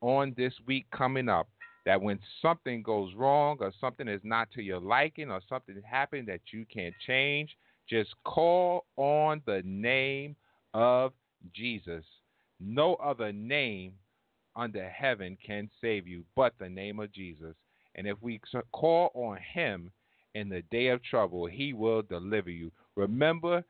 on 0.00 0.32
this 0.34 0.54
week 0.66 0.86
coming 0.90 1.28
up 1.28 1.46
that 1.84 2.00
when 2.00 2.18
something 2.40 2.82
goes 2.82 3.12
wrong 3.14 3.58
or 3.60 3.70
something 3.82 4.08
is 4.08 4.22
not 4.24 4.50
to 4.52 4.62
your 4.62 4.80
liking 4.80 5.30
or 5.30 5.42
something 5.46 5.74
happened 5.84 6.26
that 6.28 6.40
you 6.52 6.64
can't 6.72 6.94
change, 7.06 7.50
just 7.86 8.14
call 8.24 8.86
on 8.96 9.42
the 9.44 9.60
name 9.66 10.36
of 10.72 11.12
Jesus. 11.54 12.04
No 12.64 12.94
other 12.96 13.32
name 13.32 13.94
under 14.54 14.88
heaven 14.88 15.36
can 15.44 15.68
save 15.80 16.06
you 16.06 16.24
but 16.36 16.54
the 16.58 16.68
name 16.68 17.00
of 17.00 17.12
Jesus. 17.12 17.54
And 17.94 18.06
if 18.06 18.16
we 18.20 18.40
call 18.72 19.10
on 19.14 19.38
him 19.54 19.90
in 20.34 20.48
the 20.48 20.62
day 20.70 20.88
of 20.88 21.02
trouble, 21.02 21.46
he 21.46 21.72
will 21.72 22.02
deliver 22.02 22.50
you. 22.50 22.70
Remember, 22.96 23.64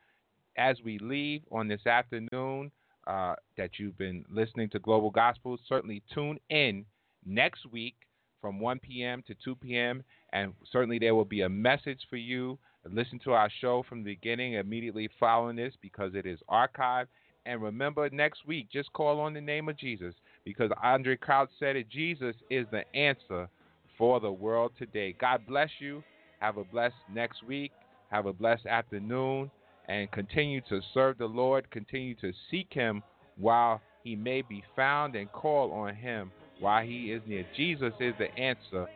as 0.57 0.77
we 0.83 0.99
leave 0.99 1.41
on 1.51 1.67
this 1.67 1.85
afternoon, 1.85 2.71
uh, 3.07 3.35
that 3.57 3.71
you've 3.77 3.97
been 3.97 4.23
listening 4.29 4.69
to 4.69 4.79
Global 4.79 5.09
Gospel, 5.09 5.57
certainly 5.67 6.01
tune 6.13 6.39
in 6.49 6.85
next 7.25 7.65
week 7.71 7.95
from 8.39 8.59
1 8.59 8.79
p.m. 8.79 9.23
to 9.27 9.35
2 9.43 9.55
p.m. 9.55 10.03
And 10.31 10.53
certainly 10.71 10.99
there 10.99 11.15
will 11.15 11.25
be 11.25 11.41
a 11.41 11.49
message 11.49 11.99
for 12.09 12.17
you. 12.17 12.57
Listen 12.89 13.19
to 13.23 13.31
our 13.31 13.49
show 13.61 13.83
from 13.87 14.03
the 14.03 14.13
beginning 14.15 14.53
immediately 14.53 15.09
following 15.19 15.55
this 15.55 15.73
because 15.81 16.15
it 16.15 16.25
is 16.25 16.39
archived. 16.49 17.07
And 17.45 17.61
remember, 17.61 18.09
next 18.09 18.47
week, 18.47 18.67
just 18.71 18.91
call 18.93 19.19
on 19.19 19.33
the 19.33 19.41
name 19.41 19.67
of 19.67 19.77
Jesus 19.77 20.13
because 20.45 20.71
Andraé 20.83 21.19
Crouch 21.19 21.49
said 21.59 21.75
it 21.75 21.89
Jesus 21.89 22.35
is 22.49 22.65
the 22.71 22.83
answer 22.95 23.49
for 23.97 24.19
the 24.19 24.31
world 24.31 24.71
today. 24.77 25.15
God 25.19 25.41
bless 25.47 25.69
you. 25.79 26.03
Have 26.39 26.57
a 26.57 26.63
blessed 26.63 26.95
next 27.13 27.43
week. 27.43 27.71
Have 28.09 28.25
a 28.25 28.33
blessed 28.33 28.65
afternoon. 28.65 29.51
And 29.87 30.09
continue 30.11 30.61
to 30.69 30.79
serve 30.93 31.17
the 31.17 31.25
Lord. 31.25 31.69
Continue 31.71 32.15
to 32.15 32.31
seek 32.49 32.67
Him 32.71 33.03
while 33.37 33.81
He 34.03 34.15
may 34.15 34.41
be 34.41 34.63
found 34.75 35.15
and 35.15 35.31
call 35.31 35.71
on 35.73 35.95
Him 35.95 36.31
while 36.59 36.85
He 36.85 37.11
is 37.11 37.21
near. 37.27 37.45
Jesus 37.57 37.93
is 37.99 38.13
the 38.17 38.33
answer 38.39 38.87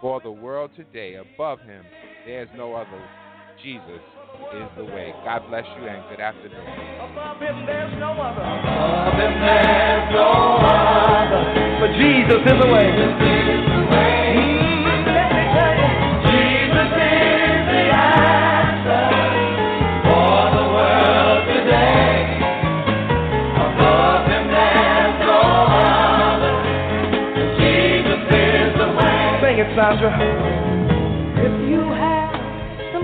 for 0.00 0.20
the 0.20 0.30
world 0.30 0.70
today. 0.76 1.16
Above 1.16 1.60
Him, 1.60 1.84
there's 2.24 2.48
no 2.56 2.74
other. 2.74 3.02
Jesus 3.62 4.02
is 4.54 4.68
the 4.76 4.84
way. 4.84 5.14
God 5.24 5.48
bless 5.48 5.64
you 5.80 5.88
and 5.88 6.02
good 6.10 6.20
afternoon. 6.20 6.60
Above 7.00 7.40
him 7.40 7.64
there's 7.66 7.98
no 7.98 8.12
other. 8.12 8.42
Above 8.42 9.14
him 9.14 9.32
there's 9.40 10.12
no 10.12 10.60
other. 10.60 11.42
But 11.80 11.90
Jesus 11.96 12.40
is 12.44 12.56
the 12.60 12.68
way. 12.68 12.86
Let 12.92 13.16
me 15.32 15.44
tell 15.56 15.72
you, 15.72 15.88
Jesus 16.28 16.90
is 17.00 17.64
the 17.72 17.84
answer 17.96 19.08
for 20.04 20.52
the 20.52 20.64
world 20.76 21.40
today. 21.48 22.36
Above 23.56 24.28
him 24.28 24.44
there's 24.52 25.16
no 25.24 25.40
other. 25.80 26.52
Jesus 27.56 28.20
is 28.20 28.68
the 28.76 28.88
way. 29.00 29.40
Sing 29.40 29.56
it, 29.64 29.70
Sandra. 29.74 30.12
If 31.40 31.54
you 31.68 31.80
have 31.96 32.15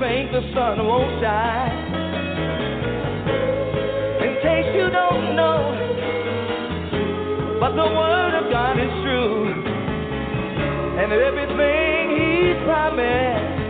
think 0.00 0.32
the 0.32 0.40
sun 0.56 0.80
won't 0.88 1.20
shine. 1.20 1.76
In 4.24 4.32
case 4.40 4.72
you 4.72 4.88
don't 4.88 5.36
know, 5.36 5.60
but 7.60 7.76
the 7.76 7.84
word 7.84 8.32
of 8.40 8.50
God 8.50 8.80
is 8.80 8.92
true. 9.04 9.52
And 11.04 11.12
everything 11.12 12.16
He 12.16 12.56
promised, 12.64 13.60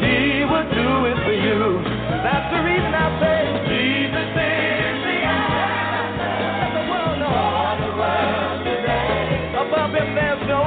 He 0.00 0.48
will 0.48 0.68
do 0.72 0.90
it 1.12 1.18
for 1.28 1.36
you. 1.44 1.84
That's 2.24 2.48
the 2.56 2.60
reason 2.64 2.92
I 2.96 3.08
say 3.20 3.40
Jesus 3.68 4.32
is 4.32 4.96
the 5.04 5.18
answer. 5.28 6.72
The 6.72 6.84
world 6.88 7.20
there's 10.16 10.48
no 10.48 10.65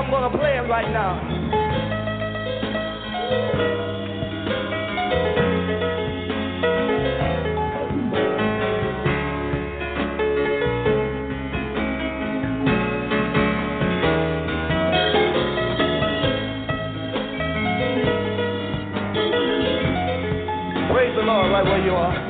I'm 0.00 0.10
gonna 0.10 0.30
play 0.34 0.56
it 0.56 0.62
right 0.62 0.90
now. 0.90 1.20
Praise 20.90 21.14
the 21.14 21.22
Lord 21.22 21.52
right 21.52 21.64
where 21.64 21.84
you 21.84 21.92
are. 21.92 22.29